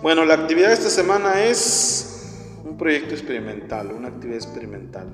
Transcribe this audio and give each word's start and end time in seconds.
Bueno, 0.00 0.24
la 0.24 0.34
actividad 0.34 0.68
de 0.68 0.74
esta 0.74 0.90
semana 0.90 1.42
es 1.42 2.60
un 2.64 2.76
proyecto 2.76 3.14
experimental, 3.14 3.90
una 3.90 4.06
actividad 4.08 4.36
experimental. 4.36 5.08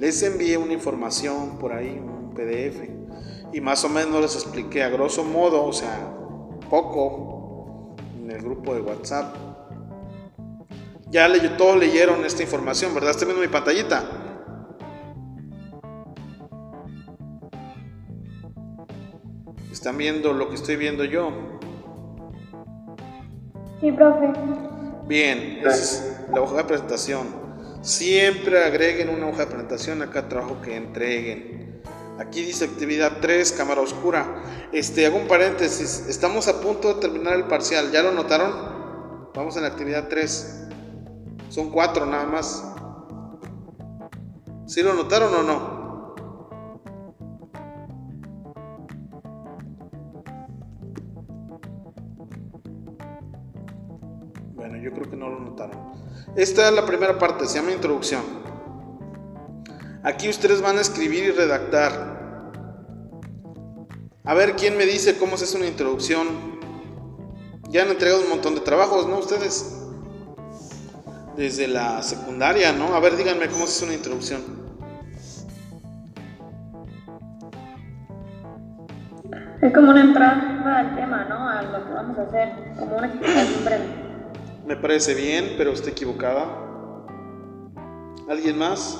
Les 0.00 0.20
envié 0.24 0.58
una 0.58 0.72
información 0.72 1.56
por 1.60 1.72
ahí, 1.72 2.02
un 2.04 2.34
PDF, 2.34 2.90
y 3.52 3.60
más 3.60 3.84
o 3.84 3.88
menos 3.88 4.20
les 4.20 4.34
expliqué 4.34 4.82
a 4.82 4.88
grosso 4.88 5.22
modo, 5.22 5.64
o 5.64 5.72
sea, 5.72 6.12
poco, 6.68 7.94
en 8.20 8.32
el 8.32 8.42
grupo 8.42 8.74
de 8.74 8.80
WhatsApp. 8.80 9.36
Ya 11.12 11.28
todos 11.56 11.76
leyeron 11.76 12.24
esta 12.24 12.42
información, 12.42 12.92
¿verdad? 12.94 13.12
Estoy 13.12 13.26
viendo 13.26 13.42
mi 13.42 13.52
pantallita. 13.52 14.04
Están 19.70 19.96
viendo 19.96 20.32
lo 20.32 20.48
que 20.48 20.56
estoy 20.56 20.74
viendo 20.74 21.04
yo. 21.04 21.60
Sí, 23.82 23.90
profe. 23.90 24.32
Bien, 25.08 25.60
la 26.32 26.40
hoja 26.40 26.58
de 26.58 26.64
presentación. 26.64 27.26
Siempre 27.80 28.62
agreguen 28.62 29.08
una 29.08 29.26
hoja 29.26 29.40
de 29.40 29.46
presentación 29.46 30.02
a 30.02 30.10
cada 30.10 30.28
trabajo 30.28 30.62
que 30.62 30.76
entreguen. 30.76 31.82
Aquí 32.20 32.42
dice 32.42 32.66
actividad 32.66 33.18
3, 33.20 33.50
cámara 33.50 33.80
oscura. 33.80 34.68
Este, 34.70 35.04
hago 35.04 35.18
un 35.18 35.26
paréntesis. 35.26 36.06
Estamos 36.08 36.46
a 36.46 36.60
punto 36.60 36.94
de 36.94 37.00
terminar 37.00 37.34
el 37.34 37.46
parcial. 37.46 37.90
¿Ya 37.90 38.04
lo 38.04 38.12
notaron? 38.12 39.32
Vamos 39.34 39.56
en 39.56 39.62
la 39.62 39.70
actividad 39.70 40.06
3. 40.08 40.68
Son 41.48 41.70
cuatro 41.70 42.06
nada 42.06 42.26
más. 42.26 42.64
¿Sí 44.66 44.80
lo 44.80 44.94
notaron 44.94 45.34
o 45.34 45.42
no? 45.42 45.81
Yo 54.82 54.92
creo 54.92 55.08
que 55.08 55.16
no 55.16 55.28
lo 55.30 55.40
notaron. 55.40 55.92
Esta 56.36 56.68
es 56.68 56.74
la 56.74 56.84
primera 56.84 57.18
parte, 57.18 57.46
se 57.46 57.58
llama 57.58 57.72
introducción. 57.72 58.22
Aquí 60.02 60.28
ustedes 60.28 60.60
van 60.60 60.78
a 60.78 60.80
escribir 60.80 61.24
y 61.24 61.30
redactar. 61.30 62.50
A 64.24 64.34
ver 64.34 64.56
quién 64.56 64.76
me 64.76 64.84
dice 64.84 65.16
cómo 65.18 65.36
se 65.36 65.44
hace 65.44 65.56
una 65.56 65.66
introducción. 65.66 66.26
Ya 67.68 67.82
han 67.82 67.88
entregado 67.88 68.22
un 68.22 68.28
montón 68.28 68.54
de 68.54 68.60
trabajos, 68.60 69.06
¿no? 69.06 69.18
Ustedes. 69.18 69.78
Desde 71.36 71.68
la 71.68 72.02
secundaria, 72.02 72.72
¿no? 72.72 72.94
A 72.94 73.00
ver, 73.00 73.16
díganme 73.16 73.48
cómo 73.48 73.66
se 73.66 73.76
hace 73.76 73.84
una 73.84 73.94
introducción. 73.94 74.42
Es 79.62 79.72
como 79.72 79.90
una 79.90 80.02
entrada 80.02 80.78
al 80.78 80.96
tema, 80.96 81.24
¿no? 81.28 81.48
A 81.48 81.62
lo 81.62 81.86
que 81.86 81.92
vamos 81.92 82.18
a 82.18 82.22
hacer, 82.22 82.74
como 82.78 82.96
una 82.96 83.06
explicación 83.06 83.64
breve. 83.64 84.11
Me 84.66 84.76
parece 84.76 85.14
bien, 85.14 85.54
pero 85.56 85.72
está 85.72 85.90
equivocada. 85.90 86.46
¿Alguien 88.28 88.58
más? 88.58 88.98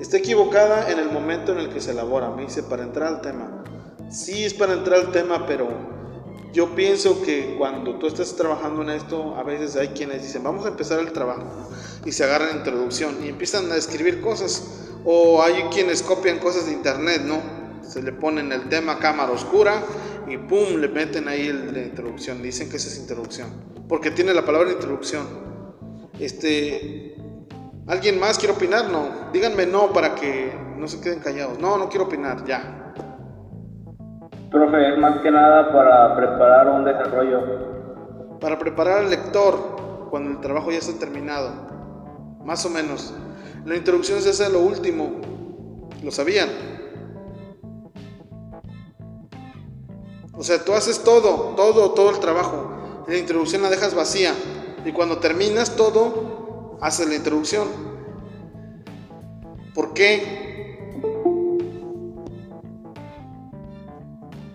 Está 0.00 0.16
equivocada 0.16 0.90
en 0.90 0.98
el 0.98 1.10
momento 1.10 1.52
en 1.52 1.58
el 1.58 1.68
que 1.68 1.80
se 1.80 1.90
elabora. 1.90 2.30
Me 2.30 2.42
dice 2.42 2.62
para 2.62 2.82
entrar 2.82 3.08
al 3.08 3.20
tema. 3.20 3.62
Sí 4.10 4.44
es 4.44 4.54
para 4.54 4.72
entrar 4.72 5.00
al 5.00 5.12
tema, 5.12 5.46
pero 5.46 5.68
yo 6.52 6.74
pienso 6.74 7.22
que 7.22 7.56
cuando 7.58 7.98
tú 7.98 8.06
estás 8.06 8.34
trabajando 8.34 8.82
en 8.82 8.90
esto, 8.90 9.34
a 9.36 9.42
veces 9.42 9.76
hay 9.76 9.88
quienes 9.88 10.22
dicen, 10.22 10.42
vamos 10.42 10.64
a 10.64 10.68
empezar 10.68 11.00
el 11.00 11.12
trabajo, 11.12 11.44
y 12.04 12.12
se 12.12 12.24
agarran 12.24 12.56
introducción 12.56 13.16
y 13.22 13.28
empiezan 13.28 13.70
a 13.70 13.76
escribir 13.76 14.22
cosas, 14.22 14.88
o 15.04 15.42
hay 15.42 15.64
quienes 15.64 16.02
copian 16.02 16.38
cosas 16.38 16.66
de 16.66 16.72
internet, 16.72 17.22
¿no? 17.26 17.55
Se 17.88 18.02
le 18.02 18.12
ponen 18.12 18.52
el 18.52 18.68
tema 18.68 18.98
cámara 18.98 19.32
oscura 19.32 19.82
y 20.26 20.36
pum, 20.38 20.76
le 20.80 20.88
meten 20.88 21.28
ahí 21.28 21.52
la 21.52 21.80
introducción. 21.80 22.42
Dicen 22.42 22.68
que 22.68 22.76
esa 22.76 22.88
es 22.88 22.98
introducción. 22.98 23.48
Porque 23.88 24.10
tiene 24.10 24.34
la 24.34 24.44
palabra 24.44 24.70
introducción. 24.70 25.24
Este. 26.18 27.14
¿Alguien 27.86 28.18
más 28.18 28.38
quiere 28.38 28.54
opinar? 28.54 28.90
No. 28.90 29.30
Díganme 29.32 29.66
no 29.66 29.92
para 29.92 30.14
que 30.14 30.52
no 30.76 30.88
se 30.88 31.00
queden 31.00 31.20
callados. 31.20 31.58
No, 31.60 31.78
no 31.78 31.88
quiero 31.88 32.06
opinar, 32.06 32.44
ya. 32.44 32.92
Profe, 34.50 34.92
es 34.92 34.98
más 34.98 35.20
que 35.20 35.30
nada 35.30 35.72
para 35.72 36.16
preparar 36.16 36.68
un 36.68 36.84
desarrollo. 36.84 38.38
Para 38.40 38.58
preparar 38.58 38.98
al 38.98 39.10
lector 39.10 40.08
cuando 40.10 40.30
el 40.30 40.40
trabajo 40.40 40.70
ya 40.70 40.78
está 40.78 40.98
terminado. 40.98 41.50
Más 42.44 42.64
o 42.66 42.70
menos. 42.70 43.14
La 43.64 43.76
introducción 43.76 44.20
se 44.20 44.30
hace 44.30 44.50
lo 44.50 44.60
último. 44.60 45.20
¿Lo 46.02 46.10
sabían? 46.10 46.48
O 50.36 50.44
sea, 50.44 50.62
tú 50.62 50.74
haces 50.74 51.02
todo, 51.02 51.54
todo, 51.56 51.92
todo 51.92 52.10
el 52.10 52.20
trabajo. 52.20 53.04
la 53.08 53.16
introducción 53.16 53.62
la 53.62 53.70
dejas 53.70 53.94
vacía. 53.94 54.34
Y 54.84 54.92
cuando 54.92 55.18
terminas 55.18 55.76
todo, 55.76 56.78
haces 56.80 57.08
la 57.08 57.14
introducción. 57.14 57.68
¿Por 59.74 59.94
qué? 59.94 60.92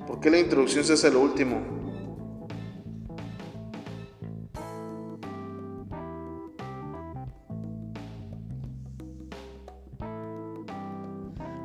¿Por 0.07 0.19
qué 0.19 0.29
la 0.29 0.39
introducción 0.39 0.83
se 0.83 0.93
hace 0.93 1.09
lo 1.09 1.19
último? 1.21 1.59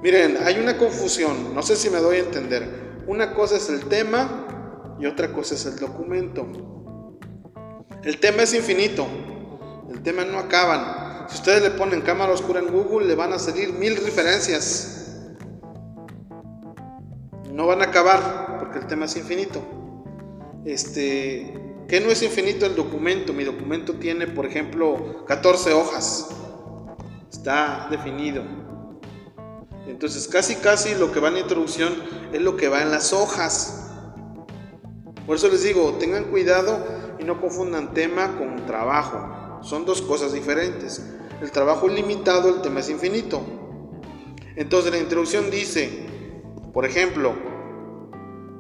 Miren, 0.03 0.37
hay 0.45 0.59
una 0.59 0.79
confusión, 0.79 1.53
no 1.55 1.63
sé 1.63 1.75
si 1.75 1.91
me 1.91 1.99
doy 1.99 2.19
a 2.19 2.21
entender. 2.21 2.86
Una 3.07 3.35
cosa 3.35 3.57
es 3.57 3.69
el 3.69 3.85
tema 3.85 4.97
y 4.99 5.07
otra 5.07 5.33
cosa 5.33 5.55
es 5.55 5.65
el 5.67 5.77
documento. 5.77 6.47
El 8.03 8.19
tema 8.19 8.43
es 8.43 8.53
infinito. 8.53 9.07
El 9.89 10.03
tema 10.03 10.25
no 10.25 10.39
acaban. 10.39 11.29
Si 11.29 11.37
ustedes 11.37 11.63
le 11.63 11.71
ponen 11.71 12.01
cámara 12.01 12.33
oscura 12.33 12.61
en 12.61 12.67
Google, 12.67 13.07
le 13.07 13.15
van 13.15 13.33
a 13.33 13.39
salir 13.39 13.73
mil 13.73 13.97
referencias. 13.97 15.25
No 17.53 17.67
van 17.67 17.81
a 17.81 17.87
acabar 17.87 18.59
porque 18.59 18.79
el 18.79 18.87
tema 18.87 19.05
es 19.05 19.17
infinito. 19.17 19.63
Este, 20.65 21.55
¿qué 21.87 22.01
no 22.01 22.11
es 22.11 22.23
infinito 22.23 22.67
el 22.67 22.75
documento? 22.75 23.33
Mi 23.33 23.45
documento 23.45 23.95
tiene, 23.95 24.27
por 24.27 24.47
ejemplo, 24.47 25.25
14 25.27 25.73
hojas. 25.73 26.29
Está 27.31 27.87
definido. 27.89 28.66
Entonces 29.87 30.27
casi 30.29 30.57
casi 30.57 30.95
lo 30.95 31.13
que 31.13 31.21
va 31.21 31.29
en 31.29 31.35
la 31.35 31.41
introducción 31.41 31.95
es 32.33 32.41
lo 32.41 32.57
que 32.57 32.69
va 32.69 32.83
en 32.83 32.91
las 32.91 33.13
hojas. 33.13 33.91
Por 35.27 35.37
eso 35.37 35.49
les 35.49 35.63
digo, 35.63 35.95
tengan 35.99 36.25
cuidado 36.25 36.85
y 37.19 37.25
no 37.25 37.41
confundan 37.41 37.95
tema 37.95 38.37
con 38.37 38.67
trabajo. 38.67 39.61
Son 39.63 39.85
dos 39.85 40.03
cosas 40.03 40.33
diferentes. 40.33 41.03
El 41.41 41.51
trabajo 41.51 41.89
es 41.89 41.95
limitado, 41.95 42.49
el 42.49 42.63
tema 42.63 42.81
es 42.81 42.91
infinito. 42.91 43.43
Entonces 44.57 44.93
la 44.93 44.99
introducción 44.99 45.51
dice, 45.51 46.07
por 46.73 46.85
ejemplo, 46.85 47.35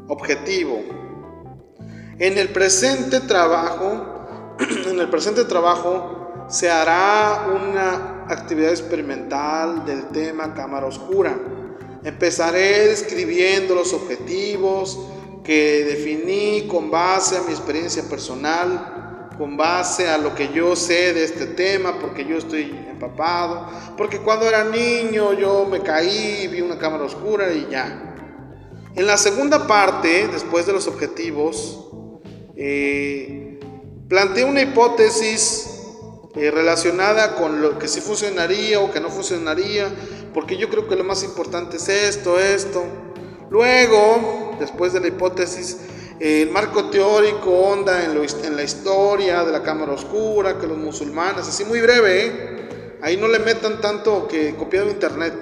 objetivo. 0.08 0.82
En 2.18 2.38
el 2.38 2.48
presente 2.50 3.20
trabajo, 3.20 4.26
en 4.86 5.00
el 5.00 5.08
presente 5.08 5.44
trabajo 5.44 6.46
se 6.48 6.70
hará 6.70 7.48
una 7.54 8.15
actividad 8.28 8.70
experimental 8.70 9.84
del 9.84 10.08
tema 10.08 10.54
cámara 10.54 10.86
oscura. 10.86 11.38
Empezaré 12.04 12.88
describiendo 12.88 13.74
los 13.74 13.92
objetivos 13.92 14.98
que 15.42 15.84
definí 15.84 16.66
con 16.66 16.90
base 16.90 17.36
a 17.36 17.42
mi 17.42 17.52
experiencia 17.52 18.02
personal, 18.04 19.28
con 19.38 19.56
base 19.56 20.08
a 20.08 20.18
lo 20.18 20.34
que 20.34 20.48
yo 20.52 20.74
sé 20.74 21.12
de 21.12 21.24
este 21.24 21.46
tema, 21.46 21.98
porque 21.98 22.24
yo 22.24 22.38
estoy 22.38 22.62
empapado, 22.90 23.68
porque 23.96 24.18
cuando 24.18 24.46
era 24.46 24.64
niño 24.64 25.34
yo 25.34 25.66
me 25.66 25.80
caí, 25.80 26.48
vi 26.48 26.60
una 26.60 26.78
cámara 26.78 27.04
oscura 27.04 27.52
y 27.52 27.68
ya. 27.70 28.14
En 28.94 29.06
la 29.06 29.18
segunda 29.18 29.66
parte, 29.66 30.26
después 30.28 30.66
de 30.66 30.72
los 30.72 30.88
objetivos, 30.88 31.86
eh, 32.56 33.60
planteé 34.08 34.44
una 34.44 34.62
hipótesis 34.62 35.75
eh, 36.36 36.50
relacionada 36.50 37.34
con 37.34 37.62
lo 37.62 37.78
que 37.78 37.88
sí 37.88 38.00
funcionaría 38.00 38.80
o 38.80 38.90
que 38.90 39.00
no 39.00 39.08
funcionaría, 39.08 39.88
porque 40.34 40.56
yo 40.56 40.68
creo 40.68 40.86
que 40.86 40.94
lo 40.94 41.04
más 41.04 41.22
importante 41.22 41.78
es 41.78 41.88
esto, 41.88 42.38
esto. 42.38 42.84
Luego, 43.48 44.54
después 44.58 44.92
de 44.92 45.00
la 45.00 45.08
hipótesis, 45.08 45.78
el 46.20 46.50
marco 46.50 46.90
teórico 46.90 47.50
onda 47.50 48.04
en, 48.04 48.10
en, 48.44 48.56
la 48.56 48.62
historia 48.62 49.44
de 49.44 49.52
la 49.52 49.62
cámara 49.62 49.92
oscura, 49.92 50.58
que 50.58 50.66
los 50.66 50.78
musulmanes, 50.78 51.48
así 51.48 51.64
muy 51.64 51.80
breve, 51.80 52.26
¿eh? 52.26 52.98
ahí 53.02 53.16
no 53.16 53.28
le 53.28 53.38
metan 53.38 53.80
tanto 53.80 54.26
que 54.28 54.54
copiado 54.56 54.90
internet. 54.90 55.34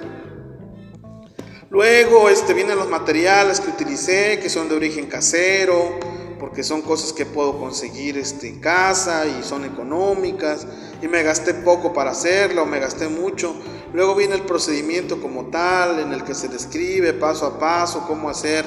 Luego 1.69 2.29
este, 2.29 2.53
vienen 2.53 2.77
los 2.77 2.89
materiales 2.89 3.59
que 3.59 3.69
utilicé, 3.69 4.39
que 4.39 4.49
son 4.49 4.69
de 4.69 4.75
origen 4.75 5.07
casero, 5.07 5.99
porque 6.39 6.63
son 6.63 6.81
cosas 6.81 7.13
que 7.13 7.25
puedo 7.25 7.59
conseguir 7.59 8.17
este, 8.17 8.49
en 8.49 8.59
casa 8.59 9.25
y 9.25 9.43
son 9.43 9.65
económicas 9.65 10.67
y 11.01 11.07
me 11.07 11.23
gasté 11.23 11.53
poco 11.53 11.93
para 11.93 12.11
hacerla 12.11 12.63
o 12.63 12.65
me 12.65 12.79
gasté 12.79 13.07
mucho. 13.07 13.55
Luego 13.93 14.15
viene 14.15 14.35
el 14.35 14.41
procedimiento 14.41 15.21
como 15.21 15.45
tal 15.45 15.99
en 15.99 16.11
el 16.11 16.23
que 16.23 16.35
se 16.35 16.47
describe 16.47 17.13
paso 17.13 17.45
a 17.45 17.59
paso 17.59 18.05
cómo 18.07 18.29
hacer 18.29 18.65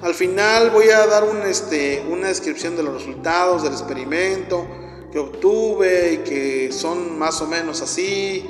Al 0.00 0.14
final 0.14 0.70
voy 0.70 0.88
a 0.88 1.06
dar 1.06 1.24
un, 1.24 1.42
este, 1.42 2.04
una 2.10 2.28
descripción 2.28 2.76
de 2.76 2.82
los 2.82 2.94
resultados 2.94 3.62
del 3.62 3.72
experimento 3.72 4.66
que 5.12 5.18
obtuve 5.18 6.14
y 6.14 6.16
que 6.18 6.72
son 6.72 7.18
más 7.18 7.40
o 7.42 7.46
menos 7.46 7.82
así, 7.82 8.44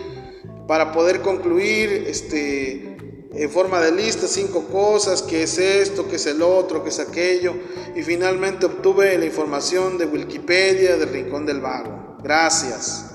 para 0.66 0.92
poder 0.92 1.20
concluir 1.20 2.04
este, 2.06 2.91
en 3.34 3.50
forma 3.50 3.80
de 3.80 3.92
lista 3.92 4.26
cinco 4.26 4.66
cosas, 4.68 5.22
qué 5.22 5.44
es 5.44 5.58
esto, 5.58 6.08
qué 6.08 6.16
es 6.16 6.26
el 6.26 6.42
otro, 6.42 6.82
qué 6.82 6.90
es 6.90 6.98
aquello, 6.98 7.54
y 7.96 8.02
finalmente 8.02 8.66
obtuve 8.66 9.16
la 9.18 9.24
información 9.24 9.98
de 9.98 10.06
Wikipedia 10.06 10.96
del 10.96 11.08
Rincón 11.08 11.46
del 11.46 11.60
Vago. 11.60 12.18
Gracias. 12.22 13.06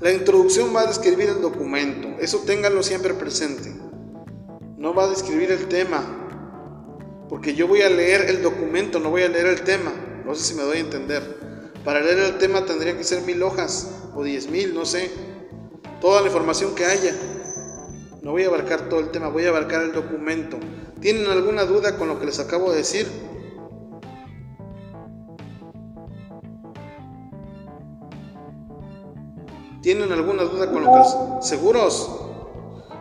La 0.00 0.12
introducción 0.12 0.74
va 0.74 0.82
a 0.82 0.86
describir 0.86 1.28
el 1.28 1.42
documento, 1.42 2.08
eso 2.20 2.38
ténganlo 2.46 2.82
siempre 2.82 3.14
presente. 3.14 3.70
No 4.78 4.94
va 4.94 5.04
a 5.04 5.10
describir 5.10 5.50
el 5.50 5.68
tema, 5.68 6.02
porque 7.28 7.54
yo 7.54 7.68
voy 7.68 7.82
a 7.82 7.90
leer 7.90 8.30
el 8.30 8.42
documento, 8.42 8.98
no 8.98 9.10
voy 9.10 9.22
a 9.22 9.28
leer 9.28 9.46
el 9.46 9.60
tema. 9.60 9.92
No 10.24 10.34
sé 10.34 10.44
si 10.44 10.54
me 10.54 10.62
doy 10.62 10.78
a 10.78 10.80
entender. 10.80 11.22
Para 11.84 12.00
leer 12.00 12.18
el 12.18 12.38
tema 12.38 12.64
tendría 12.64 12.96
que 12.96 13.04
ser 13.04 13.22
mil 13.22 13.42
hojas 13.42 13.88
o 14.14 14.22
diez 14.22 14.48
mil, 14.48 14.74
no 14.74 14.84
sé. 14.84 15.10
Toda 16.00 16.20
la 16.20 16.28
información 16.28 16.74
que 16.74 16.84
haya. 16.84 17.14
No 18.22 18.32
voy 18.32 18.44
a 18.44 18.48
abarcar 18.48 18.88
todo 18.90 19.00
el 19.00 19.10
tema, 19.10 19.28
voy 19.28 19.46
a 19.46 19.48
abarcar 19.48 19.82
el 19.82 19.92
documento. 19.92 20.58
¿Tienen 21.00 21.26
alguna 21.30 21.64
duda 21.64 21.96
con 21.96 22.08
lo 22.08 22.20
que 22.20 22.26
les 22.26 22.38
acabo 22.38 22.70
de 22.70 22.78
decir? 22.78 23.06
¿Tienen 29.80 30.12
alguna 30.12 30.42
duda 30.42 30.70
con 30.70 30.84
lo 30.84 30.92
que 30.92 31.46
¿Seguros? 31.46 32.10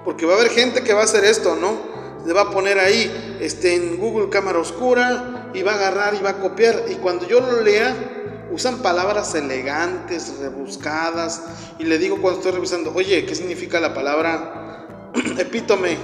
Porque 0.05 0.25
va 0.25 0.35
a 0.35 0.37
haber 0.37 0.51
gente 0.51 0.83
que 0.83 0.93
va 0.93 1.01
a 1.01 1.03
hacer 1.03 1.25
esto, 1.25 1.57
¿no? 1.57 1.73
Le 2.25 2.33
va 2.33 2.43
a 2.43 2.51
poner 2.51 2.79
ahí 2.79 3.37
este, 3.41 3.75
en 3.75 3.97
Google 3.97 4.29
cámara 4.29 4.59
oscura 4.59 5.51
y 5.53 5.63
va 5.63 5.73
a 5.73 5.75
agarrar 5.75 6.13
y 6.13 6.23
va 6.23 6.29
a 6.29 6.39
copiar. 6.39 6.85
Y 6.89 6.95
cuando 6.95 7.27
yo 7.27 7.41
lo 7.41 7.61
lea, 7.61 8.47
usan 8.51 8.77
palabras 8.77 9.35
elegantes, 9.35 10.37
rebuscadas. 10.39 11.43
Y 11.77 11.83
le 11.83 11.97
digo 11.97 12.21
cuando 12.21 12.39
estoy 12.39 12.53
revisando, 12.53 12.93
oye, 12.95 13.25
¿qué 13.25 13.35
significa 13.35 13.81
la 13.81 13.93
palabra 13.93 14.67
epítome? 15.37 15.97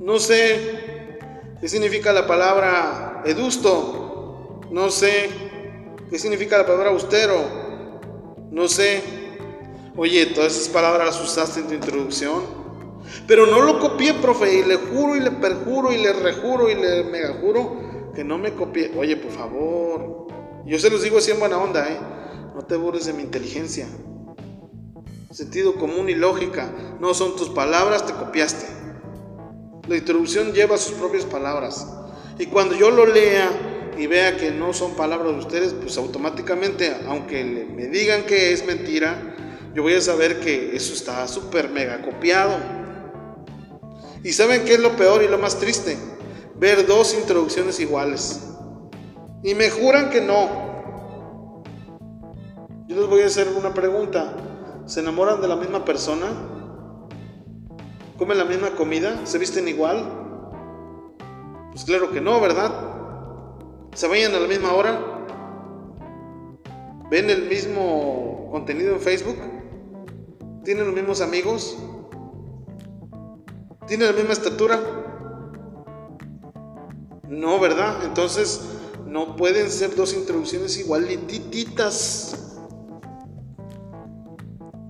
No 0.00 0.18
sé. 0.18 1.18
¿Qué 1.60 1.68
significa 1.68 2.12
la 2.12 2.26
palabra 2.26 3.22
edusto? 3.24 4.60
No 4.70 4.90
sé. 4.90 5.30
¿Qué 6.08 6.18
significa 6.18 6.58
la 6.58 6.66
palabra 6.66 6.90
austero? 6.90 7.36
No 8.50 8.68
sé. 8.68 9.02
Oye, 9.96 10.26
todas 10.26 10.56
esas 10.56 10.68
palabras 10.68 11.06
las 11.06 11.22
usaste 11.22 11.60
en 11.60 11.68
tu 11.68 11.74
introducción. 11.74 12.60
Pero 13.26 13.46
no 13.46 13.62
lo 13.62 13.78
copié, 13.78 14.14
profe, 14.14 14.60
y 14.60 14.64
le 14.64 14.76
juro 14.76 15.16
y 15.16 15.20
le 15.20 15.30
perjuro 15.32 15.92
y 15.92 15.98
le 15.98 16.12
rejuro 16.12 16.70
y 16.70 16.74
le 16.74 17.04
mega 17.04 17.34
juro 17.40 18.10
que 18.14 18.24
no 18.24 18.38
me 18.38 18.54
copié. 18.54 18.92
Oye, 18.96 19.16
por 19.16 19.32
favor. 19.32 20.26
Yo 20.64 20.78
se 20.78 20.90
los 20.90 21.02
digo 21.02 21.18
así 21.18 21.30
en 21.30 21.40
buena 21.40 21.58
onda, 21.58 21.88
¿eh? 21.88 21.98
No 22.54 22.62
te 22.62 22.76
burles 22.76 23.06
de 23.06 23.12
mi 23.12 23.22
inteligencia. 23.22 23.86
Sentido 25.30 25.76
común 25.76 26.08
y 26.08 26.16
lógica. 26.16 26.72
No 26.98 27.14
son 27.14 27.36
tus 27.36 27.50
palabras, 27.50 28.04
te 28.04 28.12
copiaste. 28.12 28.66
La 29.86 29.96
introducción 29.96 30.52
lleva 30.52 30.76
sus 30.76 30.94
propias 30.94 31.24
palabras. 31.24 31.86
Y 32.36 32.46
cuando 32.46 32.74
yo 32.74 32.90
lo 32.90 33.06
lea 33.06 33.92
y 33.96 34.08
vea 34.08 34.36
que 34.36 34.50
no 34.50 34.72
son 34.72 34.96
palabras 34.96 35.32
de 35.32 35.38
ustedes, 35.38 35.72
pues 35.72 35.96
automáticamente, 35.98 36.96
aunque 37.06 37.44
me 37.44 37.86
digan 37.86 38.24
que 38.24 38.52
es 38.52 38.66
mentira, 38.66 39.36
yo 39.72 39.84
voy 39.84 39.94
a 39.94 40.00
saber 40.00 40.40
que 40.40 40.74
eso 40.74 40.94
está 40.94 41.28
súper 41.28 41.68
mega 41.70 42.02
copiado. 42.02 42.56
¿Y 44.24 44.32
saben 44.32 44.64
qué 44.64 44.74
es 44.74 44.80
lo 44.80 44.96
peor 44.96 45.22
y 45.22 45.28
lo 45.28 45.38
más 45.38 45.60
triste? 45.60 45.96
Ver 46.56 46.88
dos 46.88 47.14
introducciones 47.14 47.78
iguales. 47.78 48.40
Y 49.44 49.54
me 49.54 49.70
juran 49.70 50.10
que 50.10 50.20
no. 50.20 51.62
Yo 52.88 52.96
les 52.96 53.06
voy 53.06 53.22
a 53.22 53.26
hacer 53.26 53.46
una 53.56 53.72
pregunta. 53.72 54.34
¿Se 54.90 54.98
enamoran 54.98 55.40
de 55.40 55.46
la 55.46 55.54
misma 55.54 55.84
persona? 55.84 56.26
¿Comen 58.18 58.36
la 58.36 58.44
misma 58.44 58.70
comida? 58.70 59.24
¿Se 59.24 59.38
visten 59.38 59.68
igual? 59.68 60.02
Pues 61.70 61.84
claro 61.84 62.10
que 62.10 62.20
no, 62.20 62.40
¿verdad? 62.40 62.72
¿Se 63.94 64.08
vayan 64.08 64.34
a 64.34 64.40
la 64.40 64.48
misma 64.48 64.72
hora? 64.72 65.00
¿Ven 67.08 67.30
el 67.30 67.48
mismo 67.48 68.48
contenido 68.50 68.94
en 68.94 69.00
Facebook? 69.00 69.36
¿Tienen 70.64 70.86
los 70.86 70.94
mismos 70.96 71.20
amigos? 71.20 71.78
¿Tienen 73.86 74.08
la 74.08 74.12
misma 74.12 74.32
estatura? 74.32 74.80
No, 77.28 77.60
¿verdad? 77.60 78.02
Entonces 78.02 78.60
no 79.06 79.36
pueden 79.36 79.70
ser 79.70 79.94
dos 79.94 80.14
introducciones 80.14 80.76
igualititas. 80.78 82.49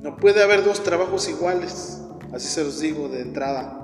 No 0.00 0.16
puede 0.16 0.42
haber 0.42 0.64
dos 0.64 0.82
trabajos 0.82 1.28
iguales. 1.28 2.00
Así 2.32 2.48
se 2.48 2.64
los 2.64 2.80
digo 2.80 3.08
de 3.08 3.20
entrada. 3.20 3.76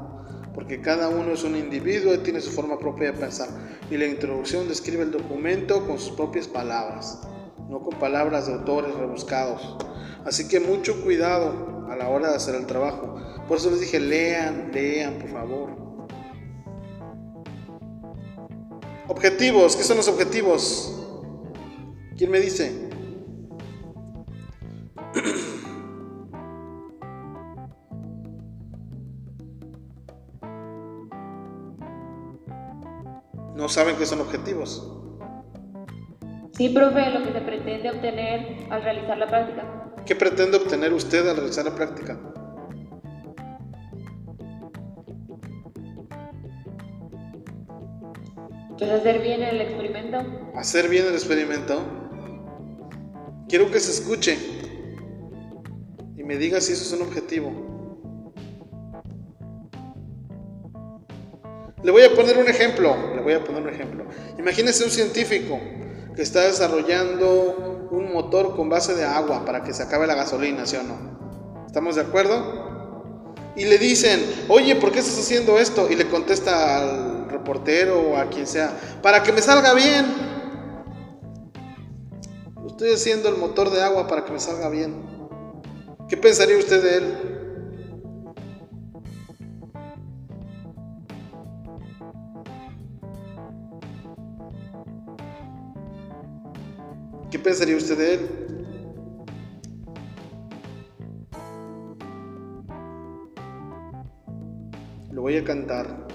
Porque 0.55 0.81
cada 0.81 1.11
uno 1.11 1.33
es 1.33 1.45
un 1.45 1.57
individuo 1.57 2.15
y 2.15 2.19
tiene 2.19 2.41
su 2.41 2.51
forma 2.51 2.79
propia 2.79 3.13
de 3.13 3.19
pensar. 3.19 3.49
Y 3.91 3.99
la 3.99 4.07
introducción 4.07 4.67
describe 4.67 5.03
el 5.03 5.11
documento 5.11 5.87
con 5.87 5.99
sus 5.99 6.17
propias 6.17 6.49
palabras, 6.49 7.21
no 7.69 7.81
con 7.81 7.99
palabras 7.99 8.47
de 8.47 8.55
autores 8.55 8.95
rebuscados. 8.95 9.77
Así 10.25 10.49
que 10.49 10.59
mucho 10.59 11.03
cuidado 11.03 11.87
a 11.91 11.97
la 11.97 12.09
hora 12.09 12.31
de 12.31 12.37
hacer 12.37 12.55
el 12.55 12.65
trabajo. 12.65 13.21
Por 13.47 13.59
eso 13.59 13.71
les 13.71 13.81
dije, 13.81 14.01
lean, 14.01 14.71
lean, 14.73 15.19
por 15.19 15.31
favor. 15.31 15.87
Objetivos, 19.09 19.77
¿qué 19.77 19.83
son 19.83 19.99
los 19.99 20.09
objetivos? 20.09 20.99
¿Quién 22.17 22.31
me 22.31 22.41
dice? 22.41 22.89
No 33.67 33.73
saben 33.73 33.97
qué 33.97 34.07
son 34.07 34.21
objetivos. 34.21 34.89
Sí, 36.53 36.69
profe, 36.69 37.11
lo 37.11 37.25
que 37.25 37.33
se 37.33 37.41
pretende 37.41 37.91
obtener 37.91 38.59
al 38.71 38.81
realizar 38.81 39.19
la 39.19 39.27
práctica. 39.27 39.93
¿Qué 40.07 40.15
pretende 40.15 40.57
obtener 40.57 40.93
usted 40.93 41.27
al 41.29 41.37
realizar 41.37 41.65
la 41.65 41.75
práctica? 41.75 42.17
Pues 48.79 48.89
hacer 48.89 49.21
bien 49.21 49.43
el 49.43 49.61
experimento. 49.61 50.19
Hacer 50.55 50.89
bien 50.89 51.07
el 51.07 51.15
experimento. 51.15 51.83
Quiero 53.49 53.69
que 53.73 53.81
se 53.81 53.91
escuche 53.91 54.39
y 56.17 56.23
me 56.23 56.37
diga 56.37 56.61
si 56.61 56.73
eso 56.73 56.85
es 56.85 57.01
un 57.01 57.05
objetivo. 57.05 57.76
Le 61.83 61.93
voy 61.93 62.03
a 62.03 62.15
poner 62.15 62.39
un 62.39 62.49
ejemplo. 62.49 62.97
Le 63.15 63.21
voy 63.21 63.35
a 63.35 63.45
poner 63.45 63.63
un 63.63 63.69
ejemplo. 63.69 64.05
Imagínese 64.39 64.85
un 64.85 64.91
científico 64.91 65.61
que 66.15 66.23
está 66.23 66.43
desarrollando 66.43 67.89
un 67.91 68.13
motor 68.13 68.57
con 68.57 68.69
base 68.69 68.95
de 68.95 69.05
agua 69.05 69.45
para 69.45 69.63
que 69.63 69.73
se 69.73 69.83
acabe 69.83 70.07
la 70.07 70.15
gasolina, 70.15 70.67
¿sí 70.67 70.77
o 70.77 70.83
no? 70.83 71.65
¿Estamos 71.67 71.97
de 71.97 72.03
acuerdo? 72.03 72.67
Y 73.55 73.65
le 73.65 73.79
dicen, 73.79 74.21
oye, 74.49 74.77
¿por 74.77 74.93
qué 74.93 75.01
estás 75.01 75.19
haciendo 75.19 75.59
esto? 75.59 75.91
Y 75.91 75.97
le 75.97 76.09
contesta 76.09 76.79
al 76.79 77.31
reportero 77.31 78.01
o 78.01 78.17
a 78.17 78.29
quien 78.29 78.47
sea, 78.47 78.73
para 79.03 79.23
que 79.23 79.33
me 79.33 79.43
salga 79.43 79.75
bien. 79.75 80.07
Estoy 82.67 82.93
haciendo 82.93 83.29
el 83.29 83.37
motor 83.37 83.71
de 83.71 83.83
agua 83.83 84.07
para 84.07 84.25
que 84.25 84.33
me 84.33 84.41
salga 84.41 84.69
bien. 84.69 85.03
¿Qué 86.09 86.17
pensaría 86.17 86.59
usted 86.59 86.83
de 86.83 86.97
él? 86.97 87.36
¿Qué 97.31 97.39
pensaría 97.41 97.77
usted 97.77 97.99
de 97.99 98.15
él? 98.15 98.21
Lo 105.11 105.23
voy 105.23 105.37
a 105.37 105.45
cantar. 105.45 106.07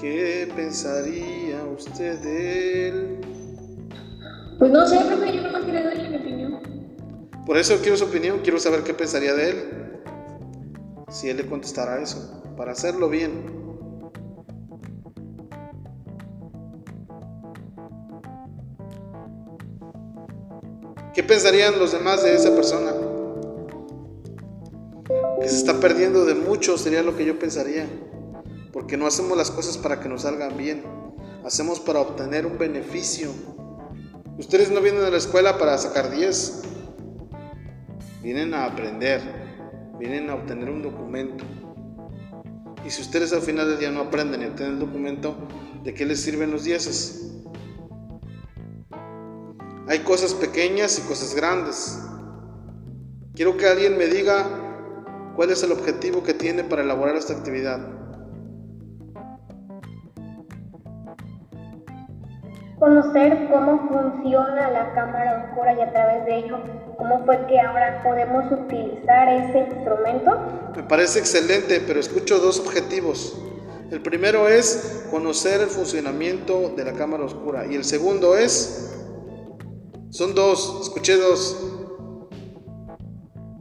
¿Qué 0.00 0.50
pensaría 0.54 1.64
usted 1.64 2.20
de 2.20 2.88
él? 2.88 3.20
Pues 4.58 4.70
no 4.70 4.86
sé, 4.86 4.98
profe, 4.98 5.34
yo 5.34 5.50
no 5.50 5.60
quiero 5.64 5.84
darle 5.84 6.08
mi 6.10 6.16
opinión. 6.16 6.60
Por 7.44 7.56
eso 7.56 7.78
quiero 7.80 7.96
su 7.96 8.04
opinión, 8.04 8.40
quiero 8.42 8.60
saber 8.60 8.84
qué 8.84 8.94
pensaría 8.94 9.34
de 9.34 9.50
él. 9.50 9.56
Si 11.08 11.28
él 11.28 11.38
le 11.38 11.46
contestara 11.46 12.00
eso, 12.00 12.44
para 12.56 12.72
hacerlo 12.72 13.08
bien. 13.08 13.59
Pensarían 21.30 21.78
los 21.78 21.92
demás 21.92 22.24
de 22.24 22.34
esa 22.34 22.52
persona? 22.56 22.92
Que 25.40 25.48
se 25.48 25.58
está 25.58 25.78
perdiendo 25.78 26.24
de 26.24 26.34
mucho 26.34 26.76
sería 26.76 27.04
lo 27.04 27.16
que 27.16 27.24
yo 27.24 27.38
pensaría. 27.38 27.86
Porque 28.72 28.96
no 28.96 29.06
hacemos 29.06 29.38
las 29.38 29.52
cosas 29.52 29.78
para 29.78 30.00
que 30.00 30.08
nos 30.08 30.22
salgan 30.22 30.56
bien. 30.56 30.82
hacemos 31.44 31.78
para 31.78 32.00
obtener 32.00 32.46
un 32.46 32.58
beneficio. 32.58 33.30
Ustedes 34.38 34.72
no 34.72 34.80
vienen 34.80 35.04
a 35.04 35.10
la 35.10 35.18
escuela 35.18 35.56
para 35.56 35.78
sacar 35.78 36.10
10, 36.10 36.62
vienen 38.22 38.52
a 38.52 38.64
aprender, 38.64 39.20
vienen 40.00 40.30
a 40.30 40.34
obtener 40.34 40.68
un 40.68 40.82
documento. 40.82 41.44
Y 42.84 42.90
si 42.90 43.02
ustedes 43.02 43.32
al 43.32 43.42
final 43.42 43.68
del 43.68 43.78
día 43.78 43.90
no 43.92 44.00
aprenden 44.00 44.42
y 44.42 44.46
obtienen 44.46 44.74
el 44.74 44.80
documento, 44.80 45.36
¿de 45.84 45.94
qué 45.94 46.04
les 46.06 46.20
sirven 46.20 46.50
los 46.50 46.64
10? 46.64 47.39
Hay 49.90 50.04
cosas 50.04 50.34
pequeñas 50.34 51.00
y 51.00 51.02
cosas 51.02 51.34
grandes. 51.34 51.98
Quiero 53.34 53.56
que 53.56 53.66
alguien 53.66 53.98
me 53.98 54.06
diga 54.06 54.46
cuál 55.34 55.50
es 55.50 55.64
el 55.64 55.72
objetivo 55.72 56.22
que 56.22 56.32
tiene 56.32 56.62
para 56.62 56.82
elaborar 56.82 57.16
esta 57.16 57.32
actividad. 57.32 57.80
Conocer 62.78 63.48
cómo 63.50 63.88
funciona 63.88 64.70
la 64.70 64.94
cámara 64.94 65.48
oscura 65.48 65.74
y 65.74 65.80
a 65.80 65.92
través 65.92 66.24
de 66.24 66.38
ello, 66.38 66.60
cómo 66.96 67.24
fue 67.24 67.44
que 67.48 67.60
ahora 67.60 68.00
podemos 68.04 68.44
utilizar 68.52 69.28
ese 69.28 69.74
instrumento. 69.74 70.38
Me 70.76 70.84
parece 70.84 71.18
excelente, 71.18 71.82
pero 71.84 71.98
escucho 71.98 72.38
dos 72.38 72.60
objetivos. 72.60 73.36
El 73.90 74.00
primero 74.02 74.48
es 74.48 75.04
conocer 75.10 75.60
el 75.60 75.66
funcionamiento 75.66 76.68
de 76.76 76.84
la 76.84 76.92
cámara 76.92 77.24
oscura 77.24 77.66
y 77.66 77.74
el 77.74 77.82
segundo 77.82 78.36
es 78.36 78.89
son 80.20 80.34
dos, 80.34 80.80
escuché 80.82 81.16
dos. 81.16 81.56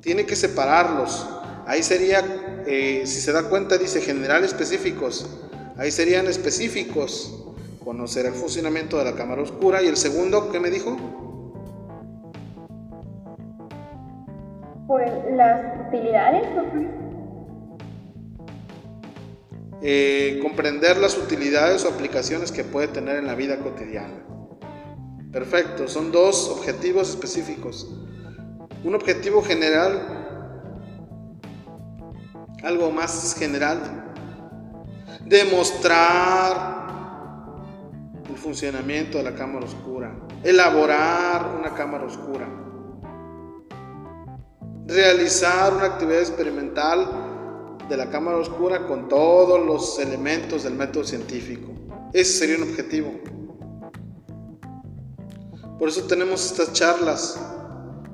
Tiene 0.01 0.25
que 0.25 0.35
separarlos. 0.35 1.25
Ahí 1.65 1.81
sería, 1.83 2.21
eh, 2.67 3.03
si 3.05 3.21
se 3.21 3.31
da 3.31 3.43
cuenta, 3.43 3.77
dice 3.77 4.01
general 4.01 4.43
específicos. 4.43 5.39
Ahí 5.77 5.89
serían 5.89 6.27
específicos. 6.27 7.45
Conocer 7.81 8.25
el 8.25 8.33
funcionamiento 8.33 8.97
de 8.97 9.05
la 9.05 9.15
cámara 9.15 9.41
oscura. 9.41 9.81
Y 9.81 9.87
el 9.87 9.95
segundo, 9.95 10.51
¿qué 10.51 10.59
me 10.59 10.69
dijo? 10.69 10.97
Pues 14.85 15.13
las 15.31 15.87
utilidades. 15.87 16.45
Eh, 19.81 20.39
comprender 20.41 20.97
las 20.97 21.17
utilidades 21.17 21.85
o 21.85 21.87
aplicaciones 21.87 22.51
que 22.51 22.65
puede 22.65 22.89
tener 22.89 23.15
en 23.15 23.27
la 23.27 23.35
vida 23.35 23.59
cotidiana. 23.59 24.38
Perfecto, 25.31 25.87
son 25.87 26.11
dos 26.11 26.49
objetivos 26.49 27.09
específicos. 27.09 27.87
Un 28.83 28.95
objetivo 28.95 29.43
general, 29.43 30.17
algo 32.63 32.89
más 32.91 33.35
general, 33.37 34.11
demostrar 35.25 36.79
el 38.27 38.37
funcionamiento 38.37 39.19
de 39.19 39.25
la 39.25 39.35
cámara 39.35 39.67
oscura, 39.67 40.15
elaborar 40.43 41.57
una 41.59 41.75
cámara 41.75 42.05
oscura, 42.05 42.47
realizar 44.87 45.73
una 45.73 45.85
actividad 45.85 46.21
experimental 46.21 47.77
de 47.87 47.97
la 47.97 48.09
cámara 48.09 48.37
oscura 48.37 48.87
con 48.87 49.07
todos 49.07 49.63
los 49.63 49.99
elementos 49.99 50.63
del 50.63 50.73
método 50.73 51.03
científico. 51.03 51.71
Ese 52.13 52.39
sería 52.39 52.57
un 52.57 52.63
objetivo. 52.63 53.38
Por 55.79 55.87
eso 55.87 56.03
tenemos 56.03 56.45
estas 56.45 56.73
charlas. 56.73 57.39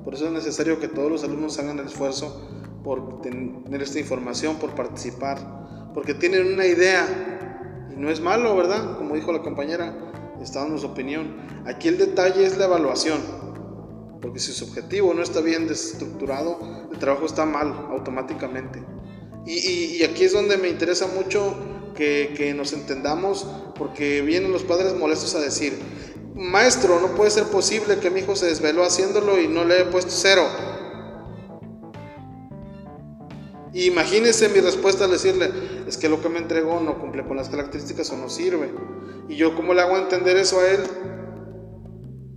Por 0.04 0.14
eso 0.14 0.26
es 0.26 0.32
necesario 0.32 0.78
que 0.78 0.86
todos 0.86 1.10
los 1.10 1.24
alumnos 1.24 1.58
hagan 1.58 1.80
el 1.80 1.86
esfuerzo 1.86 2.48
por 2.84 3.20
tener 3.20 3.82
esta 3.82 3.98
información, 3.98 4.56
por 4.56 4.76
participar, 4.76 5.90
porque 5.92 6.14
tienen 6.14 6.46
una 6.54 6.64
idea 6.64 7.88
y 7.92 7.96
no 7.96 8.08
es 8.08 8.20
malo, 8.20 8.54
¿verdad? 8.54 8.96
Como 8.96 9.16
dijo 9.16 9.32
la 9.32 9.42
compañera, 9.42 10.38
está 10.40 10.60
dando 10.60 10.78
su 10.78 10.86
opinión. 10.86 11.36
Aquí 11.66 11.88
el 11.88 11.98
detalle 11.98 12.46
es 12.46 12.56
la 12.56 12.66
evaluación, 12.66 13.18
porque 14.22 14.38
si 14.38 14.52
su 14.52 14.66
objetivo 14.66 15.12
no 15.12 15.22
está 15.22 15.40
bien 15.40 15.68
estructurado, 15.68 16.60
el 16.92 16.98
trabajo 17.00 17.26
está 17.26 17.44
mal 17.44 17.88
automáticamente. 17.90 18.84
Y, 19.44 20.04
aquí 20.04 20.24
es 20.24 20.32
donde 20.32 20.56
me 20.56 20.68
interesa 20.68 21.08
mucho 21.08 21.56
que, 21.96 22.32
que 22.36 22.54
nos 22.54 22.72
entendamos, 22.72 23.48
porque 23.76 24.22
vienen 24.22 24.52
los 24.52 24.62
padres 24.62 24.94
molestos 24.94 25.34
a 25.34 25.40
decir, 25.40 25.76
maestro, 26.36 27.00
no 27.00 27.08
puede 27.14 27.30
ser 27.30 27.44
posible 27.44 27.98
que 27.98 28.10
mi 28.10 28.20
hijo 28.20 28.36
se 28.36 28.46
desveló 28.46 28.84
haciéndolo 28.84 29.40
y 29.40 29.48
no 29.48 29.64
le 29.64 29.80
he 29.80 29.84
puesto 29.84 30.12
cero. 30.12 30.46
imagínese 33.72 34.48
mi 34.48 34.60
respuesta 34.60 35.04
al 35.04 35.10
decirle, 35.10 35.50
es 35.86 35.98
que 35.98 36.08
lo 36.08 36.22
que 36.22 36.30
me 36.30 36.38
entregó 36.38 36.80
no 36.80 36.98
cumple 36.98 37.26
con 37.26 37.36
las 37.36 37.50
características 37.50 38.10
o 38.10 38.16
no 38.16 38.30
sirve. 38.30 38.70
¿Y 39.28 39.36
yo 39.36 39.54
cómo 39.54 39.74
le 39.74 39.82
hago 39.82 39.98
entender 39.98 40.36
eso 40.38 40.60
a 40.60 40.68
él? 40.70 40.80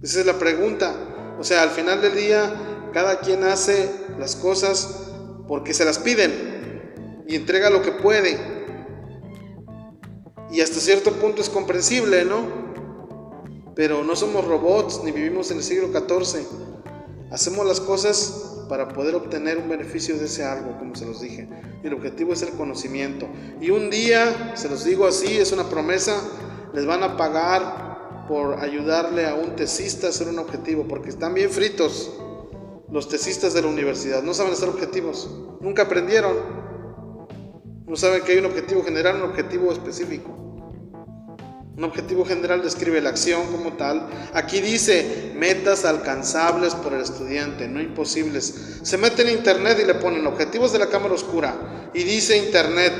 Esa 0.01 0.19
es 0.19 0.25
la 0.25 0.37
pregunta. 0.37 0.93
O 1.39 1.43
sea, 1.45 1.63
al 1.63 1.69
final 1.69 2.01
del 2.01 2.15
día, 2.15 2.89
cada 2.93 3.19
quien 3.21 3.45
hace 3.45 3.89
las 4.17 4.35
cosas 4.35 5.13
porque 5.47 5.73
se 5.73 5.85
las 5.85 5.97
piden 5.97 7.23
y 7.25 7.35
entrega 7.35 7.69
lo 7.69 7.81
que 7.81 7.93
puede. 7.93 8.37
Y 10.51 10.59
hasta 10.59 10.79
cierto 10.79 11.13
punto 11.13 11.41
es 11.41 11.49
comprensible, 11.49 12.25
¿no? 12.25 12.58
Pero 13.79 14.03
no 14.03 14.13
somos 14.13 14.43
robots 14.43 14.99
ni 15.05 15.13
vivimos 15.13 15.51
en 15.51 15.57
el 15.59 15.63
siglo 15.63 15.87
XIV. 15.87 16.45
Hacemos 17.31 17.65
las 17.65 17.79
cosas 17.79 18.65
para 18.67 18.89
poder 18.89 19.15
obtener 19.15 19.57
un 19.57 19.69
beneficio 19.69 20.17
de 20.17 20.25
ese 20.25 20.43
algo, 20.43 20.77
como 20.77 20.95
se 20.95 21.05
los 21.05 21.21
dije. 21.21 21.47
Y 21.81 21.87
el 21.87 21.93
objetivo 21.93 22.33
es 22.33 22.41
el 22.41 22.49
conocimiento. 22.49 23.29
Y 23.61 23.69
un 23.69 23.89
día, 23.89 24.51
se 24.57 24.67
los 24.67 24.83
digo 24.83 25.07
así, 25.07 25.37
es 25.37 25.53
una 25.53 25.69
promesa, 25.69 26.21
les 26.73 26.85
van 26.85 27.03
a 27.03 27.15
pagar 27.15 28.25
por 28.27 28.59
ayudarle 28.59 29.25
a 29.25 29.35
un 29.35 29.55
tesista 29.55 30.07
a 30.07 30.09
hacer 30.09 30.27
un 30.27 30.39
objetivo, 30.39 30.85
porque 30.85 31.07
están 31.07 31.33
bien 31.33 31.49
fritos 31.49 32.11
los 32.91 33.07
tesistas 33.07 33.53
de 33.53 33.61
la 33.61 33.69
universidad. 33.69 34.23
No 34.23 34.33
saben 34.33 34.51
hacer 34.51 34.67
objetivos, 34.67 35.33
nunca 35.61 35.83
aprendieron. 35.83 36.35
No 37.87 37.95
saben 37.95 38.23
que 38.23 38.33
hay 38.33 38.39
un 38.39 38.45
objetivo 38.47 38.83
general, 38.83 39.23
un 39.23 39.29
objetivo 39.29 39.71
específico. 39.71 40.48
Un 41.79 41.85
objetivo 41.85 42.25
general 42.25 42.61
describe 42.61 42.99
la 42.99 43.11
acción 43.11 43.49
como 43.53 43.71
tal. 43.77 44.05
Aquí 44.33 44.59
dice 44.59 45.31
metas 45.37 45.85
alcanzables 45.85 46.75
por 46.75 46.93
el 46.93 46.99
estudiante, 46.99 47.69
no 47.69 47.79
imposibles. 47.79 48.81
Se 48.83 48.97
mete 48.97 49.21
en 49.21 49.29
internet 49.29 49.79
y 49.81 49.85
le 49.85 49.93
ponen 49.93 50.27
objetivos 50.27 50.73
de 50.73 50.79
la 50.79 50.89
cámara 50.89 51.13
oscura. 51.13 51.89
Y 51.93 52.03
dice 52.03 52.35
internet, 52.35 52.91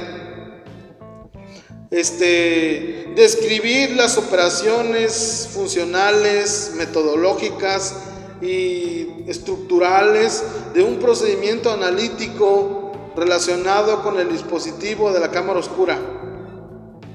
este, 1.92 3.12
describir 3.18 3.98
las 3.98 4.18
operaciones 4.18 5.50
funcionales, 5.52 6.72
metodológicas 6.78 7.96
y 8.42 9.26
estructurales 9.28 10.42
de 10.74 10.84
un 10.84 11.00
procedimiento 11.00 11.70
analítico 11.70 12.94
relacionado 13.14 14.02
con 14.04 14.18
el 14.22 14.32
dispositivo 14.32 15.12
de 15.12 15.20
la 15.20 15.32
cámara 15.32 15.60
oscura. 15.60 16.19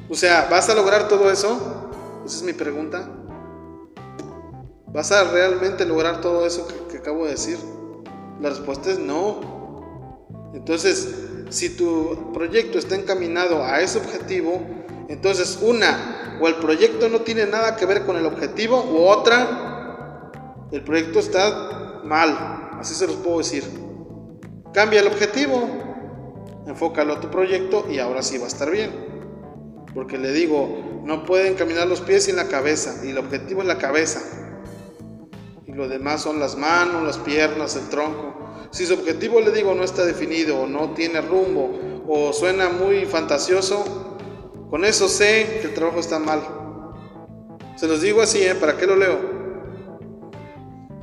O 0.09 0.15
sea, 0.15 0.49
¿vas 0.51 0.69
a 0.69 0.75
lograr 0.75 1.09
todo 1.09 1.31
eso? 1.31 1.91
Esa 2.27 2.37
es 2.37 2.43
mi 2.43 2.53
pregunta. 2.53 3.09
¿Vas 4.89 5.11
a 5.13 5.25
realmente 5.25 5.87
lograr 5.87 6.21
todo 6.21 6.47
eso 6.47 6.69
que, 6.91 6.99
acabo 6.99 7.25
de 7.25 7.33
decir? 7.33 7.59
La 8.41 8.51
respuesta 8.51 8.91
es 8.91 8.99
no. 8.99 10.21
Entonces, 10.53 11.09
si 11.49 11.71
tu 11.71 12.33
proyecto 12.33 12.79
está 12.79 12.97
encaminado 12.97 13.65
a 13.65 13.81
ese 13.81 13.99
objetivo, 13.99 14.61
entonces 15.09 15.59
una, 15.63 16.39
o 16.41 16.49
el 16.49 16.57
proyecto 16.57 17.09
no 17.09 17.21
tiene 17.21 17.47
nada 17.47 17.77
que 17.77 17.87
ver 17.87 18.05
con 18.05 18.17
el 18.17 18.27
objetivo, 18.27 18.77
o 18.79 19.09
otra, 19.09 20.31
el 20.71 20.83
proyecto 20.85 21.19
está 21.19 22.03
mal, 22.05 22.77
así 22.79 22.95
se 22.95 23.07
los 23.07 23.17
puedo 23.17 23.39
decir. 23.39 23.65
Cambia 24.73 25.01
el 25.01 25.07
objetivo, 25.07 25.67
enfócalo 26.67 27.15
a 27.15 27.21
tu 27.21 27.31
proyecto 27.31 27.87
y 27.91 27.99
ahora 27.99 28.23
sí 28.23 28.39
va 28.39 28.45
a 28.45 28.49
estar 28.49 28.71
bien. 28.71 29.04
Porque 29.95 30.19
le 30.19 30.33
digo, 30.33 31.03
no 31.05 31.25
pueden 31.25 31.55
caminar 31.55 31.87
los 31.87 32.01
pies 32.01 32.25
sin 32.25 32.37
la 32.37 32.49
cabeza. 32.49 33.01
Y 33.05 33.11
el 33.11 33.19
objetivo 33.19 33.63
es 33.63 33.69
la 33.69 33.79
cabeza. 33.79 34.21
Y 35.67 35.73
lo 35.73 35.89
demás 35.89 36.23
son 36.23 36.41
las 36.41 36.57
manos, 36.57 37.05
las 37.05 37.19
piernas, 37.19 37.77
el 37.77 37.89
tronco. 37.89 38.35
Si 38.71 38.87
su 38.87 38.95
objetivo, 38.95 39.41
le 39.41 39.53
digo, 39.53 39.75
no 39.75 39.85
está 39.85 40.05
definido, 40.05 40.63
o 40.63 40.67
no 40.67 40.95
tiene 40.95 41.21
rumbo, 41.21 41.79
o 42.09 42.33
suena 42.33 42.69
muy 42.69 43.07
fantasioso, 43.07 44.19
con 44.69 44.85
eso 44.85 45.09
sé 45.09 45.61
que 45.61 45.69
el 45.69 45.75
trabajo 45.75 46.01
está 46.01 46.19
mal. 46.19 46.41
Se 47.77 47.87
los 47.87 48.03
digo 48.03 48.21
así, 48.21 48.43
¿eh? 48.43 48.57
¿Para 48.57 48.77
qué 48.77 48.87
lo 48.87 48.97
leo? 48.97 49.19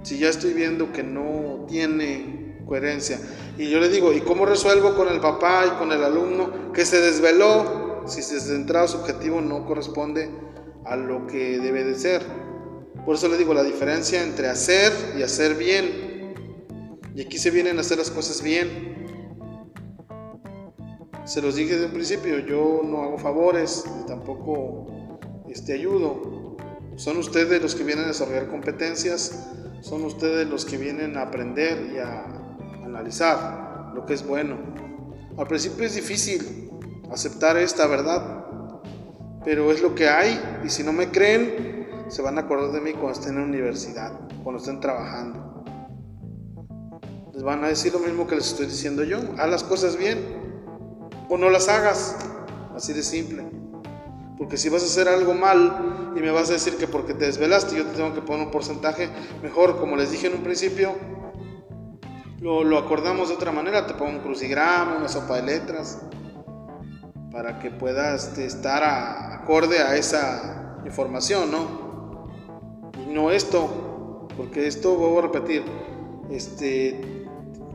Si 0.04 0.18
ya 0.18 0.28
estoy 0.28 0.54
viendo 0.54 0.92
que 0.92 1.04
no 1.04 1.66
tiene 1.70 2.62
coherencia. 2.66 3.20
Y 3.58 3.70
yo 3.70 3.80
le 3.80 3.88
digo, 3.88 4.12
¿y 4.12 4.22
cómo 4.22 4.46
resuelvo 4.46 4.96
con 4.96 5.08
el 5.08 5.20
papá 5.20 5.66
y 5.68 5.78
con 5.78 5.92
el 5.92 6.04
alumno 6.04 6.74
que 6.74 6.86
se 6.86 7.00
desveló 7.00 7.81
si 8.08 8.22
desde 8.22 8.56
entrada 8.56 8.88
su 8.88 8.98
objetivo 8.98 9.42
no 9.42 9.66
corresponde 9.66 10.30
a 10.86 10.96
lo 10.96 11.28
que 11.28 11.60
debe 11.60 11.84
de 11.84 11.96
ser. 11.96 12.22
Por 13.06 13.16
eso 13.16 13.28
le 13.28 13.38
digo 13.38 13.54
la 13.54 13.64
diferencia 13.64 14.24
entre 14.24 14.48
hacer 14.48 14.92
y 15.18 15.24
hacer 15.24 15.56
bien. 15.56 16.34
Y 17.16 17.22
aquí 17.22 17.38
se 17.38 17.52
vienen 17.52 17.78
a 17.78 17.82
hacer 17.82 17.98
las 17.98 18.12
cosas 18.12 18.42
bien. 18.42 18.92
Se 21.26 21.42
los 21.42 21.56
dije 21.56 21.74
desde 21.74 21.86
un 21.86 21.94
principio, 21.94 22.40
yo 22.40 22.82
no 22.84 23.04
hago 23.04 23.18
favores, 23.18 23.84
tampoco 24.08 25.20
este, 25.50 25.74
ayudo. 25.74 26.58
Son 26.96 27.18
ustedes 27.18 27.62
los 27.62 27.76
que 27.76 27.84
vienen 27.84 28.06
a 28.06 28.08
desarrollar 28.10 28.50
competencias, 28.50 29.50
son 29.82 30.04
ustedes 30.04 30.48
los 30.48 30.66
que 30.66 30.78
vienen 30.78 31.18
a 31.18 31.24
aprender 31.24 31.92
y 31.94 32.00
a 32.00 32.26
analizar 32.84 33.92
lo 33.96 34.06
que 34.06 34.14
es 34.14 34.26
bueno. 34.26 34.58
Al 35.38 35.48
principio 35.48 35.86
es 35.86 35.96
difícil 35.96 36.71
aceptar 37.12 37.58
esta 37.58 37.88
verdad, 37.88 38.46
pero 39.44 39.72
es 39.72 39.82
lo 39.82 39.96
que 39.96 40.08
hay 40.08 40.40
y 40.64 40.70
si 40.70 40.84
no 40.84 40.94
me 40.94 41.10
creen, 41.12 41.88
se 42.08 42.22
van 42.22 42.38
a 42.38 42.42
acordar 42.42 42.72
de 42.72 42.82
mí 42.82 42.94
cuando 42.94 43.12
estén 43.12 43.34
en 43.34 43.42
la 43.42 43.48
universidad, 43.48 44.12
cuando 44.44 44.60
estén 44.60 44.80
trabajando. 44.80 45.64
Les 47.34 47.44
van 47.44 47.64
a 47.64 47.68
decir 47.68 47.94
lo 47.94 48.00
mismo 48.00 48.28
que 48.28 48.36
les 48.36 48.48
estoy 48.48 48.66
diciendo 48.66 49.04
yo, 49.04 49.20
haz 49.38 49.50
las 49.50 49.64
cosas 49.64 49.98
bien 49.98 50.20
o 51.30 51.38
no 51.38 51.50
las 51.50 51.70
hagas, 51.70 52.18
así 52.76 52.94
de 52.94 53.04
simple. 53.04 53.46
Porque 54.38 54.58
si 54.58 54.70
vas 54.70 54.84
a 54.84 54.86
hacer 54.86 55.08
algo 55.08 55.34
mal 55.34 56.14
y 56.16 56.20
me 56.20 56.32
vas 56.32 56.50
a 56.50 56.54
decir 56.54 56.78
que 56.78 56.88
porque 56.88 57.14
te 57.14 57.26
desvelaste 57.26 57.76
yo 57.76 57.86
te 57.86 57.96
tengo 57.96 58.14
que 58.14 58.22
poner 58.22 58.46
un 58.46 58.52
porcentaje, 58.52 59.10
mejor 59.44 59.80
como 59.80 59.96
les 59.96 60.12
dije 60.12 60.28
en 60.28 60.36
un 60.36 60.44
principio, 60.44 60.96
lo, 62.40 62.64
lo 62.64 62.78
acordamos 62.78 63.30
de 63.30 63.36
otra 63.36 63.52
manera, 63.52 63.86
te 63.86 63.94
pongo 63.94 64.12
un 64.12 64.20
crucigrama, 64.20 64.98
una 64.98 65.08
sopa 65.08 65.36
de 65.36 65.44
letras, 65.44 66.02
para 67.32 67.60
que 67.60 67.72
puedas 67.72 68.38
estar 68.38 68.84
acorde 68.84 69.80
a 69.80 69.96
esa 69.96 70.82
información, 70.86 71.52
¿no? 71.52 72.30
Y 73.06 73.14
no 73.14 73.32
esto, 73.32 74.28
porque 74.36 74.68
esto, 74.68 74.96
vuelvo 74.96 75.20
a 75.20 75.22
repetir, 75.24 75.64
este, 76.30 77.28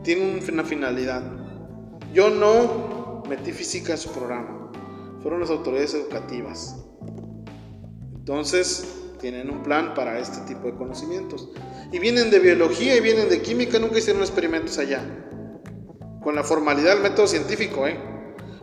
tiene 0.03 0.39
una 0.51 0.63
finalidad. 0.63 1.23
Yo 2.13 2.29
no 2.29 3.23
metí 3.27 3.51
física 3.51 3.93
en 3.93 3.97
su 3.97 4.11
programa 4.11 4.57
fueron 5.21 5.41
las 5.41 5.49
autoridades 5.49 5.93
educativas. 5.93 6.77
Entonces, 8.15 8.87
tienen 9.19 9.49
un 9.49 9.63
plan 9.63 9.93
para 9.93 10.19
este 10.19 10.39
tipo 10.47 10.67
de 10.67 10.75
conocimientos. 10.75 11.49
Y 11.91 11.99
vienen 11.99 12.29
de 12.29 12.39
biología 12.39 12.95
y 12.95 13.01
vienen 13.01 13.29
de 13.29 13.41
química, 13.41 13.79
nunca 13.79 13.97
hicieron 13.97 14.21
experimentos 14.21 14.77
allá. 14.77 15.01
Con 16.21 16.35
la 16.35 16.43
formalidad 16.43 16.93
del 16.93 17.03
método 17.03 17.27
científico, 17.27 17.87
¿eh? 17.87 17.99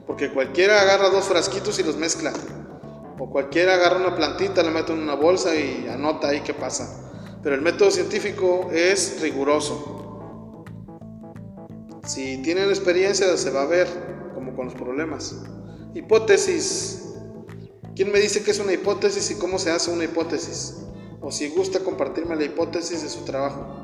Porque 0.07 0.31
cualquiera 0.31 0.81
agarra 0.81 1.11
dos 1.11 1.25
frasquitos 1.25 1.79
y 1.79 1.83
los 1.83 1.97
mezcla. 1.97 2.33
O 3.19 3.31
cualquiera 3.31 3.75
agarra 3.75 3.97
una 3.97 4.15
plantita, 4.15 4.63
la 4.63 4.71
mete 4.71 4.93
en 4.93 5.01
una 5.01 5.15
bolsa 5.15 5.55
y 5.55 5.87
anota 5.89 6.29
ahí 6.29 6.41
qué 6.41 6.53
pasa. 6.53 7.13
Pero 7.43 7.55
el 7.55 7.63
método 7.63 7.91
científico 7.91 8.71
es 8.73 9.21
riguroso. 9.21 10.65
Si 12.07 12.39
tienen 12.43 12.69
experiencia 12.69 13.35
se 13.37 13.51
va 13.51 13.63
a 13.63 13.67
ver, 13.67 13.89
como 14.35 14.55
con 14.55 14.67
los 14.67 14.75
problemas. 14.75 15.37
Hipótesis. 15.95 17.15
¿Quién 17.95 18.11
me 18.11 18.19
dice 18.19 18.43
qué 18.43 18.51
es 18.51 18.59
una 18.59 18.73
hipótesis 18.73 19.31
y 19.31 19.37
cómo 19.37 19.59
se 19.59 19.71
hace 19.71 19.91
una 19.91 20.05
hipótesis? 20.05 20.79
O 21.21 21.31
si 21.31 21.49
gusta 21.51 21.81
compartirme 21.81 22.35
la 22.37 22.45
hipótesis 22.45 23.03
de 23.03 23.09
su 23.09 23.25
trabajo. 23.25 23.84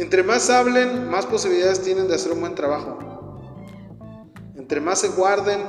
Entre 0.00 0.22
más 0.22 0.48
hablen, 0.48 1.10
más 1.10 1.26
posibilidades 1.26 1.82
tienen 1.82 2.08
de 2.08 2.14
hacer 2.14 2.32
un 2.32 2.40
buen 2.40 2.54
trabajo. 2.54 2.98
Entre 4.56 4.80
más 4.80 5.00
se 5.00 5.08
guarden, 5.08 5.60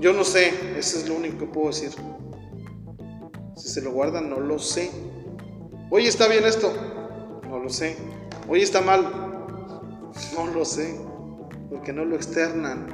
yo 0.00 0.14
no 0.14 0.24
sé, 0.24 0.78
eso 0.78 0.96
es 0.98 1.06
lo 1.06 1.16
único 1.16 1.40
que 1.40 1.44
puedo 1.44 1.66
decir. 1.66 1.90
Si 3.54 3.68
se 3.68 3.82
lo 3.82 3.92
guardan, 3.92 4.30
no 4.30 4.40
lo 4.40 4.58
sé. 4.58 4.90
Oye, 5.90 6.08
¿está 6.08 6.28
bien 6.28 6.46
esto? 6.46 6.72
No 7.46 7.58
lo 7.58 7.68
sé. 7.68 7.94
Oye, 8.48 8.62
¿está 8.62 8.80
mal? 8.80 9.02
No 10.34 10.46
lo 10.46 10.64
sé, 10.64 10.98
porque 11.68 11.92
no 11.92 12.06
lo 12.06 12.16
externan. 12.16 12.86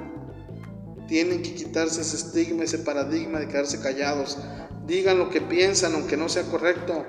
Tienen 1.06 1.40
que 1.40 1.54
quitarse 1.54 2.00
ese 2.00 2.16
estigma, 2.16 2.64
ese 2.64 2.78
paradigma 2.78 3.38
de 3.38 3.46
quedarse 3.46 3.80
callados. 3.80 4.38
Digan 4.86 5.18
lo 5.18 5.30
que 5.30 5.40
piensan, 5.40 5.94
aunque 5.94 6.16
no 6.16 6.28
sea 6.28 6.42
correcto. 6.50 7.06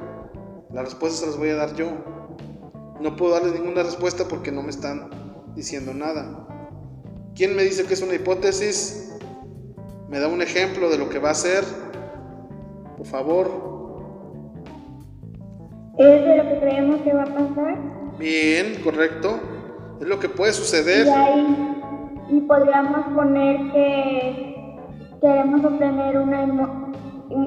Las 0.72 0.86
respuestas 0.86 1.30
las 1.30 1.38
voy 1.38 1.50
a 1.50 1.56
dar 1.56 1.74
yo. 1.74 2.19
No 3.00 3.16
puedo 3.16 3.34
darles 3.34 3.54
ninguna 3.54 3.84
respuesta 3.84 4.26
porque 4.30 4.52
no 4.52 4.62
me 4.62 4.70
están 4.70 5.10
diciendo 5.56 5.94
nada. 5.94 6.48
¿Quién 7.36 7.56
me 7.56 7.64
dice 7.64 7.86
que 7.86 7.94
es 7.94 8.02
una 8.02 8.16
hipótesis? 8.16 9.18
¿Me 10.10 10.20
da 10.20 10.28
un 10.28 10.42
ejemplo 10.42 10.90
de 10.90 10.98
lo 10.98 11.10
que 11.10 11.20
va 11.20 11.30
a 11.30 11.36
ser? 11.36 11.64
Por 12.98 13.06
favor. 13.06 13.70
¿Es 15.98 16.26
de 16.26 16.38
lo 16.38 16.44
que 16.44 16.60
creemos 16.60 17.02
que 17.02 17.14
va 17.14 17.24
a 17.24 17.26
pasar? 17.26 17.78
Bien, 18.18 18.82
correcto. 18.84 19.40
Es 20.02 20.08
lo 20.08 20.20
que 20.20 20.28
puede 20.28 20.52
suceder. 20.52 21.08
Y, 21.08 21.10
ahí, 21.10 21.82
y 22.32 22.42
podríamos 22.42 23.06
poner 23.16 23.72
que 23.72 24.76
queremos 25.22 25.64
obtener 25.64 26.18
una 26.18 26.44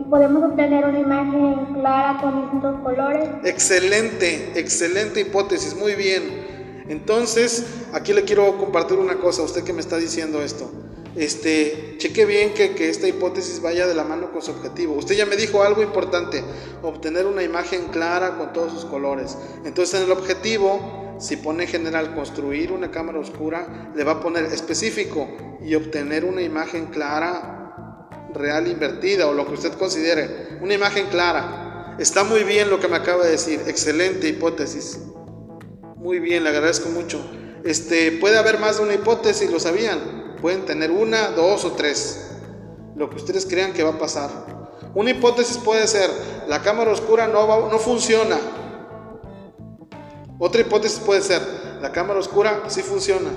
podemos 0.09 0.45
obtener 0.45 0.85
una 0.85 1.01
imagen 1.01 1.75
clara 1.75 2.18
con 2.21 2.42
distintos 2.42 2.81
colores. 2.83 3.29
Excelente, 3.45 4.53
excelente 4.55 5.21
hipótesis, 5.21 5.75
muy 5.75 5.95
bien. 5.95 6.85
Entonces, 6.88 7.64
aquí 7.92 8.12
le 8.12 8.23
quiero 8.25 8.59
compartir 8.59 8.99
una 8.99 9.18
cosa, 9.18 9.42
usted 9.42 9.64
que 9.64 9.73
me 9.73 9.81
está 9.81 9.97
diciendo 9.97 10.42
esto. 10.42 10.71
Este, 11.14 11.97
cheque 11.99 12.25
bien 12.25 12.55
que, 12.55 12.75
que 12.75 12.88
esta 12.88 13.07
hipótesis 13.07 13.61
vaya 13.61 13.87
de 13.87 13.95
la 13.95 14.05
mano 14.05 14.33
con 14.33 14.40
su 14.40 14.51
objetivo. 14.51 14.95
Usted 14.95 15.14
ya 15.14 15.27
me 15.27 15.37
dijo 15.37 15.62
algo 15.62 15.83
importante, 15.83 16.42
obtener 16.83 17.27
una 17.27 17.42
imagen 17.42 17.88
clara 17.88 18.38
con 18.38 18.53
todos 18.53 18.73
sus 18.73 18.85
colores. 18.85 19.37
Entonces, 19.64 20.01
en 20.01 20.07
el 20.07 20.12
objetivo, 20.12 21.16
si 21.18 21.37
pone 21.37 21.66
general 21.66 22.14
construir 22.14 22.73
una 22.73 22.90
cámara 22.90 23.18
oscura, 23.18 23.92
le 23.95 24.05
va 24.05 24.12
a 24.12 24.21
poner 24.21 24.47
específico 24.47 25.29
y 25.62 25.75
obtener 25.75 26.25
una 26.25 26.42
imagen 26.42 26.87
clara 26.87 27.62
real 28.35 28.66
invertida 28.68 29.27
o 29.27 29.33
lo 29.33 29.47
que 29.47 29.55
usted 29.55 29.73
considere, 29.75 30.59
una 30.61 30.75
imagen 30.75 31.07
clara. 31.07 31.97
Está 31.99 32.25
muy 32.25 32.45
bien 32.45 32.71
lo 32.71 32.81
que 32.81 32.88
me 32.88 32.97
acaba 32.97 33.25
de 33.25 33.33
decir, 33.33 33.61
excelente 33.66 34.29
hipótesis. 34.29 34.99
Muy 35.97 36.18
bien, 36.18 36.42
le 36.45 36.51
agradezco 36.51 36.88
mucho. 36.88 37.21
Este, 37.64 38.12
puede 38.12 38.38
haber 38.38 38.59
más 38.59 38.79
de 38.79 38.85
una 38.85 38.95
hipótesis, 38.95 39.51
lo 39.51 39.61
sabían. 39.61 40.37
Pueden 40.40 40.64
tener 40.64 40.90
una, 40.90 41.29
dos 41.29 41.64
o 41.64 41.73
tres. 41.73 42.31
Lo 42.97 43.09
que 43.09 43.16
ustedes 43.16 43.47
crean 43.47 43.73
que 43.73 43.85
va 43.85 43.90
a 43.90 43.99
pasar. 43.99 44.31
Una 44.95 45.11
hipótesis 45.11 45.59
puede 45.59 45.87
ser, 45.87 46.11
la 46.49 46.61
cámara 46.61 46.90
oscura 46.90 47.29
no, 47.29 47.71
no 47.71 47.79
funciona. 47.79 48.37
Otra 50.38 50.61
hipótesis 50.61 50.99
puede 50.99 51.23
ser, 51.23 51.40
la 51.81 51.92
cámara 51.92 52.18
oscura 52.18 52.64
sí 52.66 52.83
funciona. 52.83 53.31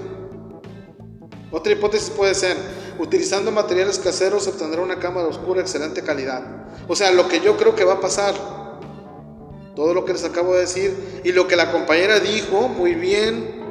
Otra 1.51 1.71
hipótesis 1.71 2.10
puede 2.10 2.34
ser, 2.34 2.58
utilizando 2.99 3.51
materiales 3.51 3.99
caseros 3.99 4.47
obtendrá 4.47 4.81
una 4.81 4.99
cámara 4.99 5.27
oscura 5.27 5.55
de 5.55 5.62
excelente 5.62 6.01
calidad. 6.01 6.43
O 6.88 6.95
sea, 6.95 7.12
lo 7.12 7.27
que 7.27 7.39
yo 7.41 7.58
creo 7.58 7.75
que 7.75 7.84
va 7.84 7.93
a 7.93 8.01
pasar, 8.01 8.34
todo 9.75 9.93
lo 9.93 10.05
que 10.05 10.13
les 10.13 10.23
acabo 10.23 10.53
de 10.53 10.62
decir 10.62 11.21
y 11.23 11.31
lo 11.31 11.47
que 11.47 11.55
la 11.55 11.71
compañera 11.71 12.19
dijo 12.19 12.67
muy 12.67 12.95
bien, 12.95 13.63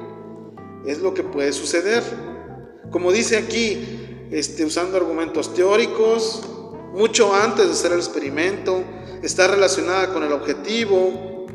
es 0.87 0.99
lo 0.99 1.15
que 1.15 1.23
puede 1.23 1.53
suceder. 1.53 2.03
Como 2.91 3.11
dice 3.11 3.39
aquí, 3.39 4.29
este, 4.31 4.65
usando 4.65 4.97
argumentos 4.97 5.55
teóricos, 5.55 6.43
mucho 6.93 7.35
antes 7.35 7.67
de 7.67 7.73
hacer 7.73 7.93
el 7.93 7.99
experimento, 7.99 8.83
está 9.23 9.49
relacionada 9.49 10.13
con 10.13 10.23
el 10.23 10.33
objetivo 10.33 11.47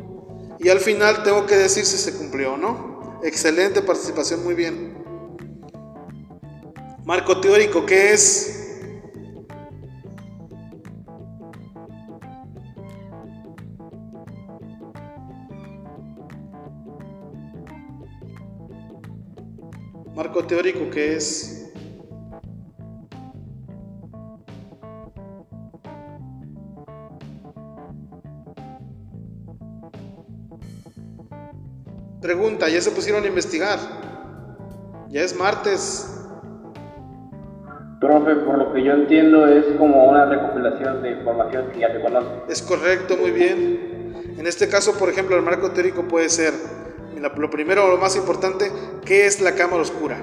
y 0.58 0.68
al 0.68 0.80
final 0.80 1.22
tengo 1.22 1.46
que 1.46 1.56
decir 1.56 1.86
si 1.86 1.96
se 1.96 2.14
cumplió 2.14 2.54
o 2.54 2.56
no. 2.56 3.20
Excelente 3.22 3.82
participación, 3.82 4.42
muy 4.42 4.54
bien. 4.54 4.89
Marco 7.10 7.40
teórico, 7.40 7.84
¿qué 7.84 8.12
es? 8.12 8.56
Marco 20.14 20.44
teórico, 20.44 20.88
¿qué 20.88 21.16
es? 21.16 21.72
Pregunta, 32.20 32.68
¿ya 32.68 32.80
se 32.80 32.92
pusieron 32.92 33.24
a 33.24 33.26
investigar? 33.26 33.80
Ya 35.08 35.22
es 35.22 35.34
martes. 35.34 36.19
Profe, 38.00 38.34
por 38.36 38.56
lo 38.56 38.72
que 38.72 38.82
yo 38.82 38.94
entiendo 38.94 39.46
es 39.46 39.66
como 39.76 40.08
una 40.08 40.24
recopilación 40.24 41.02
de 41.02 41.10
información 41.10 41.70
que 41.70 41.80
ya 41.80 41.92
se 41.92 42.00
conoce. 42.00 42.28
Es 42.48 42.62
correcto, 42.62 43.18
muy 43.18 43.30
bien. 43.30 44.14
En 44.38 44.46
este 44.46 44.68
caso, 44.68 44.94
por 44.98 45.10
ejemplo, 45.10 45.36
el 45.36 45.42
marco 45.42 45.70
teórico 45.72 46.08
puede 46.08 46.30
ser, 46.30 46.54
lo 47.36 47.50
primero, 47.50 47.88
lo 47.88 47.98
más 47.98 48.16
importante, 48.16 48.72
¿qué 49.04 49.26
es 49.26 49.42
la 49.42 49.54
cámara 49.54 49.82
oscura? 49.82 50.16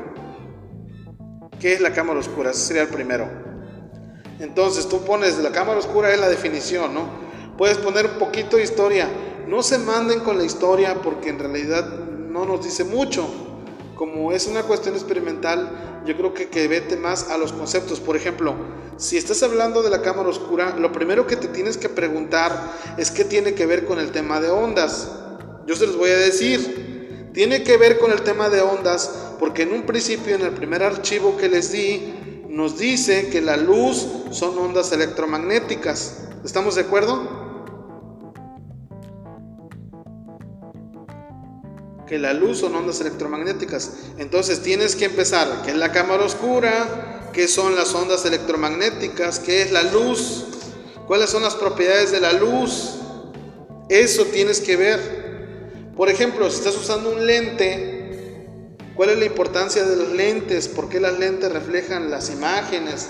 ¿Qué 1.60 1.74
es 1.74 1.82
la 1.82 1.94
cámara 1.94 2.20
oscura? 2.20 2.50
Ese 2.50 2.62
sería 2.62 2.82
el 2.82 2.90
primero. 2.90 3.28
Entonces 4.40 4.90
tú 4.90 5.06
pones 5.06 5.38
la 5.38 5.52
cámara 5.52 5.78
oscura 5.78 6.12
es 6.12 6.20
la 6.20 6.30
definición, 6.30 6.96
¿no? 6.96 7.02
Puedes 7.60 7.78
poner 7.78 8.08
un 8.08 8.18
poquito 8.18 8.58
de 8.58 8.64
historia. 8.64 9.08
No 9.48 9.62
se 9.62 9.78
manden 9.78 10.22
con 10.22 10.40
la 10.40 10.46
historia 10.46 10.96
porque 11.04 11.30
en 11.30 11.38
realidad 11.38 11.88
no 11.88 12.46
nos 12.46 12.64
dice 12.64 12.84
mucho. 12.84 13.28
Como 13.98 14.32
es 14.32 14.46
una 14.46 14.62
cuestión 14.62 14.94
experimental, 14.94 16.04
yo 16.06 16.16
creo 16.16 16.32
que, 16.32 16.50
que 16.50 16.68
vete 16.68 16.98
más 16.98 17.32
a 17.32 17.38
los 17.40 17.52
conceptos. 17.52 18.00
Por 18.00 18.16
ejemplo, 18.16 18.56
si 18.98 19.18
estás 19.18 19.42
hablando 19.42 19.82
de 19.82 19.90
la 19.90 20.04
cámara 20.04 20.30
oscura, 20.30 20.76
lo 20.78 20.92
primero 20.92 21.26
que 21.26 21.36
te 21.36 21.48
tienes 21.48 21.78
que 21.78 21.90
preguntar 21.90 22.74
es 22.98 23.10
qué 23.10 23.26
tiene 23.26 23.56
que 23.56 23.66
ver 23.66 23.86
con 23.86 23.98
el 23.98 24.12
tema 24.12 24.40
de 24.40 24.52
ondas. 24.52 25.12
Yo 25.66 25.76
se 25.76 25.88
los 25.88 25.98
voy 25.98 26.12
a 26.12 26.18
decir. 26.18 27.32
Tiene 27.34 27.64
que 27.64 27.78
ver 27.78 27.98
con 27.98 28.12
el 28.12 28.22
tema 28.22 28.50
de 28.50 28.62
ondas 28.62 29.34
porque 29.40 29.64
en 29.64 29.74
un 29.74 29.84
principio, 29.84 30.36
en 30.36 30.42
el 30.44 30.52
primer 30.52 30.84
archivo 30.84 31.36
que 31.36 31.50
les 31.50 31.72
di, 31.72 32.46
nos 32.50 32.78
dice 32.78 33.30
que 33.30 33.42
la 33.42 33.58
luz 33.58 34.08
son 34.30 34.58
ondas 34.60 34.92
electromagnéticas. 34.92 36.20
¿Estamos 36.46 36.76
de 36.76 36.82
acuerdo? 36.82 37.47
Que 42.08 42.18
la 42.18 42.34
luz 42.34 42.60
son 42.60 42.76
ondas 42.76 43.02
electromagnéticas. 43.02 43.92
Entonces 44.18 44.62
tienes 44.62 44.96
que 44.96 45.06
empezar, 45.06 45.62
¿qué 45.66 45.72
es 45.72 45.78
la 45.78 45.92
cámara 45.92 46.24
oscura? 46.24 47.30
¿Qué 47.34 47.48
son 47.48 47.76
las 47.76 47.94
ondas 47.94 48.26
electromagnéticas? 48.26 49.40
¿Qué 49.40 49.62
es 49.62 49.72
la 49.72 49.84
luz? 49.84 50.46
¿Cuáles 51.06 51.30
son 51.30 51.44
las 51.44 51.56
propiedades 51.56 52.12
de 52.12 52.22
la 52.22 52.34
luz? 52.34 52.96
Eso 53.90 54.26
tienes 54.26 54.60
que 54.60 54.76
ver. 54.76 55.28
Por 55.96 56.10
ejemplo, 56.10 56.50
si 56.50 56.58
estás 56.58 56.78
usando 56.78 57.12
un 57.12 57.26
lente, 57.26 57.98
¿Cuál 58.98 59.12
es 59.12 59.20
la 59.20 59.26
importancia 59.26 59.86
de 59.86 59.96
las 59.96 60.10
lentes? 60.10 60.68
¿Por 60.68 60.90
qué 60.90 61.00
las 61.00 61.20
lentes 61.20 61.52
reflejan 61.52 62.10
las 62.10 62.32
imágenes? 62.32 63.08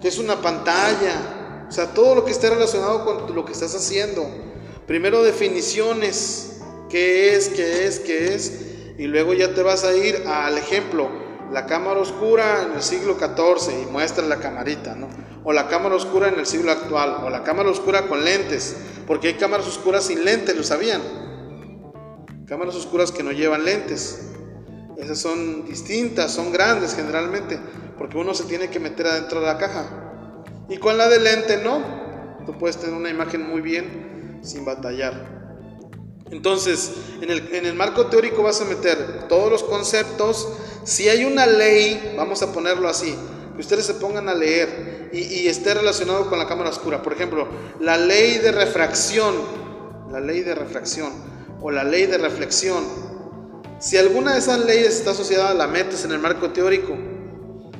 ¿Qué 0.00 0.06
es 0.06 0.18
una 0.18 0.40
pantalla? 0.40 1.66
O 1.68 1.72
sea, 1.72 1.92
todo 1.92 2.14
lo 2.14 2.24
que 2.24 2.30
esté 2.30 2.48
relacionado 2.48 3.04
con 3.04 3.34
lo 3.34 3.44
que 3.44 3.52
estás 3.52 3.74
haciendo. 3.74 4.30
Primero 4.86 5.24
definiciones. 5.24 6.57
¿Qué 6.88 7.34
es? 7.34 7.48
¿Qué 7.48 7.86
es? 7.86 8.00
¿Qué 8.00 8.34
es? 8.34 8.60
Y 8.98 9.06
luego 9.06 9.34
ya 9.34 9.54
te 9.54 9.62
vas 9.62 9.84
a 9.84 9.94
ir 9.96 10.24
al 10.26 10.56
ejemplo. 10.58 11.08
La 11.52 11.66
cámara 11.66 12.00
oscura 12.00 12.64
en 12.64 12.72
el 12.72 12.82
siglo 12.82 13.16
XIV 13.18 13.82
y 13.82 13.86
muestra 13.90 14.26
la 14.26 14.38
camarita, 14.38 14.94
¿no? 14.94 15.08
O 15.44 15.52
la 15.52 15.68
cámara 15.68 15.94
oscura 15.94 16.28
en 16.28 16.38
el 16.38 16.46
siglo 16.46 16.72
actual. 16.72 17.24
O 17.24 17.30
la 17.30 17.44
cámara 17.44 17.70
oscura 17.70 18.06
con 18.06 18.24
lentes. 18.24 18.76
Porque 19.06 19.28
hay 19.28 19.34
cámaras 19.34 19.66
oscuras 19.66 20.04
sin 20.04 20.24
lentes, 20.24 20.56
¿lo 20.56 20.62
sabían? 20.62 21.00
Cámaras 22.46 22.74
oscuras 22.74 23.12
que 23.12 23.22
no 23.22 23.32
llevan 23.32 23.64
lentes. 23.64 24.28
Esas 24.98 25.18
son 25.20 25.64
distintas, 25.66 26.32
son 26.32 26.52
grandes 26.52 26.96
generalmente, 26.96 27.58
porque 27.96 28.18
uno 28.18 28.34
se 28.34 28.44
tiene 28.44 28.68
que 28.68 28.80
meter 28.80 29.06
adentro 29.06 29.40
de 29.40 29.46
la 29.46 29.56
caja. 29.56 29.86
Y 30.68 30.78
con 30.78 30.98
la 30.98 31.08
de 31.08 31.20
lente 31.20 31.58
no, 31.58 31.80
tú 32.44 32.58
puedes 32.58 32.78
tener 32.78 32.96
una 32.96 33.08
imagen 33.08 33.48
muy 33.48 33.60
bien 33.60 34.40
sin 34.42 34.64
batallar. 34.64 35.47
Entonces, 36.30 36.92
en 37.20 37.30
el, 37.30 37.54
en 37.54 37.66
el 37.66 37.74
marco 37.74 38.06
teórico 38.06 38.42
vas 38.42 38.60
a 38.60 38.64
meter 38.64 39.28
todos 39.28 39.50
los 39.50 39.62
conceptos. 39.62 40.48
Si 40.84 41.08
hay 41.08 41.24
una 41.24 41.46
ley, 41.46 42.14
vamos 42.16 42.42
a 42.42 42.52
ponerlo 42.52 42.88
así, 42.88 43.14
que 43.54 43.60
ustedes 43.60 43.86
se 43.86 43.94
pongan 43.94 44.28
a 44.28 44.34
leer 44.34 45.10
y, 45.12 45.20
y 45.20 45.48
esté 45.48 45.74
relacionado 45.74 46.28
con 46.28 46.38
la 46.38 46.46
cámara 46.46 46.70
oscura. 46.70 47.02
Por 47.02 47.12
ejemplo, 47.12 47.48
la 47.80 47.96
ley 47.96 48.38
de 48.38 48.52
refracción, 48.52 49.34
la 50.10 50.20
ley 50.20 50.40
de 50.40 50.54
refracción 50.54 51.12
o 51.60 51.70
la 51.70 51.84
ley 51.84 52.06
de 52.06 52.18
reflexión 52.18 52.84
si 53.78 53.96
alguna 53.96 54.32
de 54.32 54.40
esas 54.40 54.64
leyes 54.64 54.96
está 54.96 55.12
asociada, 55.12 55.54
la 55.54 55.68
metes 55.68 56.04
en 56.04 56.10
el 56.10 56.18
marco 56.18 56.50
teórico. 56.50 56.96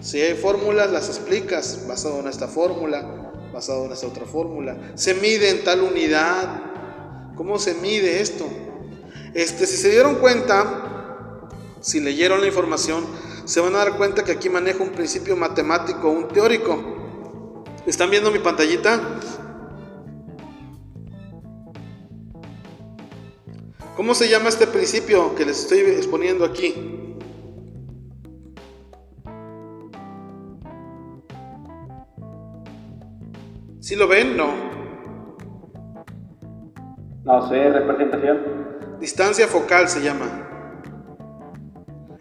Si 0.00 0.20
hay 0.20 0.34
fórmulas, 0.34 0.92
las 0.92 1.08
explicas 1.08 1.86
basado 1.88 2.20
en 2.20 2.28
esta 2.28 2.46
fórmula, 2.46 3.32
basado 3.52 3.86
en 3.86 3.92
esta 3.92 4.06
otra 4.06 4.24
fórmula. 4.24 4.76
Se 4.94 5.14
mide 5.14 5.50
en 5.50 5.64
tal 5.64 5.82
unidad. 5.82 6.67
¿Cómo 7.38 7.56
se 7.60 7.74
mide 7.74 8.20
esto? 8.20 8.48
Este, 9.32 9.64
si 9.64 9.76
se 9.76 9.90
dieron 9.90 10.16
cuenta, 10.16 11.48
si 11.80 12.00
leyeron 12.00 12.40
la 12.40 12.48
información, 12.48 13.06
se 13.44 13.60
van 13.60 13.76
a 13.76 13.78
dar 13.78 13.96
cuenta 13.96 14.24
que 14.24 14.32
aquí 14.32 14.48
manejo 14.48 14.82
un 14.82 14.90
principio 14.90 15.36
matemático, 15.36 16.10
un 16.10 16.26
teórico. 16.26 17.64
¿Están 17.86 18.10
viendo 18.10 18.32
mi 18.32 18.40
pantallita? 18.40 19.20
¿Cómo 23.96 24.16
se 24.16 24.28
llama 24.28 24.48
este 24.48 24.66
principio 24.66 25.36
que 25.36 25.46
les 25.46 25.60
estoy 25.60 25.78
exponiendo 25.78 26.44
aquí? 26.44 26.74
¿Sí 33.78 33.94
lo 33.94 34.08
ven? 34.08 34.36
No. 34.36 34.77
No 37.28 37.46
sé, 37.46 37.68
representación. 37.68 38.38
Distancia 38.98 39.46
focal 39.46 39.86
se 39.86 40.00
llama. 40.00 40.24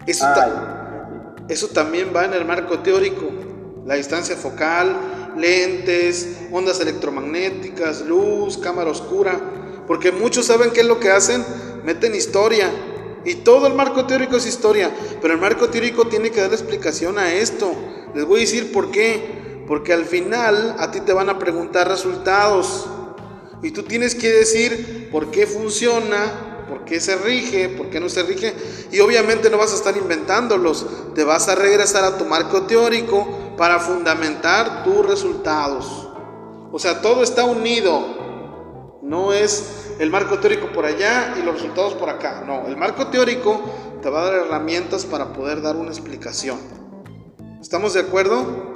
Eso, 0.06 0.26
eso 1.48 1.68
también 1.70 2.10
va 2.14 2.26
en 2.26 2.34
el 2.34 2.44
marco 2.44 2.80
teórico. 2.80 3.26
La 3.86 3.96
distancia 3.96 4.36
focal, 4.36 4.98
lentes, 5.38 6.50
ondas 6.52 6.82
electromagnéticas, 6.82 8.02
luz, 8.02 8.58
cámara 8.58 8.92
oscura. 8.92 9.40
Porque 9.88 10.12
muchos 10.12 10.46
saben 10.46 10.72
qué 10.72 10.82
es 10.82 10.88
lo 10.88 11.00
que 11.00 11.10
hacen 11.10 11.42
meten 11.86 12.14
historia. 12.14 12.70
Y 13.24 13.36
todo 13.36 13.68
el 13.68 13.76
marco 13.76 14.06
teórico 14.06 14.36
es 14.36 14.46
historia. 14.46 14.92
Pero 15.22 15.36
el 15.36 15.40
marco 15.40 15.70
teórico 15.70 16.08
tiene 16.08 16.32
que 16.32 16.42
dar 16.42 16.52
explicación 16.52 17.18
a 17.18 17.32
esto. 17.32 17.74
Les 18.14 18.26
voy 18.26 18.40
a 18.40 18.42
decir 18.42 18.74
por 18.74 18.92
qué. 18.92 19.64
Porque 19.70 19.94
al 19.94 20.04
final 20.04 20.76
a 20.78 20.92
ti 20.92 21.00
te 21.00 21.14
van 21.14 21.30
a 21.30 21.40
preguntar 21.40 21.88
resultados. 21.88 22.90
Y 23.64 23.72
tú 23.72 23.84
tienes 23.84 24.16
que 24.16 24.30
decir 24.30 25.10
por 25.12 25.32
qué 25.32 25.48
funciona, 25.48 26.66
por 26.70 26.86
qué 26.86 27.00
se 27.00 27.16
rige, 27.16 27.70
por 27.70 27.90
qué 27.90 28.00
no 28.00 28.10
se 28.10 28.24
rige. 28.24 28.54
Y 28.92 29.00
obviamente 29.00 29.50
no 29.50 29.58
vas 29.58 29.72
a 29.74 29.76
estar 29.76 29.96
inventándolos. 29.98 30.86
Te 31.16 31.24
vas 31.24 31.48
a 31.48 31.56
regresar 31.56 32.04
a 32.04 32.18
tu 32.18 32.26
marco 32.26 32.64
teórico 32.64 33.56
para 33.58 33.80
fundamentar 33.80 34.84
tus 34.84 35.06
resultados. 35.06 36.10
O 36.72 36.80
sea, 36.80 37.02
todo 37.02 37.24
está 37.24 37.46
unido. 37.46 38.98
No 39.02 39.34
es 39.34 39.96
el 40.00 40.12
marco 40.12 40.40
teórico 40.40 40.72
por 40.72 40.86
allá 40.86 41.36
y 41.40 41.44
los 41.44 41.56
resultados 41.56 41.94
por 41.96 42.10
acá. 42.10 42.44
No, 42.46 42.68
el 42.68 42.78
marco 42.78 43.08
teórico 43.08 43.62
te 44.02 44.10
va 44.10 44.22
a 44.22 44.26
dar 44.26 44.46
herramientas 44.46 45.06
para 45.06 45.34
poder 45.34 45.62
dar 45.62 45.76
una 45.76 45.90
explicación. 45.90 46.60
¿Estamos 47.62 47.94
de 47.94 48.02
acuerdo? 48.02 48.67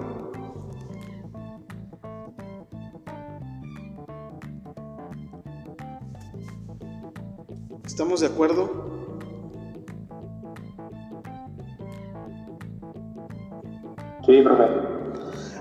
¿Estamos 7.91 8.21
de 8.21 8.27
acuerdo? 8.27 8.69
Sí, 14.25 14.41
profe. 14.41 14.63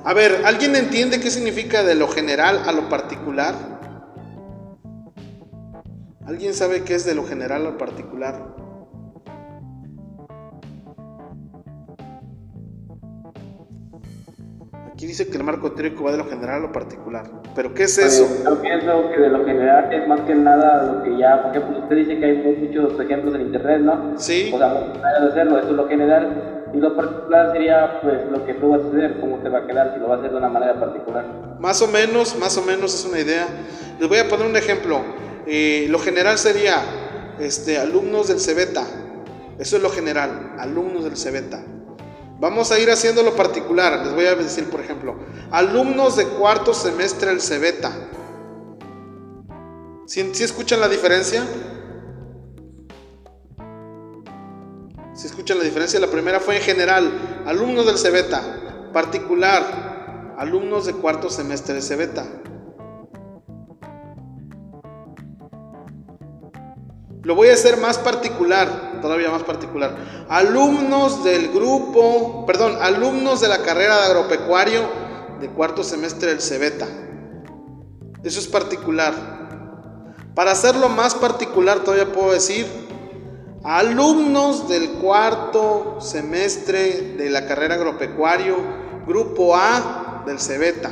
A 0.05 0.15
ver, 0.15 0.43
¿alguien 0.45 0.77
entiende 0.77 1.19
qué 1.19 1.29
significa 1.29 1.83
de 1.83 1.97
lo 1.97 2.07
general 2.07 2.63
a 2.67 2.73
lo 2.73 2.89
particular? 2.89 3.55
¿Alguien 6.25 6.55
sabe 6.55 6.85
qué 6.85 6.95
es 6.95 7.05
de 7.05 7.17
lo 7.17 7.25
general 7.25 7.67
al 7.67 7.77
particular? 7.77 8.60
Aquí 15.01 15.07
dice 15.07 15.29
que 15.29 15.39
el 15.39 15.45
marco 15.45 15.73
teórico 15.73 16.05
va 16.05 16.13
de 16.13 16.19
lo 16.19 16.29
general 16.29 16.57
a 16.57 16.59
lo 16.59 16.73
particular. 16.73 17.25
¿Pero 17.55 17.73
qué 17.73 17.85
es 17.85 17.97
eso? 17.97 18.29
yo 18.45 18.61
pienso 18.61 19.11
que 19.11 19.19
de 19.19 19.31
lo 19.31 19.47
general 19.47 19.91
es 19.91 20.07
más 20.07 20.21
que 20.21 20.35
nada 20.35 20.93
lo 20.93 21.03
que 21.03 21.17
ya, 21.17 21.43
porque 21.43 21.59
pues 21.59 21.79
usted 21.79 21.97
dice 21.97 22.19
que 22.19 22.27
hay 22.27 22.37
muchos 22.37 23.01
ejemplos 23.01 23.35
en 23.35 23.41
internet, 23.41 23.81
¿no? 23.81 24.13
Sí. 24.19 24.51
O 24.53 24.59
sea, 24.59 24.75
de 24.75 25.27
hacerlo, 25.27 25.59
eso 25.59 25.71
es 25.71 25.75
lo 25.75 25.89
general. 25.89 26.67
Y 26.75 26.77
lo 26.77 26.95
particular 26.95 27.51
sería 27.51 27.99
pues 28.03 28.31
lo 28.31 28.45
que 28.45 28.53
tú 28.53 28.73
vas 28.73 28.83
a 28.83 28.89
hacer, 28.89 29.19
cómo 29.21 29.39
te 29.39 29.49
va 29.49 29.61
a 29.61 29.67
quedar, 29.67 29.95
si 29.95 30.01
lo 30.01 30.09
vas 30.09 30.19
a 30.19 30.21
hacer 30.21 30.33
de 30.33 30.37
una 30.37 30.51
manera 30.51 30.79
particular. 30.79 31.25
Más 31.59 31.81
o 31.81 31.87
menos, 31.87 32.37
más 32.39 32.59
o 32.59 32.63
menos 32.63 32.95
es 32.95 33.07
una 33.07 33.21
idea. 33.21 33.47
Les 33.99 34.07
voy 34.07 34.19
a 34.19 34.29
poner 34.29 34.47
un 34.47 34.57
ejemplo 34.59 35.01
lo 35.89 35.99
general 35.99 36.37
sería 36.37 36.77
este, 37.39 37.79
alumnos 37.79 38.29
del 38.29 38.39
Cebeta. 38.39 38.85
Eso 39.59 39.77
es 39.79 39.83
lo 39.83 39.89
general, 39.89 40.57
alumnos 40.59 41.05
del 41.05 41.17
Cebeta. 41.17 41.65
Vamos 42.41 42.73
a 42.73 42.79
ir 42.79 42.91
haciendo 42.91 43.23
lo 43.23 43.37
particular. 43.37 44.05
Les 44.05 44.15
voy 44.15 44.25
a 44.25 44.35
decir, 44.35 44.71
por 44.71 44.81
ejemplo, 44.81 45.15
alumnos 45.51 46.17
de 46.17 46.25
cuarto 46.25 46.73
semestre 46.73 47.29
del 47.29 47.43
Cebeta. 47.43 47.93
¿Sí, 50.07 50.21
escuchan 50.41 50.81
la 50.81 50.89
diferencia? 50.89 51.45
Si 55.15 55.27
escuchan 55.27 55.59
la 55.59 55.65
diferencia, 55.65 56.01
la 56.01 56.07
primera 56.07 56.41
fue 56.41 56.57
en 56.57 56.63
general, 56.63 57.43
alumnos 57.45 57.85
del 57.85 57.99
Cebeta. 57.99 58.43
Particular, 58.91 60.35
alumnos 60.39 60.87
de 60.87 60.95
cuarto 60.95 61.29
semestre 61.29 61.75
del 61.75 61.83
Cebeta. 61.83 62.25
Lo 67.23 67.35
voy 67.35 67.49
a 67.49 67.53
hacer 67.53 67.77
más 67.77 67.99
particular, 67.99 68.90
todavía 69.01 69.31
más 69.31 69.43
particular. 69.43 69.97
Alumnos 70.29 71.25
del 71.25 71.49
grupo, 71.49 72.45
perdón, 72.47 72.77
alumnos 72.81 73.41
de 73.41 73.49
la 73.49 73.63
carrera 73.63 73.99
de 73.99 74.07
agropecuario 74.07 74.83
de 75.41 75.49
cuarto 75.49 75.83
semestre 75.83 76.31
del 76.31 76.41
Cebeta. 76.41 76.87
Eso 78.23 78.41
es 78.41 78.47
particular. 78.47 79.15
Para 80.35 80.53
hacerlo 80.53 80.89
más 80.89 81.15
particular 81.15 81.81
todavía 81.81 82.13
puedo 82.13 82.33
decir 82.33 82.67
alumnos 83.65 84.69
del 84.69 84.91
cuarto 84.93 85.99
semestre 86.01 87.15
de 87.17 87.31
la 87.31 87.47
carrera 87.47 87.75
agropecuario, 87.75 88.57
grupo 89.07 89.57
A 89.57 90.23
del 90.27 90.39
Cebeta. 90.39 90.91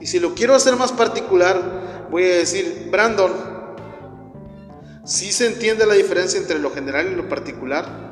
Y 0.00 0.06
si 0.06 0.18
lo 0.18 0.34
quiero 0.34 0.54
hacer 0.54 0.76
más 0.76 0.92
particular, 0.92 2.06
voy 2.10 2.24
a 2.24 2.36
decir, 2.36 2.88
Brandon, 2.90 3.53
si 5.04 5.32
se 5.32 5.46
entiende 5.46 5.86
la 5.86 5.94
diferencia 5.94 6.38
entre 6.38 6.58
lo 6.58 6.70
general 6.70 7.12
y 7.12 7.14
lo 7.14 7.28
particular. 7.28 8.04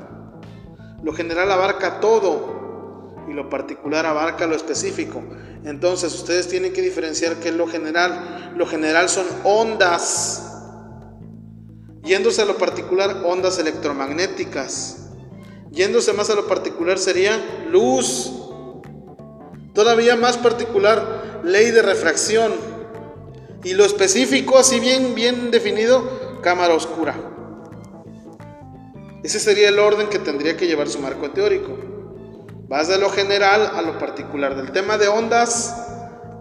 Lo 1.02 1.12
general 1.12 1.50
abarca 1.50 2.00
todo 2.00 3.16
y 3.28 3.32
lo 3.32 3.48
particular 3.48 4.06
abarca 4.06 4.46
lo 4.46 4.54
específico. 4.54 5.22
Entonces 5.64 6.14
ustedes 6.14 6.48
tienen 6.48 6.72
que 6.72 6.82
diferenciar 6.82 7.36
qué 7.36 7.48
es 7.48 7.54
lo 7.54 7.66
general. 7.66 8.52
Lo 8.56 8.66
general 8.66 9.08
son 9.08 9.26
ondas 9.44 10.48
Yéndose 12.04 12.42
a 12.42 12.44
lo 12.44 12.58
particular, 12.58 13.22
ondas 13.24 13.58
electromagnéticas. 13.58 15.10
Yéndose 15.70 16.12
más 16.12 16.30
a 16.30 16.34
lo 16.34 16.48
particular 16.48 16.98
sería 16.98 17.64
luz. 17.70 18.32
Todavía 19.72 20.16
más 20.16 20.36
particular, 20.36 21.40
ley 21.44 21.70
de 21.70 21.80
refracción. 21.80 22.52
Y 23.62 23.74
lo 23.74 23.84
específico, 23.84 24.58
así 24.58 24.80
bien, 24.80 25.14
bien 25.14 25.52
definido, 25.52 26.02
cámara 26.42 26.74
oscura. 26.74 27.14
Ese 29.22 29.40
sería 29.40 29.70
el 29.70 29.78
orden 29.78 30.08
que 30.08 30.18
tendría 30.18 30.56
que 30.56 30.66
llevar 30.66 30.88
su 30.88 30.98
marco 30.98 31.30
teórico. 31.30 31.76
Vas 32.68 32.88
de 32.88 32.98
lo 32.98 33.08
general 33.08 33.70
a 33.74 33.80
lo 33.80 33.98
particular, 33.98 34.56
del 34.56 34.72
tema 34.72 34.98
de 34.98 35.08
ondas 35.08 35.88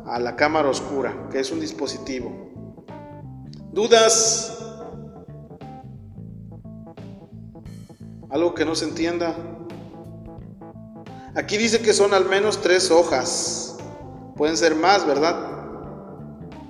a 0.06 0.20
la 0.20 0.36
cámara 0.36 0.70
oscura, 0.70 1.30
que 1.32 1.40
es 1.40 1.52
un 1.52 1.60
dispositivo. 1.60 2.52
¿Dudas? 3.72 4.58
algo 8.32 8.54
que 8.54 8.66
no 8.66 8.76
se 8.76 8.86
entienda. 8.86 9.36
Aquí 11.36 11.58
dice 11.58 11.82
que 11.82 11.94
son 11.94 12.14
al 12.14 12.26
menos 12.26 12.62
tres 12.62 12.90
hojas. 12.90 13.78
Pueden 14.36 14.58
ser 14.58 14.76
más, 14.76 15.06
¿verdad? 15.06 15.36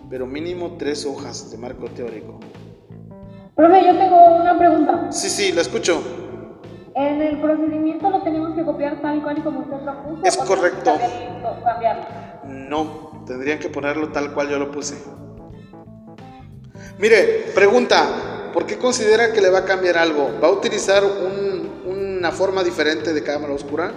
Pero 0.10 0.26
mínimo 0.26 0.76
tres 0.78 1.06
hojas 1.06 1.52
de 1.52 1.58
marco 1.58 1.89
teórico. 1.89 2.39
Profe, 3.62 3.86
yo 3.86 3.95
tengo 3.95 4.38
una 4.38 4.58
pregunta. 4.58 5.12
Sí, 5.12 5.30
sí, 5.30 5.52
la 5.52 5.62
escucho. 5.62 6.02
En 6.95 7.21
el 7.21 7.39
procedimiento 7.39 8.10
lo 8.10 8.24
tenemos 8.24 8.56
que 8.56 8.65
copiar 8.65 9.00
tal 9.04 9.21
cual 9.21 9.38
y 9.38 9.41
como 9.41 9.60
usted 9.60 9.82
lo 9.86 10.04
puso. 10.04 10.24
Es 10.24 10.36
correcto. 10.38 10.97
Cambiarlo? 11.63 12.04
No, 12.47 13.24
tendrían 13.28 13.60
que 13.60 13.69
ponerlo 13.69 14.10
tal 14.10 14.34
cual 14.34 14.50
yo 14.50 14.58
lo 14.58 14.71
puse. 14.71 14.95
Mire, 16.97 17.52
pregunta, 17.54 18.50
¿por 18.52 18.65
qué 18.65 18.80
considera 18.80 19.32
que 19.32 19.41
le 19.41 19.52
va 19.52 19.60
a 19.60 19.65
cambiar 19.65 20.00
algo? 20.00 20.32
¿Va 20.43 20.47
a 20.47 20.52
utilizar 20.52 21.04
una 21.86 22.32
forma 22.32 22.63
diferente 22.63 23.13
de 23.13 23.24
cámara 23.24 23.54
oscura? 23.54 23.91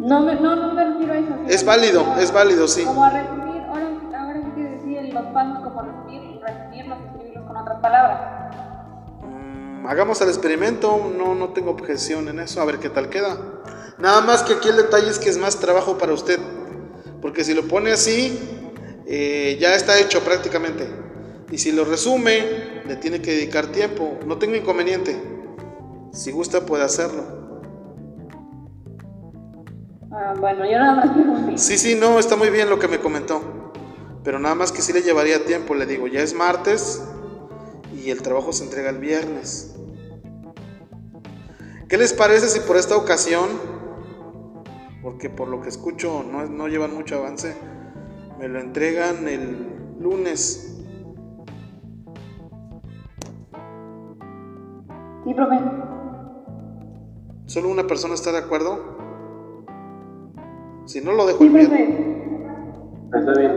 No, 0.00 0.20
no, 0.22 0.56
no 0.56 0.74
me 0.74 0.84
refiero 0.86 1.12
a 1.12 1.18
eso. 1.18 1.34
Es 1.46 1.64
válido, 1.64 2.04
es 2.18 2.32
válido, 2.32 2.66
sí. 2.66 2.82
Como 2.82 3.04
a 3.04 3.10
resumir, 3.10 3.62
ahora, 3.62 3.90
ahora 4.18 4.40
sí 4.42 4.50
que 4.56 4.62
decir 4.62 5.14
los 5.14 5.26
pasos 5.26 5.58
como 5.62 6.03
otras 7.64 7.80
palabras. 7.80 8.20
Mm, 9.22 9.86
hagamos 9.86 10.20
el 10.20 10.28
experimento, 10.28 11.12
no, 11.16 11.34
no 11.34 11.48
tengo 11.50 11.70
objeción 11.70 12.28
en 12.28 12.40
eso, 12.40 12.60
a 12.60 12.64
ver 12.64 12.78
qué 12.78 12.90
tal 12.90 13.08
queda. 13.08 13.38
Nada 13.98 14.20
más 14.20 14.42
que 14.42 14.54
aquí 14.54 14.68
el 14.68 14.76
detalle 14.76 15.08
es 15.08 15.18
que 15.18 15.30
es 15.30 15.38
más 15.38 15.58
trabajo 15.58 15.98
para 15.98 16.12
usted, 16.12 16.38
porque 17.22 17.44
si 17.44 17.54
lo 17.54 17.66
pone 17.66 17.92
así, 17.92 18.38
eh, 19.06 19.56
ya 19.60 19.74
está 19.74 19.98
hecho 19.98 20.20
prácticamente. 20.20 20.86
Y 21.50 21.58
si 21.58 21.72
lo 21.72 21.84
resume, 21.84 22.82
le 22.86 22.96
tiene 22.96 23.20
que 23.20 23.30
dedicar 23.32 23.66
tiempo. 23.66 24.18
No 24.26 24.38
tengo 24.38 24.56
inconveniente. 24.56 25.16
Si 26.12 26.32
gusta, 26.32 26.66
puede 26.66 26.82
hacerlo. 26.84 27.22
Ah, 30.10 30.34
bueno, 30.38 30.64
yo 30.64 30.78
nada 30.78 30.94
más 30.94 31.60
Sí, 31.60 31.76
sí, 31.76 31.94
no, 31.94 32.18
está 32.18 32.36
muy 32.36 32.50
bien 32.50 32.70
lo 32.70 32.78
que 32.78 32.88
me 32.88 32.98
comentó. 32.98 33.72
Pero 34.24 34.38
nada 34.38 34.54
más 34.54 34.72
que 34.72 34.80
sí 34.80 34.92
le 34.92 35.02
llevaría 35.02 35.44
tiempo, 35.44 35.74
le 35.74 35.86
digo, 35.86 36.06
ya 36.08 36.20
es 36.20 36.34
martes 36.34 37.02
y 38.04 38.10
el 38.10 38.22
trabajo 38.22 38.52
se 38.52 38.64
entrega 38.64 38.90
el 38.90 38.98
viernes. 38.98 39.74
¿Qué 41.88 41.96
les 41.96 42.12
parece 42.12 42.48
si 42.48 42.60
por 42.60 42.76
esta 42.76 42.96
ocasión, 42.96 43.48
porque 45.02 45.30
por 45.30 45.48
lo 45.48 45.60
que 45.60 45.68
escucho 45.68 46.22
no, 46.22 46.46
no 46.46 46.68
llevan 46.68 46.94
mucho 46.94 47.16
avance, 47.16 47.54
me 48.38 48.48
lo 48.48 48.60
entregan 48.60 49.28
el 49.28 49.68
lunes 50.00 50.70
Sí, 55.24 55.32
profe. 55.32 55.58
¿Solo 57.46 57.70
una 57.70 57.86
persona 57.86 58.14
está 58.14 58.30
de 58.30 58.38
acuerdo? 58.38 58.78
Si 60.84 61.00
no, 61.00 61.12
lo 61.12 61.26
dejo 61.26 61.38
sí, 61.38 61.48
bien. 61.48 61.66
Profe. 63.10 63.18
Está 63.18 63.40
bien. 63.40 63.52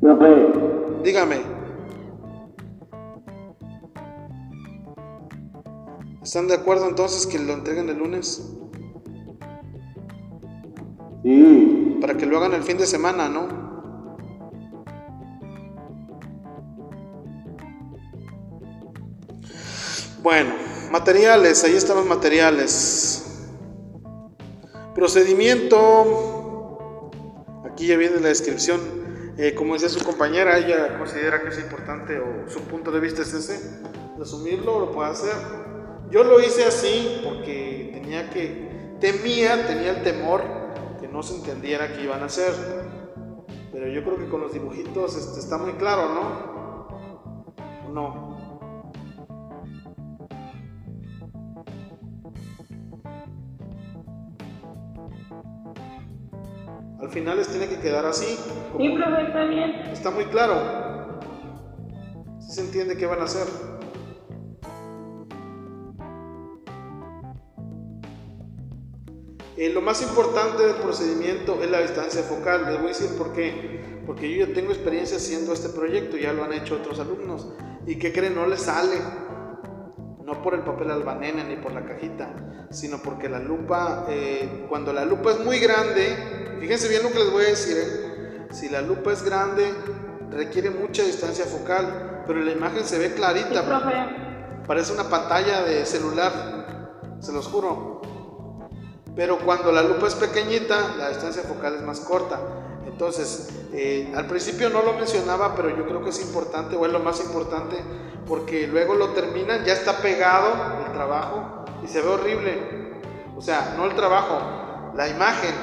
Profe. 0.00 0.52
Dígame. 1.02 1.57
¿Están 6.28 6.46
de 6.46 6.52
acuerdo 6.52 6.86
entonces 6.86 7.26
que 7.26 7.38
lo 7.38 7.54
entreguen 7.54 7.88
el 7.88 7.96
lunes? 7.96 8.46
Sí. 11.22 11.96
Para 12.02 12.18
que 12.18 12.26
lo 12.26 12.36
hagan 12.36 12.52
el 12.52 12.62
fin 12.62 12.76
de 12.76 12.86
semana, 12.86 13.30
¿no? 13.30 13.48
Bueno, 20.22 20.52
materiales, 20.90 21.64
ahí 21.64 21.76
están 21.76 21.96
los 21.96 22.04
materiales. 22.04 23.46
Procedimiento, 24.94 27.10
aquí 27.64 27.86
ya 27.86 27.96
viene 27.96 28.20
la 28.20 28.28
descripción. 28.28 28.82
Eh, 29.38 29.54
como 29.54 29.72
decía 29.72 29.88
su 29.88 30.04
compañera, 30.04 30.58
ella 30.58 30.98
considera 30.98 31.40
que 31.40 31.48
es 31.48 31.58
importante 31.58 32.20
o 32.20 32.50
su 32.50 32.60
punto 32.64 32.90
de 32.90 33.00
vista 33.00 33.22
es 33.22 33.32
ese, 33.32 33.80
asumirlo, 34.20 34.78
lo 34.78 34.92
puede 34.92 35.08
hacer. 35.08 35.67
Yo 36.10 36.24
lo 36.24 36.40
hice 36.40 36.64
así 36.64 37.20
porque 37.22 37.90
tenía 37.92 38.30
que, 38.30 38.96
temía, 38.98 39.66
tenía 39.66 39.90
el 39.90 40.02
temor 40.02 40.42
que 40.98 41.06
no 41.06 41.22
se 41.22 41.36
entendiera 41.36 41.92
qué 41.92 42.04
iban 42.04 42.22
a 42.22 42.26
hacer. 42.26 42.52
Pero 43.70 43.88
yo 43.88 44.02
creo 44.02 44.16
que 44.16 44.28
con 44.28 44.40
los 44.40 44.52
dibujitos 44.52 45.16
este, 45.16 45.40
está 45.40 45.58
muy 45.58 45.72
claro, 45.72 46.08
¿no? 46.14 47.92
No. 47.92 48.38
Al 57.00 57.10
final 57.10 57.36
les 57.36 57.48
tiene 57.48 57.68
que 57.68 57.80
quedar 57.80 58.06
así. 58.06 58.26
Sí, 58.78 58.88
profe, 58.96 59.22
está 59.26 59.44
bien. 59.44 59.70
Está 59.92 60.10
muy 60.10 60.24
claro. 60.24 61.20
Si 62.40 62.52
se 62.52 62.60
entiende 62.62 62.96
qué 62.96 63.06
van 63.06 63.20
a 63.20 63.24
hacer. 63.24 63.67
Eh, 69.58 69.70
lo 69.70 69.82
más 69.82 70.00
importante 70.02 70.62
del 70.62 70.76
procedimiento 70.76 71.62
es 71.62 71.70
la 71.70 71.80
distancia 71.80 72.22
focal. 72.22 72.66
Les 72.66 72.76
voy 72.76 72.86
a 72.86 72.88
decir 72.88 73.10
por 73.18 73.32
qué. 73.32 74.02
Porque 74.06 74.32
yo 74.32 74.46
ya 74.46 74.54
tengo 74.54 74.70
experiencia 74.70 75.16
haciendo 75.18 75.52
este 75.52 75.68
proyecto, 75.68 76.16
ya 76.16 76.32
lo 76.32 76.44
han 76.44 76.52
hecho 76.52 76.76
otros 76.76 76.98
alumnos. 77.00 77.48
¿Y 77.86 77.96
qué 77.96 78.12
creen? 78.12 78.34
No 78.34 78.46
les 78.46 78.62
sale. 78.62 78.96
No 80.24 80.42
por 80.42 80.54
el 80.54 80.60
papel 80.60 80.90
albanene 80.90 81.44
ni 81.44 81.56
por 81.56 81.72
la 81.72 81.84
cajita, 81.84 82.66
sino 82.70 82.98
porque 83.02 83.28
la 83.28 83.38
lupa, 83.38 84.06
eh, 84.08 84.66
cuando 84.68 84.92
la 84.92 85.04
lupa 85.04 85.32
es 85.32 85.40
muy 85.40 85.58
grande, 85.58 86.38
Fíjense 86.60 86.88
bien 86.88 87.02
lo 87.02 87.10
que 87.10 87.18
les 87.18 87.30
voy 87.30 87.44
a 87.44 87.48
decir. 87.48 87.76
¿eh? 87.78 88.46
Si 88.50 88.68
la 88.68 88.82
lupa 88.82 89.12
es 89.12 89.22
grande, 89.22 89.72
requiere 90.30 90.70
mucha 90.70 91.04
distancia 91.04 91.44
focal, 91.44 92.24
pero 92.26 92.40
la 92.40 92.50
imagen 92.50 92.84
se 92.84 92.98
ve 92.98 93.14
clarita. 93.14 93.64
Parece 94.66 94.92
una 94.92 95.04
pantalla 95.04 95.62
de 95.62 95.86
celular, 95.86 96.98
se 97.20 97.32
los 97.32 97.46
juro. 97.46 98.02
Pero 99.18 99.36
cuando 99.40 99.72
la 99.72 99.82
lupa 99.82 100.06
es 100.06 100.14
pequeñita, 100.14 100.94
la 100.96 101.08
distancia 101.08 101.42
focal 101.42 101.74
es 101.74 101.82
más 101.82 101.98
corta. 101.98 102.38
Entonces, 102.86 103.48
eh, 103.72 104.12
al 104.14 104.28
principio 104.28 104.70
no 104.70 104.82
lo 104.82 104.92
mencionaba, 104.92 105.56
pero 105.56 105.70
yo 105.76 105.84
creo 105.86 106.04
que 106.04 106.10
es 106.10 106.22
importante, 106.22 106.76
o 106.76 106.86
es 106.86 106.92
lo 106.92 107.00
más 107.00 107.18
importante, 107.18 107.82
porque 108.28 108.68
luego 108.68 108.94
lo 108.94 109.08
terminan, 109.14 109.64
ya 109.64 109.72
está 109.72 109.98
pegado 109.98 110.52
el 110.86 110.92
trabajo 110.92 111.64
y 111.82 111.88
se 111.88 112.00
ve 112.00 112.08
horrible. 112.08 113.00
O 113.36 113.42
sea, 113.42 113.74
no 113.76 113.86
el 113.86 113.96
trabajo, 113.96 114.38
la 114.94 115.08
imagen 115.08 115.54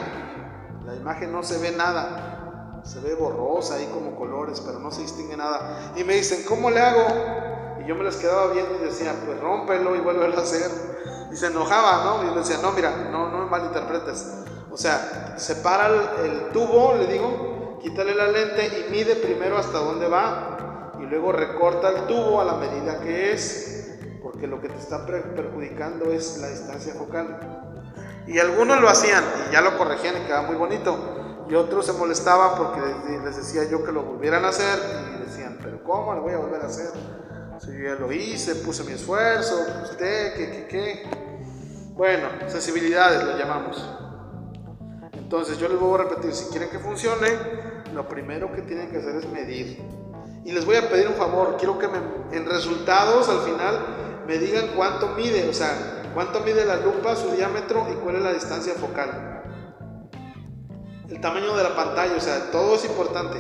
la 0.86 0.94
imagen 0.94 1.32
no 1.32 1.42
se 1.42 1.58
ve 1.60 1.72
nada. 1.72 2.82
se 2.84 3.00
ve 3.00 3.16
borrosa 3.16 3.76
ahí 3.76 3.90
como 3.92 4.18
colores, 4.18 4.62
pero 4.62 4.80
no 4.80 4.92
se 4.92 5.02
distingue 5.02 5.38
nada. 5.38 5.94
Y 5.96 6.04
me 6.04 6.14
dicen, 6.16 6.44
¿cómo 6.46 6.70
le 6.70 6.82
hago? 6.82 7.08
Y 7.82 7.88
yo 7.88 7.96
me 7.96 8.04
las 8.04 8.18
quedaba 8.18 8.52
viendo 8.52 8.76
y 8.76 8.86
decía, 8.86 9.16
pues 9.26 9.40
rómpelo 9.40 9.96
y 9.96 10.02
vuelve 10.02 10.26
a 10.26 10.40
hacer. 10.40 10.70
Y 11.32 11.36
se 11.36 11.48
enojaba, 11.48 12.04
¿no? 12.04 12.24
Y 12.24 12.28
yo 12.28 12.34
le 12.34 12.40
decía, 12.42 12.58
no, 12.62 12.72
mira, 12.72 13.10
no, 13.12 13.30
no 13.30 13.40
me 13.40 13.46
malinterpretes. 13.46 14.46
O 14.72 14.78
sea, 14.78 15.36
separa 15.38 15.88
el, 16.24 16.50
tubo, 16.52 16.96
le 16.98 17.08
digo, 17.08 17.80
quítale 17.82 18.14
la 18.14 18.28
lente 18.28 18.66
y 18.66 18.92
mide 18.92 19.16
primero 19.16 19.58
hasta 19.58 19.78
dónde 19.78 20.08
va 20.08 20.94
y 21.00 21.06
luego 21.06 21.32
recorta 21.32 21.90
el 21.90 22.08
tubo 22.08 22.42
a 22.42 22.44
la 22.44 22.56
medida 22.56 23.00
que 23.00 23.32
es, 23.32 23.98
porque 24.22 24.48
lo 24.48 24.60
que 24.60 24.70
te 24.70 24.78
está 24.78 25.06
perjudicando 25.06 26.12
es 26.12 26.40
la 26.40 26.50
distancia 26.50 26.94
focal. 26.94 27.40
Y 28.28 28.40
algunos 28.40 28.82
lo 28.82 28.90
hacían 28.90 29.24
y 29.48 29.54
ya 29.54 29.62
lo 29.62 29.78
corregían 29.78 30.18
y 30.18 30.26
quedaba 30.26 30.48
muy 30.48 30.58
bonito. 30.58 31.46
Y 31.48 31.56
otros 31.56 31.86
se 31.86 31.94
molestaban 31.94 32.58
porque 32.58 32.82
les 33.24 33.38
decía 33.38 33.64
yo 33.70 33.84
que 33.86 33.92
lo 33.92 34.04
volvieran 34.04 34.46
a 34.46 34.50
hacer 34.50 34.80
y 35.16 35.24
decían, 35.24 35.60
pero 35.62 35.84
¿cómo 35.84 36.14
lo 36.16 36.22
voy 36.22 36.34
a 36.34 36.38
volver 36.38 36.62
a 36.62 36.66
hacer? 36.66 36.90
Si 37.60 37.72
ya 37.72 37.96
lo 37.96 38.12
hice, 38.12 38.56
puse 38.56 38.84
mi 38.84 38.92
esfuerzo, 38.92 39.66
usted, 39.84 40.34
qué, 40.36 40.52
qué, 40.52 40.68
qué. 40.68 41.10
Bueno, 41.94 42.28
sensibilidades 42.48 43.24
lo 43.24 43.38
llamamos. 43.38 43.82
Entonces 45.14 45.58
yo 45.58 45.70
les 45.70 45.80
voy 45.80 46.00
a 46.00 46.04
repetir, 46.04 46.34
si 46.34 46.50
quieren 46.50 46.70
que 46.70 46.80
funcione, 46.80 47.28
lo 47.94 48.10
primero 48.10 48.52
que 48.52 48.62
tienen 48.62 48.90
que 48.90 48.98
hacer 48.98 49.16
es 49.16 49.30
medir. 49.30 49.82
Y 50.44 50.52
les 50.52 50.66
voy 50.66 50.76
a 50.76 50.90
pedir 50.90 51.08
un 51.08 51.16
favor, 51.16 51.56
quiero 51.58 51.80
que 51.80 51.88
me, 51.88 51.98
en 52.32 52.46
resultados 52.46 53.30
al 53.30 53.40
final 53.40 53.80
me 54.28 54.38
digan 54.38 54.72
cuánto 54.76 55.10
mide, 55.10 55.48
o 55.48 55.54
sea, 55.54 56.12
cuánto 56.14 56.42
mide 56.42 56.66
la 56.66 56.76
lupa, 56.76 57.16
su 57.16 57.32
diámetro 57.32 57.88
y 57.92 57.96
cuál 57.96 58.18
es 58.18 58.22
la 58.22 58.34
distancia 58.34 58.74
focal. 58.74 59.44
El 61.10 61.22
tamaño 61.22 61.56
de 61.56 61.64
la 61.64 61.76
pantalla, 61.76 62.16
o 62.18 62.20
sea, 62.20 62.52
todo 62.52 62.76
es 62.76 62.86
importante. 62.86 63.38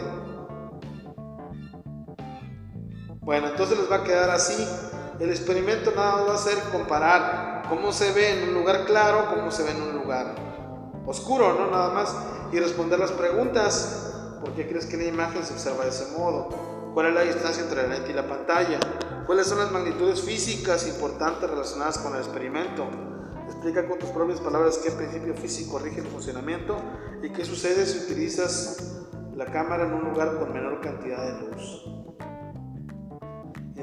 Bueno, 3.25 3.47
entonces 3.47 3.79
les 3.79 3.91
va 3.91 3.97
a 3.97 4.03
quedar 4.03 4.29
así. 4.29 4.55
El 5.19 5.31
experimento 5.31 5.91
nada 5.95 6.17
más 6.17 6.29
va 6.29 6.33
a 6.35 6.38
ser 6.38 6.59
comparar 6.71 7.63
cómo 7.67 7.91
se 7.91 8.11
ve 8.11 8.43
en 8.43 8.49
un 8.49 8.53
lugar 8.53 8.85
claro, 8.85 9.33
cómo 9.33 9.49
se 9.49 9.63
ve 9.63 9.71
en 9.71 9.81
un 9.81 9.95
lugar 9.95 10.35
oscuro, 11.07 11.55
¿no? 11.59 11.71
Nada 11.71 11.89
más. 11.89 12.15
Y 12.51 12.59
responder 12.59 12.99
las 12.99 13.11
preguntas. 13.11 14.11
¿Por 14.41 14.53
qué 14.53 14.67
crees 14.67 14.85
que 14.85 14.97
la 14.97 15.05
imagen 15.05 15.43
se 15.43 15.53
observa 15.53 15.85
de 15.85 15.89
ese 15.89 16.15
modo? 16.15 16.49
¿Cuál 16.93 17.07
es 17.07 17.13
la 17.15 17.21
distancia 17.21 17.63
entre 17.63 17.81
la 17.81 17.95
lente 17.95 18.11
y 18.11 18.13
la 18.13 18.27
pantalla? 18.27 18.79
¿Cuáles 19.25 19.47
son 19.47 19.57
las 19.57 19.71
magnitudes 19.71 20.21
físicas 20.21 20.88
importantes 20.88 21.49
relacionadas 21.49 21.97
con 21.97 22.13
el 22.13 22.19
experimento? 22.19 22.88
Explica 23.47 23.88
con 23.88 23.97
tus 23.97 24.09
propias 24.09 24.39
palabras 24.39 24.77
qué 24.83 24.91
principio 24.91 25.35
físico 25.35 25.79
rige 25.79 26.01
el 26.01 26.07
funcionamiento 26.07 26.77
y 27.23 27.31
qué 27.31 27.43
sucede 27.43 27.88
si 27.88 28.05
utilizas 28.05 29.07
la 29.33 29.45
cámara 29.45 29.85
en 29.88 29.93
un 29.93 30.11
lugar 30.11 30.38
con 30.38 30.53
menor 30.53 30.79
cantidad 30.79 31.25
de 31.25 31.47
luz. 31.47 31.94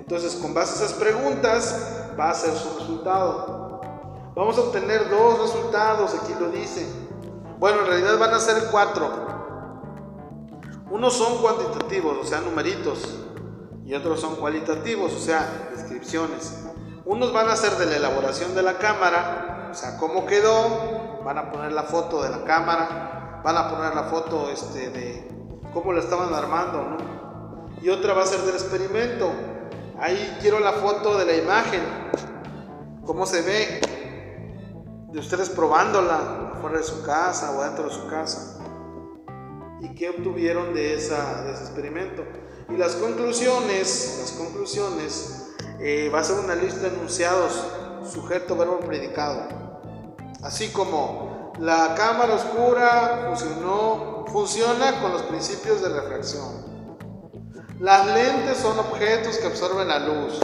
Entonces, 0.02 0.34
con 0.34 0.52
base 0.52 0.72
a 0.72 0.84
esas 0.86 0.98
preguntas, 0.98 2.10
va 2.18 2.30
a 2.30 2.34
ser 2.34 2.52
su 2.54 2.76
resultado. 2.76 3.80
Vamos 4.34 4.58
a 4.58 4.62
obtener 4.62 5.08
dos 5.08 5.40
resultados, 5.42 6.12
aquí 6.20 6.34
lo 6.40 6.48
dice. 6.48 6.84
Bueno, 7.60 7.82
en 7.82 7.86
realidad 7.86 8.18
van 8.18 8.34
a 8.34 8.40
ser 8.40 8.64
cuatro. 8.72 9.08
Unos 10.90 11.14
son 11.14 11.38
cuantitativos, 11.40 12.18
o 12.20 12.24
sea, 12.24 12.40
numeritos, 12.40 13.20
y 13.86 13.94
otros 13.94 14.20
son 14.20 14.34
cualitativos, 14.34 15.12
o 15.12 15.20
sea, 15.20 15.70
descripciones. 15.72 16.64
Unos 17.04 17.32
van 17.32 17.48
a 17.48 17.54
ser 17.54 17.76
de 17.76 17.86
la 17.86 17.96
elaboración 17.96 18.56
de 18.56 18.62
la 18.62 18.78
cámara, 18.78 19.68
o 19.70 19.74
sea, 19.74 19.98
cómo 19.98 20.26
quedó, 20.26 21.22
van 21.24 21.38
a 21.38 21.52
poner 21.52 21.70
la 21.70 21.84
foto 21.84 22.24
de 22.24 22.30
la 22.30 22.42
cámara, 22.42 23.40
van 23.44 23.56
a 23.56 23.70
poner 23.70 23.94
la 23.94 24.02
foto 24.04 24.50
este, 24.50 24.90
de 24.90 25.28
cómo 25.72 25.92
la 25.92 26.00
estaban 26.00 26.34
armando, 26.34 26.82
¿no? 26.82 26.96
Y 27.80 27.88
otra 27.88 28.14
va 28.14 28.24
a 28.24 28.26
ser 28.26 28.40
del 28.40 28.56
experimento. 28.56 29.30
Ahí 30.02 30.36
quiero 30.40 30.58
la 30.58 30.72
foto 30.72 31.16
de 31.16 31.24
la 31.24 31.36
imagen, 31.36 31.80
cómo 33.06 33.24
se 33.24 33.40
ve, 33.42 33.80
de 35.12 35.18
ustedes 35.20 35.48
probándola 35.48 36.58
fuera 36.60 36.78
de 36.78 36.82
su 36.82 37.04
casa 37.04 37.56
o 37.56 37.62
dentro 37.62 37.84
de 37.84 37.94
su 37.94 38.08
casa 38.08 38.58
y 39.80 39.94
qué 39.94 40.10
obtuvieron 40.10 40.74
de, 40.74 40.94
esa, 40.94 41.48
ese 41.48 41.62
experimento. 41.62 42.24
Y 42.68 42.78
las 42.78 42.96
conclusiones, 42.96 44.18
las 44.20 44.32
conclusiones, 44.32 45.54
eh, 45.78 46.10
va 46.12 46.18
a 46.18 46.24
ser 46.24 46.40
una 46.40 46.56
lista 46.56 46.80
de 46.80 46.96
enunciados, 46.96 47.64
sujeto, 48.04 48.56
verbo, 48.56 48.80
predicado. 48.80 49.46
Así 50.42 50.70
como 50.70 51.52
la 51.60 51.94
cámara 51.94 52.34
oscura 52.34 53.26
funcionó, 53.28 54.24
funciona 54.26 55.00
con 55.00 55.12
los 55.12 55.22
principios 55.22 55.80
de 55.80 55.90
refracción. 55.90 56.71
Las 57.82 58.06
lentes 58.06 58.58
son 58.58 58.78
objetos 58.78 59.38
que 59.38 59.48
absorben 59.48 59.88
la 59.88 59.98
luz. 59.98 60.38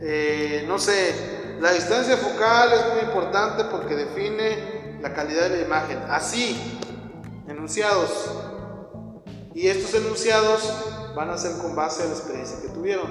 Eh, 0.00 0.64
no 0.68 0.78
sé, 0.78 1.56
la 1.58 1.72
distancia 1.72 2.16
focal 2.16 2.72
es 2.72 2.94
muy 2.94 3.02
importante 3.02 3.64
porque 3.64 3.96
define 3.96 5.00
la 5.02 5.12
calidad 5.12 5.50
de 5.50 5.56
la 5.56 5.62
imagen. 5.62 5.98
Así, 6.08 6.78
enunciados. 7.48 8.30
Y 9.54 9.66
estos 9.66 9.92
enunciados 10.00 10.72
van 11.16 11.30
a 11.30 11.36
ser 11.36 11.58
con 11.60 11.74
base 11.74 12.04
a 12.04 12.06
la 12.06 12.12
experiencia 12.12 12.62
que 12.62 12.68
tuvieron. 12.68 13.10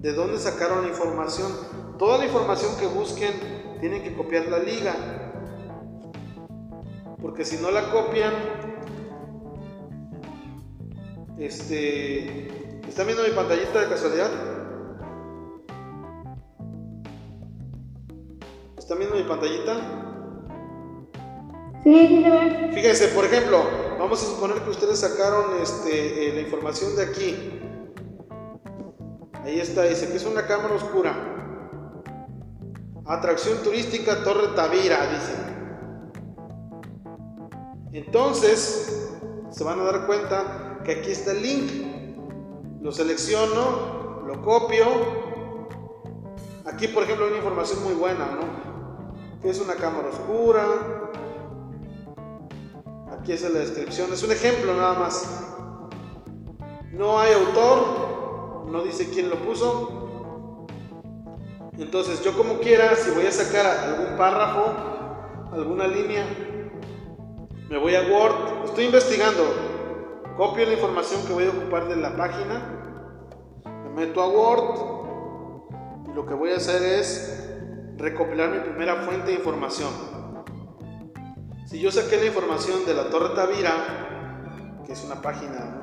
de 0.00 0.12
dónde 0.12 0.38
sacaron 0.38 0.82
la 0.82 0.88
información. 0.88 1.52
Toda 1.98 2.18
la 2.18 2.26
información 2.26 2.76
que 2.78 2.86
busquen 2.86 3.32
tienen 3.80 4.02
que 4.02 4.14
copiar 4.14 4.46
la 4.46 4.58
liga. 4.58 4.94
Porque 7.20 7.44
si 7.44 7.56
no 7.56 7.72
la 7.72 7.90
copian, 7.90 8.32
este, 11.38 12.48
¿están 12.88 13.06
viendo 13.06 13.24
mi 13.24 13.30
pantallita 13.30 13.80
de 13.80 13.88
casualidad? 13.88 14.30
¿Están 18.88 19.00
viendo 19.00 19.16
mi 19.18 19.24
pantallita? 19.24 19.74
Sí, 21.84 22.08
sí 22.08 22.22
se 22.22 22.30
ve. 22.30 22.70
Fíjense, 22.72 23.08
por 23.08 23.26
ejemplo, 23.26 23.62
vamos 23.98 24.22
a 24.22 24.24
suponer 24.24 24.62
que 24.62 24.70
ustedes 24.70 24.98
sacaron 24.98 25.60
este, 25.60 26.30
eh, 26.30 26.34
la 26.34 26.40
información 26.40 26.96
de 26.96 27.02
aquí. 27.02 27.60
Ahí 29.44 29.60
está, 29.60 29.82
dice 29.82 30.08
que 30.08 30.16
es 30.16 30.24
una 30.24 30.46
cámara 30.46 30.74
oscura. 30.74 31.12
Atracción 33.04 33.58
turística 33.62 34.24
Torre 34.24 34.54
Tavira, 34.56 35.06
dice. 35.10 35.34
Entonces, 37.92 39.12
se 39.50 39.64
van 39.64 39.80
a 39.80 39.84
dar 39.84 40.06
cuenta 40.06 40.80
que 40.82 40.92
aquí 40.92 41.10
está 41.10 41.32
el 41.32 41.42
link. 41.42 41.70
Lo 42.80 42.90
selecciono, 42.90 44.22
lo 44.26 44.40
copio. 44.40 44.86
Aquí, 46.64 46.88
por 46.88 47.02
ejemplo, 47.02 47.26
hay 47.26 47.32
una 47.32 47.40
información 47.40 47.84
muy 47.84 47.92
buena, 47.92 48.24
¿no? 48.24 48.67
Que 49.42 49.50
es 49.50 49.60
una 49.60 49.74
cámara 49.74 50.08
oscura. 50.08 50.64
Aquí 53.12 53.32
es 53.32 53.42
la 53.42 53.60
descripción. 53.60 54.12
Es 54.12 54.22
un 54.22 54.32
ejemplo 54.32 54.74
nada 54.74 54.94
más. 54.98 55.54
No 56.92 57.18
hay 57.18 57.32
autor, 57.32 58.66
no 58.70 58.82
dice 58.82 59.08
quién 59.10 59.30
lo 59.30 59.36
puso. 59.36 60.66
Entonces 61.78 62.24
yo 62.24 62.36
como 62.36 62.58
quiera, 62.58 62.96
si 62.96 63.12
voy 63.12 63.26
a 63.26 63.30
sacar 63.30 63.66
algún 63.66 64.16
párrafo, 64.16 64.74
alguna 65.52 65.86
línea, 65.86 66.26
me 67.70 67.78
voy 67.78 67.94
a 67.94 68.02
Word, 68.02 68.64
estoy 68.64 68.86
investigando, 68.86 69.44
copio 70.36 70.66
la 70.66 70.72
información 70.72 71.24
que 71.24 71.32
voy 71.32 71.44
a 71.44 71.50
ocupar 71.50 71.86
de 71.86 71.94
la 71.94 72.16
página, 72.16 73.62
me 73.84 74.06
meto 74.06 74.20
a 74.20 74.28
Word 74.28 76.08
y 76.10 76.14
lo 76.14 76.26
que 76.26 76.34
voy 76.34 76.50
a 76.50 76.56
hacer 76.56 76.82
es 76.82 77.47
recopilar 77.98 78.50
mi 78.50 78.60
primera 78.60 79.02
fuente 79.02 79.32
de 79.32 79.34
información. 79.34 79.90
Si 81.66 81.78
yo 81.78 81.90
saqué 81.90 82.16
la 82.16 82.26
información 82.26 82.86
de 82.86 82.94
la 82.94 83.10
Torre 83.10 83.34
Tavira, 83.34 84.82
que 84.86 84.92
es 84.92 85.04
una 85.04 85.20
página 85.20 85.82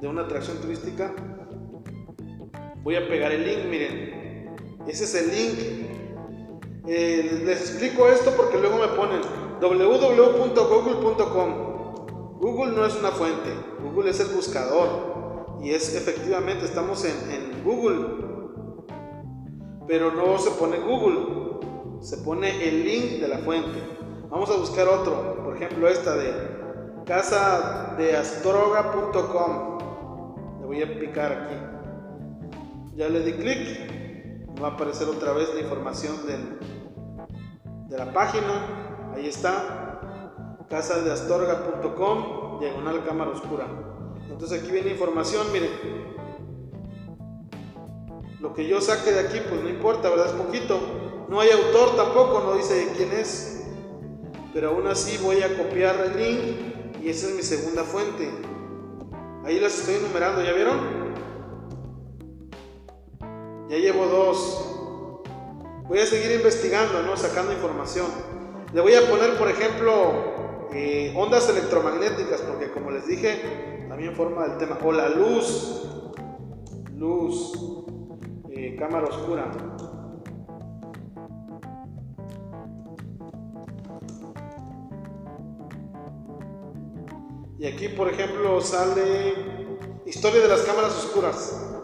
de 0.00 0.08
una 0.08 0.22
atracción 0.22 0.58
turística, 0.58 1.12
Voy 2.88 2.96
a 2.96 3.06
pegar 3.06 3.30
el 3.32 3.44
link, 3.44 3.66
miren. 3.68 4.56
Ese 4.86 5.04
es 5.04 5.14
el 5.14 5.30
link. 5.30 5.58
Eh, 6.86 7.42
les 7.44 7.60
explico 7.60 8.08
esto 8.08 8.32
porque 8.34 8.56
luego 8.56 8.78
me 8.78 8.88
ponen 8.88 9.20
www.google.com. 9.60 10.56
Google 12.40 12.72
no 12.72 12.86
es 12.86 12.96
una 12.96 13.10
fuente, 13.10 13.50
Google 13.82 14.08
es 14.10 14.20
el 14.20 14.28
buscador. 14.28 15.58
Y 15.60 15.72
es 15.72 15.94
efectivamente, 15.94 16.64
estamos 16.64 17.04
en, 17.04 17.12
en 17.30 17.62
Google. 17.62 18.27
Pero 19.88 20.12
no 20.12 20.38
se 20.38 20.52
pone 20.52 20.78
Google, 20.78 21.18
se 22.02 22.18
pone 22.18 22.68
el 22.68 22.84
link 22.84 23.20
de 23.20 23.26
la 23.26 23.38
fuente. 23.38 23.82
Vamos 24.28 24.48
a 24.50 24.56
buscar 24.58 24.86
otro, 24.86 25.42
por 25.42 25.56
ejemplo 25.56 25.88
esta 25.88 26.14
de 26.14 26.30
casadeastroga.com. 27.06 29.78
Le 30.60 30.66
voy 30.66 30.82
a 30.82 31.00
picar 31.00 31.32
aquí. 31.32 31.54
Ya 32.96 33.08
le 33.08 33.20
di 33.20 33.32
clic, 33.32 34.60
va 34.62 34.68
a 34.68 34.72
aparecer 34.72 35.08
otra 35.08 35.32
vez 35.32 35.54
la 35.54 35.62
información 35.62 36.16
de 37.88 37.96
la 37.96 38.12
página. 38.12 39.14
Ahí 39.14 39.26
está, 39.26 40.02
casadeastorga.com, 40.68 42.60
diagonal 42.60 43.06
cámara 43.06 43.30
oscura. 43.30 43.66
Entonces 44.28 44.62
aquí 44.62 44.70
viene 44.70 44.90
información, 44.90 45.50
miren. 45.50 46.07
Lo 48.40 48.54
que 48.54 48.68
yo 48.68 48.80
saque 48.80 49.10
de 49.10 49.20
aquí, 49.20 49.40
pues 49.48 49.60
no 49.62 49.68
importa, 49.68 50.10
¿verdad? 50.10 50.26
Es 50.26 50.32
poquito. 50.32 50.78
No 51.28 51.40
hay 51.40 51.50
autor 51.50 51.96
tampoco, 51.96 52.40
no 52.44 52.54
dice 52.54 52.88
quién 52.96 53.12
es. 53.12 53.64
Pero 54.54 54.70
aún 54.70 54.86
así 54.86 55.18
voy 55.18 55.42
a 55.42 55.58
copiar 55.58 55.96
el 56.00 56.16
link 56.16 57.02
y 57.02 57.08
esa 57.08 57.28
es 57.28 57.34
mi 57.34 57.42
segunda 57.42 57.82
fuente. 57.82 58.30
Ahí 59.44 59.58
las 59.58 59.78
estoy 59.78 59.96
enumerando, 59.96 60.42
¿ya 60.42 60.52
vieron? 60.52 60.78
Ya 63.68 63.76
llevo 63.76 64.06
dos. 64.06 64.78
Voy 65.88 65.98
a 65.98 66.06
seguir 66.06 66.32
investigando, 66.32 67.02
¿no? 67.02 67.16
Sacando 67.16 67.52
información. 67.52 68.06
Le 68.72 68.80
voy 68.80 68.94
a 68.94 69.08
poner, 69.08 69.36
por 69.36 69.48
ejemplo, 69.48 70.68
eh, 70.72 71.12
ondas 71.16 71.48
electromagnéticas, 71.48 72.42
porque 72.42 72.70
como 72.70 72.90
les 72.90 73.06
dije, 73.06 73.86
también 73.88 74.14
forma 74.14 74.46
del 74.46 74.58
tema. 74.58 74.78
O 74.82 74.92
la 74.92 75.08
luz. 75.08 75.84
Luz. 76.94 77.77
Cámara 78.78 79.06
oscura. 79.06 79.50
Y 87.58 87.66
aquí, 87.66 87.88
por 87.88 88.08
ejemplo, 88.08 88.60
sale 88.60 89.34
historia 90.06 90.42
de 90.42 90.48
las 90.48 90.60
cámaras 90.60 90.92
oscuras. 90.96 91.74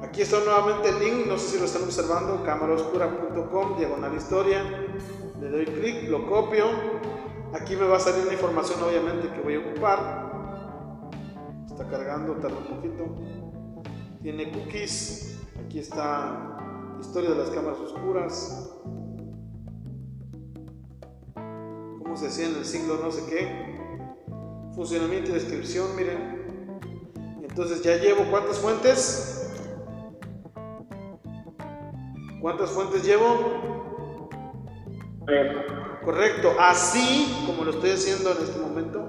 Aquí 0.00 0.22
está 0.22 0.38
nuevamente 0.38 0.90
el 0.90 0.98
link, 1.00 1.26
no 1.26 1.36
sé 1.38 1.48
si 1.48 1.58
lo 1.58 1.64
están 1.64 1.82
observando, 1.82 2.44
cámaraoscura.com, 2.44 3.78
diagonal 3.78 4.14
historia. 4.14 4.62
Le 5.40 5.48
doy 5.48 5.64
clic, 5.66 6.08
lo 6.08 6.24
copio. 6.28 6.66
Aquí 7.52 7.74
me 7.74 7.86
va 7.86 7.96
a 7.96 8.00
salir 8.00 8.24
la 8.26 8.34
información 8.34 8.80
obviamente 8.82 9.28
que 9.32 9.40
voy 9.40 9.56
a 9.56 9.58
ocupar. 9.58 10.27
Está 11.78 11.90
cargando, 11.90 12.32
tarda 12.32 12.56
un 12.58 12.74
poquito. 12.74 13.04
Tiene 14.20 14.50
cookies. 14.50 15.38
Aquí 15.64 15.78
está 15.78 16.96
historia 17.00 17.30
de 17.30 17.36
las 17.36 17.50
cámaras 17.50 17.78
oscuras. 17.78 18.72
Cómo 22.02 22.16
se 22.16 22.26
hacía 22.26 22.48
en 22.48 22.56
el 22.56 22.64
siglo 22.64 22.98
no 23.00 23.12
sé 23.12 23.22
qué. 23.30 23.78
Funcionamiento 24.74 25.30
y 25.30 25.34
descripción, 25.34 25.94
miren. 25.94 27.06
Entonces 27.48 27.80
ya 27.84 27.96
llevo 27.96 28.24
cuántas 28.28 28.58
fuentes? 28.58 29.52
¿Cuántas 32.40 32.70
fuentes 32.70 33.04
llevo? 33.04 34.40
Correcto. 36.04 36.56
Así 36.58 37.32
como 37.46 37.62
lo 37.62 37.70
estoy 37.70 37.90
haciendo 37.90 38.32
en 38.32 38.38
este 38.38 38.58
momento, 38.58 39.06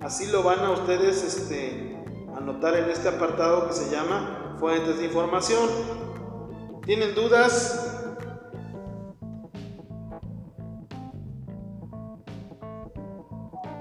así 0.00 0.26
lo 0.32 0.42
van 0.42 0.58
a 0.58 0.72
ustedes 0.72 1.22
este, 1.22 1.91
anotar 2.42 2.74
en 2.74 2.90
este 2.90 3.08
apartado 3.08 3.68
que 3.68 3.72
se 3.72 3.90
llama 3.90 4.56
fuentes 4.58 4.98
de 4.98 5.04
información. 5.06 5.68
¿Tienen 6.84 7.14
dudas? 7.14 7.88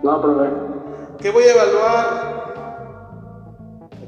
No, 0.03 0.21
profe. 0.21 0.49
¿Qué 1.19 1.31
voy 1.31 1.43
a 1.43 1.53
evaluar? 1.53 2.31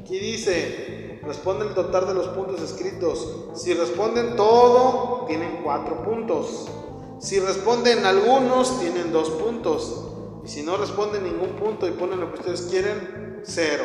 Aquí 0.00 0.18
dice, 0.18 1.20
responden 1.24 1.68
el 1.68 1.74
total 1.74 2.06
de 2.06 2.14
los 2.14 2.28
puntos 2.28 2.60
escritos. 2.60 3.48
Si 3.54 3.74
responden 3.74 4.36
todo, 4.36 5.24
tienen 5.26 5.60
cuatro 5.64 6.04
puntos. 6.04 6.70
Si 7.18 7.40
responden 7.40 8.04
algunos, 8.04 8.78
tienen 8.80 9.12
dos 9.12 9.30
puntos. 9.30 10.10
Y 10.44 10.48
si 10.48 10.62
no 10.62 10.76
responden 10.76 11.24
ningún 11.24 11.56
punto 11.56 11.88
y 11.88 11.92
ponen 11.92 12.20
lo 12.20 12.32
que 12.32 12.40
ustedes 12.40 12.62
quieren, 12.62 13.40
cero. 13.44 13.84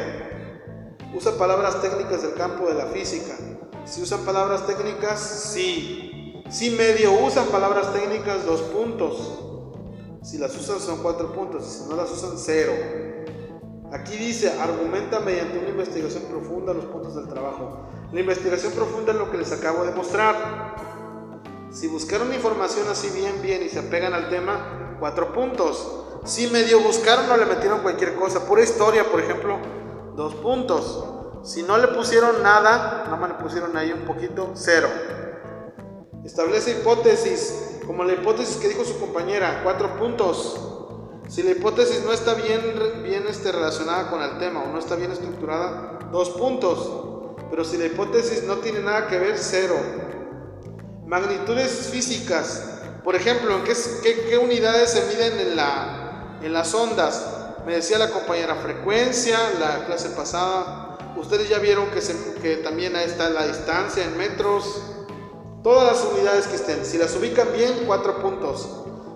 Usa 1.14 1.38
palabras 1.38 1.82
técnicas 1.82 2.22
del 2.22 2.34
campo 2.36 2.68
de 2.68 2.76
la 2.76 2.86
física. 2.88 3.36
Si 3.86 4.01
usan 4.01 4.22
palabras 4.22 4.68
técnicas, 4.68 5.20
sí. 5.20 6.43
Si 6.49 6.72
medio 6.72 7.14
usan 7.14 7.47
palabras 7.47 7.91
técnicas, 7.93 8.45
dos 8.45 8.62
puntos. 8.62 9.39
Si 10.22 10.38
las 10.38 10.55
usan 10.55 10.80
son 10.80 11.01
cuatro 11.01 11.34
puntos. 11.34 11.66
Si 11.66 11.89
no 11.89 11.95
las 11.95 12.12
usan, 12.12 12.38
cero. 12.38 12.74
Aquí 13.91 14.18
dice, 14.18 14.51
argumenta 14.60 15.20
mediante 15.20 15.57
una 15.57 15.70
investigación 15.70 16.24
profunda 16.24 16.74
los 16.74 16.86
puntos 16.86 17.16
del 17.16 17.28
trabajo. 17.28 17.88
La 18.12 18.20
investigación 18.20 18.74
profunda 18.74 19.12
es 19.12 19.18
lo 19.18 19.32
que 19.32 19.38
les 19.38 19.51
acabo 19.51 19.84
de 19.84 19.91
mostrar. 19.91 20.76
Si 21.72 21.88
buscaron 21.88 22.32
información 22.34 22.88
así 22.88 23.10
bien, 23.10 23.41
bien 23.41 23.64
y 23.64 23.70
se 23.70 23.80
apegan 23.80 24.14
al 24.14 24.30
tema, 24.30 24.97
cuatro 24.99 25.34
puntos. 25.34 26.05
Si 26.26 26.47
medio 26.47 26.82
buscaron 26.82 27.30
o 27.32 27.38
le 27.38 27.45
metieron 27.47 27.80
cualquier 27.80 28.16
cosa, 28.16 28.45
pura 28.45 28.62
historia, 28.62 29.10
por 29.10 29.22
ejemplo, 29.22 29.57
dos 30.20 30.36
puntos. 30.36 31.05
Si 31.43 31.63
no 31.63 31.78
le 31.78 31.88
pusieron 31.88 32.43
nada, 32.43 33.03
nada 33.05 33.15
más 33.15 33.30
le 33.30 33.36
pusieron 33.36 33.76
ahí 33.78 33.93
un 33.93 34.01
poquito, 34.01 34.51
cero. 34.53 34.89
Establece 36.26 36.72
hipótesis, 36.72 37.80
como 37.88 38.03
la 38.03 38.13
hipótesis 38.13 38.57
que 38.57 38.67
dijo 38.67 38.84
su 38.84 38.99
compañera, 38.99 39.61
cuatro 39.63 39.97
puntos. 39.97 40.59
Si 41.30 41.41
la 41.41 41.51
hipótesis 41.51 42.03
no 42.03 42.11
está 42.11 42.34
bien, 42.34 42.59
bien 43.01 43.24
este, 43.30 43.53
relacionada 43.53 44.09
con 44.09 44.22
el 44.22 44.38
tema 44.39 44.61
o 44.63 44.67
no 44.67 44.78
está 44.78 44.95
bien 44.95 45.11
estructurada, 45.11 45.99
dos 46.11 46.32
puntos. 46.32 47.38
Pero 47.49 47.63
si 47.63 47.78
la 47.78 47.86
hipótesis 47.86 48.43
no 48.43 48.55
tiene 48.57 48.82
nada 48.82 49.07
que 49.07 49.17
ver, 49.17 49.38
cero. 49.38 49.76
Magnitudes 51.07 51.88
físicas. 51.91 52.82
Por 53.05 53.15
ejemplo, 53.15 53.55
¿en 53.55 53.63
qué, 53.63 53.74
qué, 54.30 54.38
unidades 54.38 54.91
se 54.91 55.05
miden 55.05 55.39
en, 55.39 55.55
la, 55.55 56.39
en 56.43 56.51
las 56.51 56.74
ondas? 56.76 57.38
Me 57.70 57.76
decía 57.76 57.99
la 57.99 58.09
compañera 58.09 58.55
frecuencia, 58.55 59.38
la 59.59 59.86
clase 59.86 60.09
pasada. 60.09 60.97
Ustedes 61.15 61.49
ya 61.49 61.59
vieron 61.59 61.86
que, 62.41 62.55
también 62.63 62.95
ahí 62.95 63.05
está 63.05 63.30
la 63.30 63.45
distancia 63.45 64.03
en 64.03 64.17
metros. 64.17 64.82
Todas 65.61 65.93
las 65.93 66.11
unidades 66.11 66.47
que 66.47 66.55
estén. 66.55 66.84
Si 66.84 66.97
las 66.97 67.15
ubican 67.15 67.49
bien, 67.55 67.84
cuatro 67.86 68.24
puntos. 68.24 68.67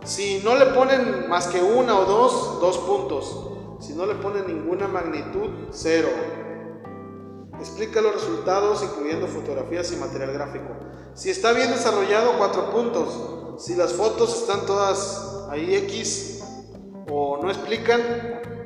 Si 0.06 0.40
no 0.44 0.56
le 0.56 0.68
ponen 0.68 1.28
más 1.28 1.48
que 1.48 1.64
una 1.64 1.98
o 1.98 2.06
dos, 2.06 2.62
dos 2.62 2.78
puntos. 2.78 3.84
Si 3.84 3.94
no 3.94 4.06
le 4.06 4.14
ponen 4.14 4.46
ninguna 4.46 4.88
magnitud, 4.88 5.50
cero. 5.72 6.10
Explica 7.60 8.02
los 8.02 8.14
resultados 8.14 8.84
incluyendo 8.84 9.26
fotografías 9.26 9.92
y 9.94 9.96
material 9.96 10.32
gráfico. 10.32 10.76
Si 11.16 11.32
está 11.32 11.54
bien 11.54 11.72
desarrollado, 11.72 12.34
cuatro 12.38 12.70
puntos. 12.70 13.64
Si 13.66 13.74
las 13.74 13.94
fotos 13.94 14.42
están 14.42 14.68
todas 14.68 15.48
ahí 15.50 15.74
X 15.74 16.43
o 17.10 17.40
no 17.42 17.50
explican, 17.50 18.02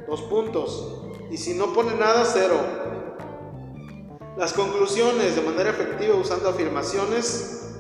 dos 0.08 0.22
puntos. 0.24 1.02
Y 1.32 1.38
si 1.38 1.54
no 1.54 1.74
pone 1.74 1.94
nada, 1.96 2.24
cero. 2.26 2.56
Las 4.38 4.54
conclusiones 4.54 5.36
de 5.36 5.42
manera 5.42 5.72
efectiva 5.72 6.16
usando 6.16 6.50
afirmaciones 6.50 7.74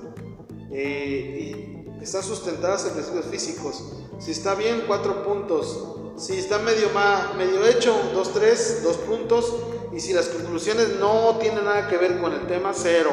eh, 0.71 1.85
están 2.01 2.23
sustentadas 2.23 2.85
en 2.85 2.93
principios 2.93 3.25
físicos. 3.25 3.93
Si 4.19 4.31
está 4.31 4.55
bien, 4.55 4.83
cuatro 4.87 5.23
puntos. 5.23 5.95
Si 6.17 6.37
está 6.37 6.57
medio, 6.59 6.89
medio 7.37 7.65
hecho, 7.65 7.95
dos, 8.13 8.33
tres, 8.33 8.81
dos 8.83 8.97
puntos. 8.97 9.55
Y 9.93 9.99
si 9.99 10.13
las 10.13 10.27
conclusiones 10.27 10.99
no 10.99 11.37
tienen 11.39 11.63
nada 11.63 11.87
que 11.87 11.97
ver 11.97 12.19
con 12.19 12.33
el 12.33 12.47
tema, 12.47 12.71
cero. 12.73 13.11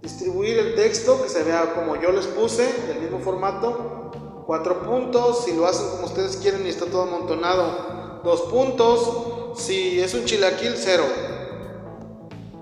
Distribuir 0.00 0.58
el 0.58 0.74
texto, 0.74 1.22
que 1.22 1.28
se 1.28 1.42
vea 1.42 1.74
como 1.74 2.00
yo 2.00 2.12
les 2.12 2.26
puse, 2.26 2.72
del 2.86 3.00
mismo 3.00 3.18
formato, 3.18 4.12
cuatro 4.46 4.82
puntos. 4.82 5.44
Si 5.44 5.54
lo 5.54 5.66
hacen 5.66 5.88
como 5.90 6.06
ustedes 6.06 6.36
quieren 6.36 6.66
y 6.66 6.70
está 6.70 6.86
todo 6.86 7.02
amontonado, 7.02 8.20
dos 8.24 8.42
puntos. 8.42 9.58
Si 9.60 10.00
es 10.00 10.14
un 10.14 10.24
chilaquil, 10.24 10.74
cero. 10.76 11.04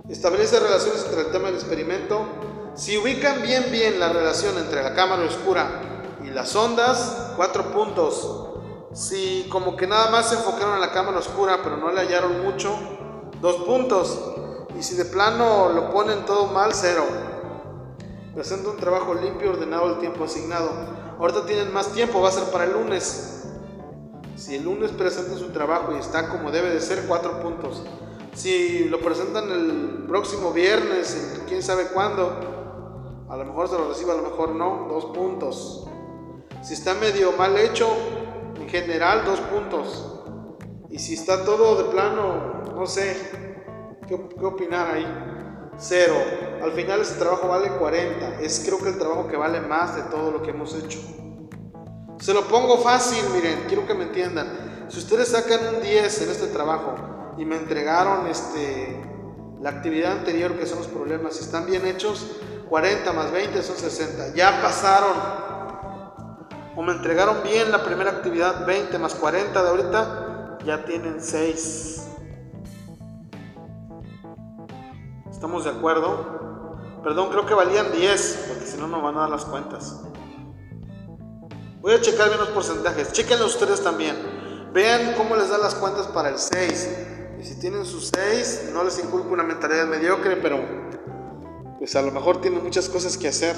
Establece 0.09 0.61
relaciones 0.61 1.05
entre 1.07 1.23
el 1.23 1.33
tema 1.33 1.47
del 1.47 1.55
experimento 1.55 2.27
si 2.75 2.97
ubican 2.97 3.43
bien 3.43 3.71
bien 3.71 4.01
la 4.01 4.09
relación 4.09 4.57
entre 4.57 4.83
la 4.83 4.95
cámara 4.95 5.25
oscura 5.25 6.09
y 6.25 6.31
las 6.31 6.57
ondas, 6.57 7.33
cuatro 7.37 7.71
puntos. 7.71 8.49
Si 8.95 9.47
como 9.51 9.77
que 9.77 9.87
nada 9.87 10.11
más 10.11 10.31
se 10.31 10.37
enfocaron 10.37 10.77
en 10.77 10.81
la 10.81 10.91
cámara 10.91 11.19
oscura 11.19 11.61
pero 11.63 11.77
no 11.77 11.93
le 11.93 12.01
hallaron 12.01 12.43
mucho, 12.43 12.75
dos 13.43 13.57
puntos. 13.65 14.19
Y 14.79 14.83
si 14.83 14.95
de 14.95 15.05
plano 15.05 15.69
lo 15.69 15.91
ponen 15.91 16.25
todo 16.25 16.47
mal, 16.47 16.73
cero. 16.73 17.05
Presenta 18.35 18.71
un 18.71 18.79
trabajo 18.79 19.13
limpio, 19.13 19.51
ordenado 19.51 19.89
el 19.89 19.99
tiempo 19.99 20.25
asignado. 20.25 20.71
Ahorita 21.23 21.47
tienen 21.47 21.73
más 21.73 21.93
tiempo, 21.93 22.21
va 22.21 22.31
a 22.31 22.33
ser 22.33 22.51
para 22.51 22.65
el 22.65 22.73
lunes. 22.73 23.45
Si 24.35 24.57
el 24.57 24.65
lunes 24.65 24.91
presentan 24.91 25.39
su 25.39 25.51
trabajo 25.51 25.95
y 25.95 26.01
está 26.01 26.29
como 26.29 26.51
debe 26.51 26.71
de 26.71 26.81
ser, 26.81 27.05
cuatro 27.07 27.41
puntos. 27.41 27.85
Si 28.35 28.89
lo 28.89 28.99
presentan 28.99 29.49
el 29.53 30.05
próximo 30.09 30.53
viernes, 30.53 31.41
quién 31.47 31.63
sabe 31.63 31.85
cuándo, 31.95 33.25
a 33.29 33.37
lo 33.37 33.45
mejor 33.45 33.69
se 33.69 33.79
lo 33.79 33.89
recibe, 33.91 34.11
a 34.11 34.17
lo 34.17 34.25
mejor 34.25 34.57
no, 34.57 34.89
dos 34.89 35.05
puntos. 35.17 35.87
Si 36.61 36.75
está 36.75 36.95
medio 36.95 37.31
mal 37.39 37.57
hecho, 37.57 37.87
en 38.61 38.69
general, 38.69 39.25
dos 39.25 39.39
puntos. 39.43 40.25
Y 40.91 40.99
si 40.99 41.15
está 41.15 41.45
todo 41.45 41.85
de 41.85 41.91
plano, 41.93 42.65
no 42.75 42.85
sé, 42.85 43.17
¿qué, 44.09 44.45
opinar 44.45 44.93
ahí? 44.93 45.32
Cero. 45.79 46.15
Al 46.63 46.73
final 46.73 47.01
ese 47.01 47.15
trabajo 47.15 47.49
vale 47.49 47.71
40. 47.71 48.41
Es 48.41 48.63
creo 48.65 48.79
que 48.79 48.91
el 48.91 48.99
trabajo 48.99 49.29
que 49.29 49.37
vale 49.37 49.61
más 49.61 49.97
de 49.97 50.03
todo 50.03 50.31
lo 50.31 50.43
que 50.43 50.51
hemos 50.51 50.75
hecho. 50.75 51.01
Se 52.21 52.33
lo 52.33 52.47
pongo 52.47 52.79
fácil, 52.79 53.25
miren, 53.35 53.65
quiero 53.67 53.87
que 53.87 53.95
me 53.95 54.05
entiendan. 54.05 54.87
Si 54.89 54.99
ustedes 54.99 55.29
sacan 55.29 55.75
un 55.75 55.83
10 55.83 56.23
en 56.23 56.31
este 56.31 56.47
trabajo 56.49 56.95
y 57.37 57.45
me 57.45 57.57
entregaron 57.57 58.27
este, 58.29 59.03
la 59.61 59.71
actividad 59.71 60.13
anterior, 60.13 60.57
que 60.59 60.67
son 60.67 60.79
los 60.79 60.87
problemas, 60.87 61.35
si 61.35 61.45
están 61.45 61.67
bien 61.67 61.85
hechos, 61.87 62.37
40 62.69 63.13
más 63.13 63.33
20 63.33 63.63
son 63.63 63.77
60. 63.77 64.35
Ya 64.35 64.63
pasaron. 64.63 65.13
O 66.77 66.83
me 66.83 66.93
entregaron 66.93 67.43
bien 67.43 67.73
la 67.73 67.83
primera 67.85 68.11
actividad, 68.11 68.65
20 68.67 68.99
más 68.99 69.15
40 69.15 69.63
de 69.63 69.69
ahorita, 69.69 70.59
ya 70.65 70.85
tienen 70.85 71.21
6. 71.21 72.12
¿Estamos 75.43 75.65
de 75.65 75.71
acuerdo? 75.71 76.79
Perdón, 77.03 77.31
creo 77.31 77.45
que 77.45 77.53
valían 77.53 77.91
10, 77.91 78.45
porque 78.47 78.65
si 78.65 78.79
no, 78.79 78.87
no 78.87 79.03
van 79.03 79.17
a 79.17 79.23
dar 79.23 79.31
las 79.31 79.45
cuentas. 79.45 80.01
Voy 81.81 81.95
a 81.95 82.01
checar 82.01 82.29
bien 82.29 82.39
los 82.39 82.51
porcentajes. 82.51 83.11
Chequenlo 83.11 83.47
ustedes 83.47 83.83
también. 83.83 84.15
Vean 84.73 85.15
cómo 85.17 85.35
les 85.35 85.49
da 85.49 85.59
las 85.59 85.75
cuentas 85.75 86.07
para 86.07 86.29
el 86.29 86.39
6. 86.39 86.91
Y 87.41 87.45
si 87.45 87.59
tienen 87.59 87.85
sus 87.85 88.13
6, 88.15 88.71
no 88.73 88.85
les 88.85 89.03
inculco 89.03 89.33
una 89.33 89.43
mentalidad 89.43 89.89
mediocre, 89.89 90.37
pero 90.37 90.61
pues 91.81 91.97
a 91.97 92.03
lo 92.03 92.13
mejor 92.13 92.41
tienen 92.41 92.63
muchas 92.63 92.89
cosas 92.89 93.19
que 93.19 93.27
hacer. 93.27 93.57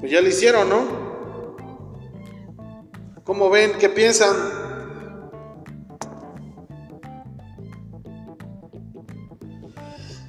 Pues 0.00 0.10
ya 0.10 0.22
lo 0.22 0.28
hicieron, 0.28 0.70
¿no? 0.70 0.82
¿Cómo 3.22 3.50
ven? 3.50 3.74
¿Qué 3.78 3.90
piensan? 3.90 4.34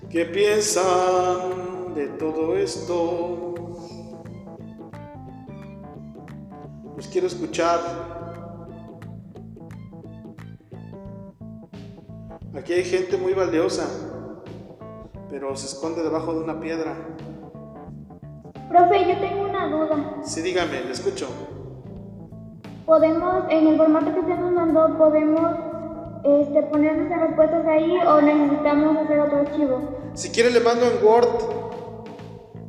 ¿Qué 0.09 0.25
piensan 0.25 1.93
de 1.93 2.07
todo 2.07 2.57
esto? 2.57 3.53
Los 6.97 7.07
quiero 7.09 7.27
escuchar. 7.27 7.79
Aquí 12.57 12.73
hay 12.73 12.83
gente 12.83 13.17
muy 13.17 13.33
valiosa, 13.33 13.85
pero 15.29 15.55
se 15.55 15.67
esconde 15.67 16.01
debajo 16.01 16.33
de 16.33 16.39
una 16.39 16.59
piedra. 16.59 16.95
Profe, 18.67 19.07
yo 19.07 19.19
tengo 19.19 19.47
una 19.47 19.67
duda. 19.67 20.15
Sí, 20.23 20.41
dígame, 20.41 20.81
le 20.85 20.91
escucho. 20.91 21.27
Podemos, 22.87 23.43
en 23.49 23.67
el 23.67 23.77
formato 23.77 24.11
que 24.11 24.21
usted 24.21 24.37
nos 24.39 24.53
mandó, 24.53 24.97
podemos 24.97 25.51
este, 26.23 26.63
poner 26.63 26.97
nuestras 26.97 27.21
respuestas 27.21 27.65
ahí 27.67 27.95
o 28.07 28.21
necesitamos 28.21 28.97
hacer 28.97 29.19
otro 29.19 29.37
archivo. 29.37 29.98
Si 30.13 30.29
quiere 30.29 30.51
le 30.51 30.59
mando 30.59 30.85
en 30.85 31.03
Word 31.05 31.59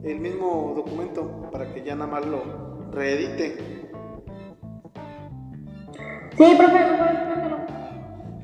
el 0.05 0.19
mismo 0.19 0.73
documento 0.77 1.51
para 1.51 1.73
que 1.73 1.83
ya 1.83 1.95
nada 1.95 2.11
más 2.11 2.27
lo 2.27 2.43
reedite. 2.93 3.81
Sí, 6.37 6.55
profe, 6.57 6.79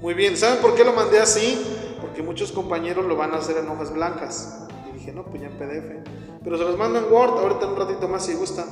Muy 0.01 0.15
bien, 0.15 0.37
¿saben 0.37 0.61
por 0.61 0.75
qué 0.75 0.85
lo 0.85 0.93
mandé 0.93 1.19
así? 1.19 1.97
Porque 2.01 2.23
muchos 2.23 2.53
compañeros 2.53 3.07
lo 3.07 3.17
van 3.17 3.33
a 3.33 3.39
hacer 3.39 3.57
en 3.57 3.69
hojas 3.69 3.93
blancas. 3.93 4.67
Y 4.91 4.99
dije, 4.99 5.13
no, 5.13 5.25
pues 5.25 5.41
ya 5.41 5.49
en 5.49 5.57
PDF. 5.57 6.09
Pero 6.45 6.59
se 6.59 6.65
los 6.65 6.77
mando 6.77 6.99
en 6.99 7.13
Word 7.13 7.39
ahorita 7.39 7.67
un 7.67 7.77
ratito 7.77 8.09
más 8.09 8.27
si 8.27 8.35
gustan. 8.35 8.67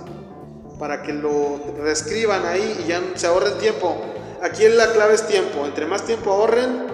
Para 0.78 1.02
que 1.02 1.12
lo 1.12 1.60
reescriban 1.78 2.44
ahí 2.44 2.82
y 2.84 2.88
ya 2.88 3.00
se 3.14 3.26
ahorren 3.26 3.56
tiempo. 3.58 3.96
Aquí 4.42 4.68
la 4.68 4.92
clave 4.92 5.14
es 5.14 5.26
tiempo. 5.26 5.64
Entre 5.64 5.86
más 5.86 6.04
tiempo 6.04 6.32
ahorren, 6.32 6.86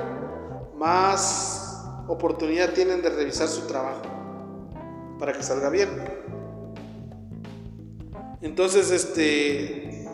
más 0.76 1.59
oportunidad 2.10 2.70
tienen 2.70 3.02
de 3.02 3.10
revisar 3.10 3.48
su 3.48 3.66
trabajo 3.66 4.02
para 5.18 5.32
que 5.32 5.42
salga 5.42 5.70
bien. 5.70 5.88
Entonces, 8.40 8.90
este, 8.90 10.08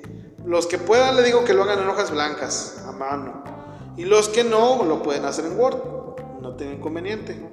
los 0.45 0.67
que 0.67 0.79
puedan 0.79 1.17
le 1.17 1.23
digo 1.23 1.45
que 1.45 1.55
lo 1.55 1.63
hagan 1.63 1.81
en 1.81 1.89
hojas 1.89 2.11
blancas, 2.11 2.85
a 2.87 2.93
mano. 2.93 3.45
Y 3.97 4.05
los 4.05 4.29
que 4.29 4.45
no, 4.45 4.85
lo 4.85 5.03
pueden 5.03 5.25
hacer 5.25 5.47
en 5.47 5.59
Word. 5.59 5.79
No 6.43 6.55
tiene 6.55 6.75
inconveniente. 6.75 7.51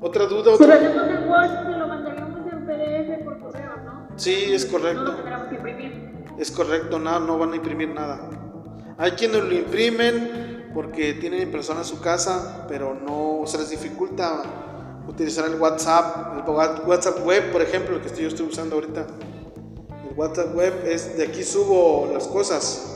¿Otra 0.00 0.26
duda? 0.26 0.56
Si 0.56 0.66
lo 0.66 0.74
hacemos 0.74 1.08
en 1.08 1.28
Word, 1.28 1.50
se 1.64 1.78
lo 1.78 1.86
mandaríamos 1.86 2.52
en 2.52 2.66
PDF 2.66 3.24
por 3.24 3.40
correo, 3.40 3.76
¿no? 3.84 4.08
Sí, 4.16 4.52
es 4.52 4.66
correcto. 4.66 5.04
No 5.24 5.38
lo 5.38 5.48
que 5.48 5.54
imprimir. 5.54 6.14
Es 6.38 6.50
correcto, 6.50 6.98
no, 6.98 7.20
no 7.20 7.38
van 7.38 7.52
a 7.52 7.56
imprimir 7.56 7.90
nada. 7.90 8.28
Hay 8.98 9.12
quienes 9.12 9.44
lo 9.44 9.52
imprimen, 9.52 10.63
porque 10.74 11.14
tienen 11.14 11.50
persona 11.50 11.80
en 11.80 11.86
su 11.86 12.00
casa, 12.00 12.66
pero 12.68 12.94
no 12.94 13.46
se 13.46 13.58
les 13.58 13.70
dificulta 13.70 14.42
utilizar 15.06 15.46
el 15.46 15.60
WhatsApp, 15.60 16.38
el 16.38 16.54
WhatsApp 16.86 17.24
web, 17.24 17.52
por 17.52 17.62
ejemplo, 17.62 17.96
el 17.96 18.02
que 18.02 18.22
yo 18.22 18.28
estoy 18.28 18.46
usando 18.46 18.74
ahorita. 18.74 19.06
El 20.10 20.18
WhatsApp 20.18 20.54
web 20.54 20.84
es 20.84 21.16
de 21.16 21.28
aquí 21.28 21.44
subo 21.44 22.10
las 22.12 22.26
cosas. 22.26 22.90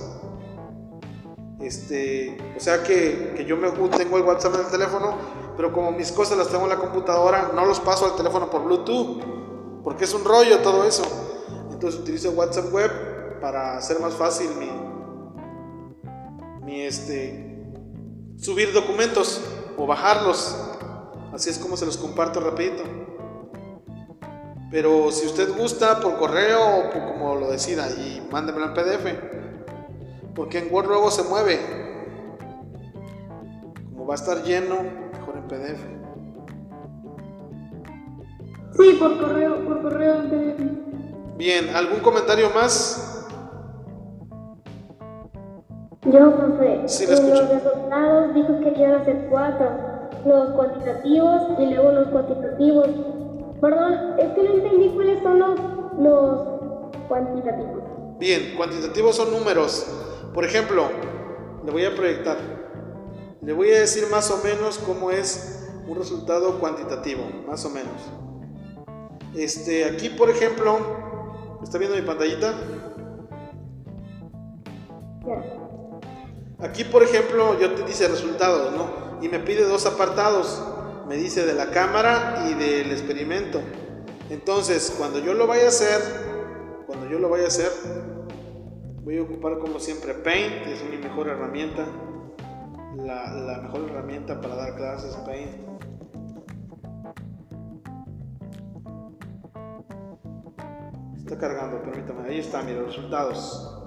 Este, 1.61 2.37
o 2.57 2.61
sea 2.61 2.83
que, 2.83 3.35
que 3.37 3.45
yo 3.45 3.57
me 3.57 3.71
tengo 3.71 4.17
el 4.17 4.25
WhatsApp 4.25 4.55
en 4.55 4.61
el 4.61 4.67
teléfono, 4.67 5.17
pero 5.57 5.73
como 5.73 5.93
mis 5.93 6.11
cosas 6.11 6.37
las 6.39 6.49
tengo 6.49 6.65
en 6.65 6.71
la 6.71 6.79
computadora, 6.79 7.53
no 7.55 7.65
los 7.65 7.81
paso 7.81 8.07
al 8.07 8.17
teléfono 8.17 8.51
por 8.51 8.65
Bluetooth, 8.65 9.23
porque 9.85 10.05
es 10.05 10.15
un 10.15 10.25
rollo 10.25 10.59
todo 10.59 10.85
eso. 10.85 11.05
Entonces 11.71 12.01
utilizo 12.01 12.31
WhatsApp 12.31 12.73
web 12.73 12.91
para 13.41 13.77
hacer 13.77 14.01
más 14.01 14.15
fácil 14.15 14.49
mi, 14.59 14.71
mi 16.65 16.81
este, 16.83 17.48
subir 18.39 18.73
documentos 18.73 19.43
o 19.77 19.87
bajarlos. 19.87 20.57
Así 21.33 21.51
es 21.51 21.59
como 21.59 21.77
se 21.77 21.87
los 21.87 21.97
comparto 21.97 22.41
rapidito. 22.41 22.85
Pero 24.71 25.11
si 25.11 25.27
usted 25.27 25.57
gusta 25.57 26.01
por 26.01 26.19
correo 26.19 26.61
o 26.61 26.91
como 26.91 27.35
lo 27.35 27.51
decida 27.51 27.89
y 27.91 28.27
mándemelo 28.31 28.67
en 28.67 28.75
PDF. 28.75 29.15
Porque 30.35 30.59
en 30.59 30.73
Word 30.73 30.89
luego 30.89 31.11
se 31.11 31.23
mueve. 31.25 31.59
Como 33.91 34.07
va 34.07 34.15
a 34.15 34.17
estar 34.17 34.43
lleno, 34.45 34.77
mejor 35.13 35.37
en 35.37 35.49
PDF. 35.49 35.81
Sí, 38.77 38.97
por 38.99 39.19
correo, 39.19 39.65
por 39.65 39.83
correo 39.83 40.23
en 40.23 40.31
PDF. 40.31 41.37
Bien, 41.37 41.75
¿algún 41.75 42.01
comentario 42.01 42.51
más? 42.51 43.08
Yo, 46.13 46.37
profe, 46.37 46.83
sí, 46.87 47.05
en 47.05 47.31
los 47.31 47.49
resultados 47.49 48.35
dijo 48.35 48.61
que 48.61 48.81
iban 48.81 48.95
a 48.95 49.05
ser 49.05 49.27
cuatro, 49.29 49.71
los 50.25 50.51
cuantitativos 50.51 51.43
y 51.59 51.67
luego 51.67 51.93
los 51.93 52.09
cuantitativos. 52.09 52.89
Perdón, 53.61 54.15
es 54.19 54.33
que 54.33 54.43
no 54.43 54.51
entendí 54.55 54.89
cuáles 54.91 55.23
son 55.23 55.39
los, 55.39 55.61
los 55.99 56.59
cuantitativos. 57.09 57.83
Bien, 58.19 58.55
cuantitativos 58.57 59.17
son 59.17 59.33
números. 59.33 59.87
Por 60.33 60.45
ejemplo, 60.45 60.89
le 61.65 61.71
voy 61.73 61.85
a 61.85 61.95
proyectar. 61.95 62.37
Le 63.43 63.53
voy 63.53 63.71
a 63.71 63.81
decir 63.81 64.05
más 64.11 64.31
o 64.31 64.43
menos 64.43 64.79
cómo 64.79 65.11
es 65.11 65.69
un 65.87 65.97
resultado 65.97 66.59
cuantitativo, 66.59 67.23
más 67.47 67.65
o 67.65 67.71
menos. 67.71 67.93
Este, 69.35 69.85
aquí, 69.85 70.09
por 70.09 70.31
ejemplo, 70.31 70.79
¿está 71.63 71.79
viendo 71.79 71.97
mi 71.97 72.03
pantallita? 72.03 72.55
Ya. 75.27 75.58
Aquí, 76.61 76.83
por 76.83 77.05
ejemplo, 77.05 77.59
yo 77.61 77.73
te 77.75 77.85
dice 77.85 78.09
resultados, 78.09 78.75
¿no? 78.77 79.23
Y 79.23 79.29
me 79.29 79.39
pide 79.39 79.65
dos 79.65 79.87
apartados. 79.87 80.61
Me 81.07 81.17
dice 81.17 81.47
de 81.47 81.55
la 81.55 81.71
cámara 81.71 82.47
y 82.51 82.55
del 82.55 82.91
experimento. 82.91 83.61
Entonces, 84.29 84.93
cuando 84.99 85.21
yo 85.21 85.35
lo 85.35 85.47
vaya 85.47 85.67
a 85.67 85.69
hacer, 85.69 86.01
cuando 86.87 87.09
yo 87.09 87.21
lo 87.21 87.29
vaya 87.29 87.45
a 87.45 87.47
hacer, 87.47 87.71
voy 89.05 89.19
a 89.19 89.23
ocupar 89.23 89.59
como 89.59 89.79
siempre 89.79 90.15
Paint, 90.15 90.67
es 90.67 90.83
mi 90.85 90.99
mejor 90.99 91.29
herramienta. 91.29 91.87
La, 92.97 93.33
la 93.33 93.59
mejor 93.63 93.89
herramienta 93.89 94.41
para 94.41 94.57
dar 94.57 94.75
clases, 94.75 95.15
Paint. 95.25 95.53
Está 101.17 101.39
cargando, 101.39 101.81
permítame. 101.83 102.29
Ahí 102.29 102.41
están, 102.41 102.67
mis 102.67 102.77
resultados. 102.77 103.78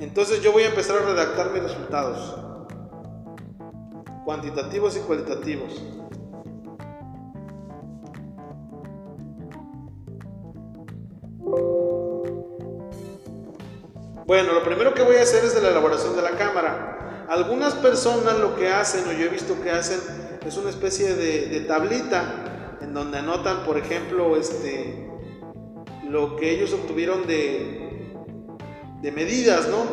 Entonces 0.00 0.40
yo 0.42 0.52
voy 0.52 0.62
a 0.62 0.68
empezar 0.68 0.98
a 0.98 1.06
redactar 1.06 1.50
mis 1.52 1.62
resultados, 1.62 2.36
cuantitativos 4.24 4.96
y 4.96 5.00
cualitativos. 5.00 5.82
Bueno, 14.24 14.52
lo 14.52 14.62
primero 14.62 14.94
que 14.94 15.02
voy 15.02 15.16
a 15.16 15.22
hacer 15.22 15.44
es 15.44 15.54
de 15.54 15.62
la 15.62 15.70
elaboración 15.70 16.14
de 16.14 16.22
la 16.22 16.32
cámara. 16.32 17.26
Algunas 17.28 17.74
personas 17.74 18.38
lo 18.38 18.54
que 18.54 18.68
hacen, 18.68 19.08
o 19.08 19.12
yo 19.12 19.24
he 19.24 19.28
visto 19.28 19.60
que 19.62 19.70
hacen, 19.70 19.98
es 20.46 20.56
una 20.56 20.70
especie 20.70 21.14
de, 21.14 21.60
tablita 21.60 22.76
en 22.80 22.94
donde 22.94 23.18
anotan, 23.18 23.64
por 23.64 23.78
ejemplo, 23.78 24.36
este, 24.36 25.10
lo 26.08 26.36
que 26.36 26.50
ellos 26.52 26.72
obtuvieron 26.72 27.26
de, 27.26 27.87
de 29.02 29.12
medidas, 29.12 29.68
¿no? 29.68 29.84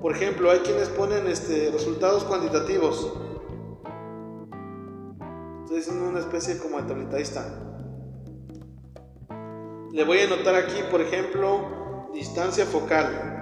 Por 0.00 0.14
ejemplo, 0.14 0.50
hay 0.50 0.60
quienes 0.60 0.88
ponen 0.88 1.26
este, 1.26 1.70
resultados 1.70 2.24
cuantitativos. 2.24 3.12
Estoy 5.64 5.80
haciendo 5.80 6.08
una 6.08 6.20
especie 6.20 6.58
como 6.58 6.80
de 6.80 6.88
tablita. 6.88 7.18
Le 9.92 10.04
voy 10.04 10.18
a 10.18 10.24
anotar 10.24 10.54
aquí, 10.54 10.82
por 10.90 11.00
ejemplo, 11.00 12.08
distancia 12.12 12.64
focal 12.66 13.38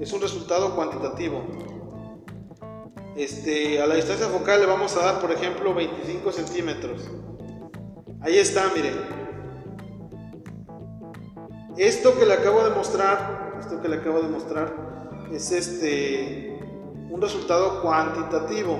es 0.00 0.12
un 0.14 0.22
resultado 0.22 0.74
cuantitativo. 0.74 1.44
Este, 3.16 3.82
a 3.82 3.86
la 3.86 3.96
distancia 3.96 4.28
focal 4.28 4.60
le 4.60 4.66
vamos 4.66 4.96
a 4.96 5.04
dar, 5.04 5.20
por 5.20 5.30
ejemplo, 5.30 5.74
25 5.74 6.32
centímetros. 6.32 7.02
Ahí 8.22 8.38
está, 8.38 8.70
miren. 8.74 9.19
Esto 11.80 12.18
que 12.18 12.26
le 12.26 12.34
acabo 12.34 12.62
de 12.62 12.74
mostrar, 12.74 13.56
esto 13.58 13.80
que 13.80 13.88
le 13.88 13.96
acabo 13.96 14.20
de 14.20 14.28
mostrar, 14.28 14.70
es 15.32 15.50
este 15.50 16.60
un 17.08 17.22
resultado 17.22 17.80
cuantitativo. 17.80 18.78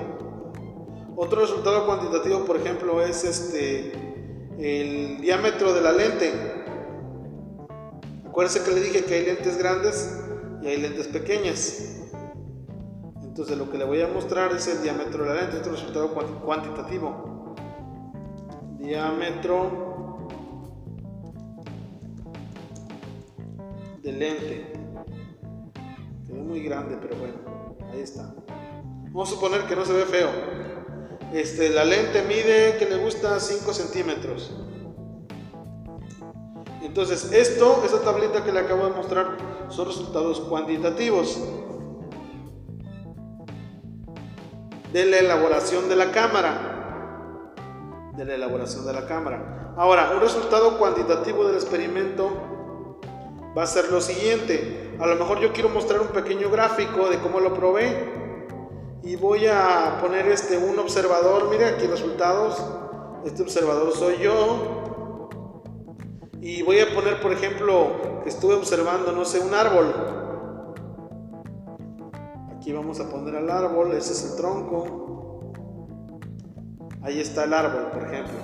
Otro 1.15 1.41
resultado 1.41 1.87
cuantitativo, 1.87 2.45
por 2.45 2.57
ejemplo, 2.57 3.01
es 3.01 3.23
este 3.23 3.91
el 4.59 5.19
diámetro 5.19 5.73
de 5.73 5.81
la 5.81 5.93
lente. 5.93 6.31
Acuérdense 8.29 8.63
que 8.63 8.69
le 8.69 8.81
dije 8.81 9.03
que 9.03 9.15
hay 9.15 9.25
lentes 9.25 9.57
grandes 9.57 10.19
y 10.61 10.67
hay 10.67 10.77
lentes 10.77 11.07
pequeñas. 11.07 12.03
Entonces 13.23 13.57
lo 13.57 13.67
que 13.71 13.79
le 13.79 13.85
voy 13.85 14.03
a 14.03 14.09
mostrar 14.09 14.51
es 14.51 14.67
el 14.67 14.83
diámetro 14.83 15.23
de 15.23 15.29
la 15.33 15.41
lente, 15.41 15.57
es 15.57 15.65
resultado 15.65 16.13
cuantitativo. 16.45 17.55
Diámetro 18.77 19.90
de 24.01 24.11
lente. 24.11 24.73
Quedó 26.25 26.41
muy 26.41 26.61
grande, 26.61 26.97
pero 27.01 27.15
bueno, 27.17 27.35
ahí 27.91 28.01
está. 28.01 28.33
Vamos 29.05 29.29
a 29.29 29.33
suponer 29.33 29.65
que 29.65 29.75
no 29.75 29.85
se 29.85 29.93
ve 29.93 30.05
feo. 30.05 30.29
Este, 31.33 31.69
la 31.69 31.85
lente 31.85 32.23
mide 32.23 32.77
que 32.77 32.85
le 32.89 32.97
gusta 32.97 33.39
5 33.39 33.73
centímetros. 33.73 34.55
Entonces, 36.81 37.31
esto, 37.31 37.83
esta 37.85 38.01
tablita 38.01 38.43
que 38.43 38.51
le 38.51 38.59
acabo 38.59 38.85
de 38.85 38.91
mostrar, 38.91 39.37
son 39.69 39.87
resultados 39.87 40.41
cuantitativos 40.41 41.39
de 44.91 45.05
la 45.05 45.19
elaboración 45.19 45.87
de 45.87 45.95
la 45.95 46.11
cámara. 46.11 47.53
De 48.17 48.25
la 48.25 48.35
elaboración 48.35 48.85
de 48.85 48.93
la 48.93 49.05
cámara. 49.05 49.73
Ahora, 49.77 50.11
un 50.13 50.19
resultado 50.19 50.77
cuantitativo 50.77 51.45
del 51.45 51.55
experimento 51.55 52.50
va 53.57 53.63
a 53.63 53.67
ser 53.67 53.91
lo 53.91 54.01
siguiente. 54.01 54.95
A 54.99 55.07
lo 55.07 55.15
mejor 55.15 55.39
yo 55.39 55.51
quiero 55.53 55.69
mostrar 55.69 56.01
un 56.01 56.07
pequeño 56.07 56.49
gráfico 56.49 57.09
de 57.09 57.19
cómo 57.19 57.39
lo 57.39 57.53
probé. 57.53 58.21
Y 59.03 59.15
voy 59.15 59.47
a 59.47 59.97
poner 59.99 60.27
este 60.27 60.57
un 60.57 60.77
observador. 60.79 61.49
Mire 61.49 61.65
aquí 61.65 61.87
resultados. 61.87 62.63
Este 63.25 63.41
observador 63.41 63.91
soy 63.93 64.17
yo. 64.19 64.89
Y 66.39 66.63
voy 66.63 66.79
a 66.79 66.93
poner, 66.93 67.21
por 67.21 67.31
ejemplo, 67.31 68.21
que 68.23 68.29
estuve 68.29 68.55
observando, 68.55 69.11
no 69.11 69.25
sé, 69.25 69.39
un 69.39 69.53
árbol. 69.53 69.93
Aquí 72.55 72.73
vamos 72.73 72.99
a 72.99 73.09
poner 73.09 73.35
al 73.35 73.49
árbol, 73.49 73.93
ese 73.93 74.13
es 74.13 74.31
el 74.31 74.37
tronco. 74.37 75.51
Ahí 77.03 77.19
está 77.19 77.43
el 77.43 77.53
árbol, 77.53 77.91
por 77.91 78.03
ejemplo. 78.03 78.37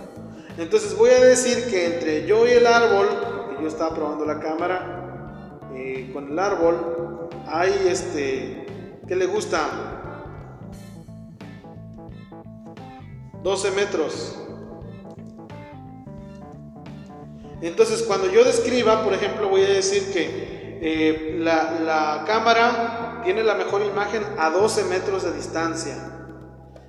Entonces 0.58 0.98
voy 0.98 1.12
a 1.12 1.20
decir 1.24 1.70
que 1.70 1.96
entre 1.96 2.26
yo 2.26 2.48
y 2.48 2.52
el 2.52 2.66
árbol, 2.66 3.08
porque 3.48 3.62
yo 3.62 3.68
estaba 3.68 3.96
probando 3.96 4.26
la 4.26 4.40
cámara 4.40 4.97
eh, 5.78 6.10
con 6.12 6.32
el 6.32 6.40
árbol, 6.40 7.30
hay 7.46 7.88
este, 7.88 8.66
¿qué 9.08 9.16
le 9.16 9.28
gusta? 9.28 9.60
12 13.44 13.72
metros. 13.72 14.40
Entonces, 17.62 18.02
cuando 18.04 18.28
yo 18.32 18.44
describa, 18.44 19.04
por 19.04 19.14
ejemplo, 19.14 19.50
voy 19.50 19.62
a 19.62 19.70
decir 19.70 20.12
que 20.12 20.80
eh, 20.82 21.38
la, 21.40 22.24
cámara 22.26 23.22
tiene 23.24 23.44
la 23.44 23.54
mejor 23.54 23.84
imagen 23.84 24.24
a 24.40 24.50
12 24.50 24.86
metros 24.86 25.24
de 25.24 25.34
distancia. 25.34 25.96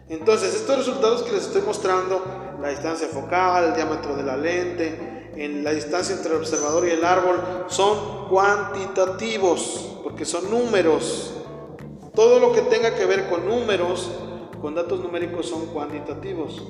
Entonces, 0.09 0.55
estos 0.55 0.79
resultados 0.79 1.23
que 1.25 1.33
les 1.33 1.43
estoy 1.45 1.61
mostrando, 1.61 2.57
la 2.59 2.71
distancia 2.71 3.09
focal, 3.09 3.65
el 3.67 3.75
diámetro 3.75 4.17
de 4.17 4.23
la 4.23 4.37
lente, 4.39 5.18
en 5.45 5.65
la 5.65 5.73
distancia 5.73 6.15
entre 6.15 6.33
el 6.33 6.39
observador 6.39 6.87
y 6.87 6.91
el 6.91 7.05
árbol, 7.05 7.41
son 7.69 8.29
cuantitativos, 8.29 9.99
porque 10.03 10.25
son 10.25 10.51
números. 10.51 11.35
Todo 12.15 12.41
lo 12.41 12.53
que 12.53 12.63
tenga 12.63 12.95
que 12.95 13.07
ver 13.07 13.29
con 13.29 13.47
números, 13.47 14.11
con 14.61 14.75
datos 14.75 15.01
numéricos, 15.01 15.49
son 15.49 15.67
cuantitativos. 15.67 16.63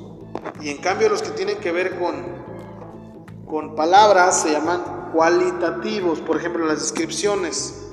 Y 0.61 0.71
en 0.71 0.79
cambio 0.79 1.09
los 1.09 1.23
que 1.23 1.31
tienen 1.31 1.57
que 1.57 1.73
ver 1.73 1.99
con 1.99 2.49
con 3.49 3.75
palabras 3.75 4.43
se 4.43 4.53
llaman 4.53 5.11
cualitativos, 5.13 6.21
por 6.21 6.37
ejemplo 6.37 6.67
las 6.67 6.81
descripciones. 6.81 7.87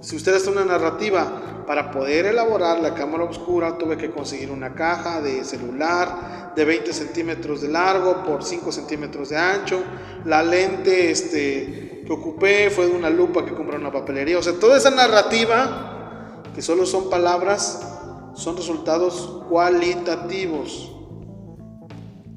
Si 0.00 0.14
usted 0.14 0.34
hace 0.34 0.50
una 0.50 0.64
narrativa, 0.64 1.40
para 1.66 1.90
poder 1.90 2.26
elaborar 2.26 2.80
la 2.80 2.94
cámara 2.94 3.24
oscura 3.24 3.78
tuve 3.78 3.96
que 3.96 4.10
conseguir 4.10 4.50
una 4.50 4.74
caja 4.74 5.20
de 5.20 5.44
celular 5.44 6.52
de 6.54 6.64
20 6.64 6.92
centímetros 6.92 7.62
de 7.62 7.68
largo 7.68 8.22
por 8.24 8.44
5 8.44 8.70
centímetros 8.72 9.30
de 9.30 9.36
ancho. 9.36 9.82
La 10.24 10.42
lente 10.42 11.10
este, 11.10 12.02
que 12.06 12.12
ocupé 12.12 12.70
fue 12.70 12.86
de 12.86 12.92
una 12.92 13.10
lupa 13.10 13.44
que 13.44 13.54
compré 13.54 13.76
en 13.76 13.82
una 13.82 13.92
papelería. 13.92 14.38
O 14.38 14.42
sea, 14.42 14.54
toda 14.54 14.76
esa 14.76 14.90
narrativa, 14.90 16.42
que 16.54 16.62
solo 16.62 16.86
son 16.86 17.10
palabras, 17.10 18.32
son 18.34 18.56
resultados 18.56 19.42
cualitativos. 19.48 20.90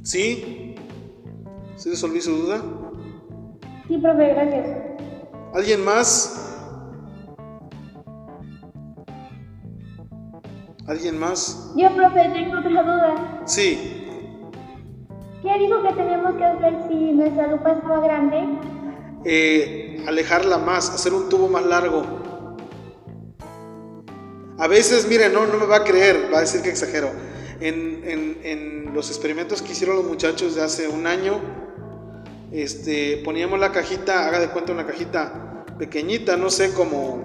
¿Sí? 0.04 0.76
¿Se 1.76 1.90
resolvió 1.90 2.22
su 2.22 2.32
duda? 2.32 2.62
Sí, 3.88 3.98
profe, 3.98 4.28
gracias. 4.34 4.68
¿Alguien 5.54 5.84
más? 5.84 6.47
¿Alguien 10.88 11.20
más? 11.20 11.74
Yo, 11.76 11.94
profe, 11.96 12.30
tengo 12.34 12.60
otra 12.60 12.84
duda. 12.84 13.42
Sí. 13.46 14.06
¿Qué 15.42 15.60
dijo 15.60 15.84
que 15.84 15.94
teníamos 15.94 16.36
que 16.36 16.44
hacer 16.46 16.76
si 16.88 17.12
nuestra 17.12 17.48
lupa 17.48 17.74
estaba 17.74 18.00
grande? 18.00 18.38
Eh, 19.26 20.04
alejarla 20.08 20.58
más, 20.58 20.90
hacer 20.90 21.14
un 21.14 21.28
tubo 21.28 21.50
más 21.50 21.66
largo. 21.66 22.04
A 24.58 24.68
veces, 24.68 25.08
miren, 25.10 25.34
no, 25.34 25.46
no 25.46 25.58
me 25.58 25.66
va 25.66 25.78
a 25.78 25.84
creer, 25.84 26.30
va 26.34 26.38
a 26.38 26.42
decir 26.42 26.62
que 26.62 26.70
exagero. 26.70 27.12
En, 27.60 28.02
en, 28.06 28.40
en 28.44 28.94
los 28.94 29.10
experimentos 29.10 29.62
que 29.62 29.74
hicieron 29.74 29.98
los 29.98 30.06
muchachos 30.06 30.56
de 30.56 30.64
hace 30.64 30.88
un 30.88 31.06
año, 31.06 31.42
este, 32.52 33.22
poníamos 33.26 33.60
la 33.60 33.74
cajita, 33.74 34.26
haga 34.26 34.40
de 34.40 34.50
cuenta 34.50 34.72
una 34.72 34.86
cajita 34.86 35.66
pequeñita, 35.78 36.38
no 36.38 36.50
sé, 36.50 36.74
como 36.74 37.16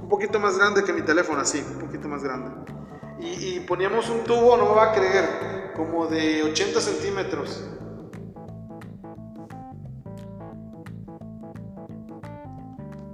un 0.00 0.08
poquito 0.08 0.38
más 0.38 0.56
grande 0.56 0.84
que 0.84 0.92
mi 0.92 1.02
teléfono, 1.02 1.40
así, 1.40 1.58
un 1.58 1.80
poquito 1.80 2.08
más 2.08 2.22
grande. 2.22 2.50
Y, 3.22 3.60
poníamos 3.60 4.08
un 4.08 4.24
tubo, 4.24 4.56
no 4.56 4.70
me 4.70 4.74
va 4.74 4.92
a 4.92 4.94
creer, 4.94 5.72
como 5.76 6.06
de 6.06 6.42
80 6.42 6.80
centímetros. 6.80 7.62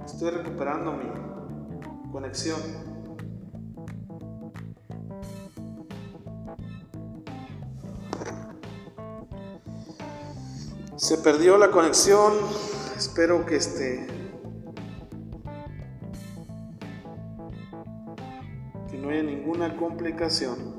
Estoy 0.05 0.31
recuperando 0.31 0.93
mi 0.93 2.11
conexión. 2.11 2.59
Se 10.95 11.17
perdió 11.17 11.57
la 11.57 11.69
conexión. 11.69 12.33
Espero 12.95 13.45
que 13.45 13.57
este 13.57 14.16
no 19.07 19.13
haya 19.13 19.23
ninguna 19.23 19.73
complicación. 19.77 20.75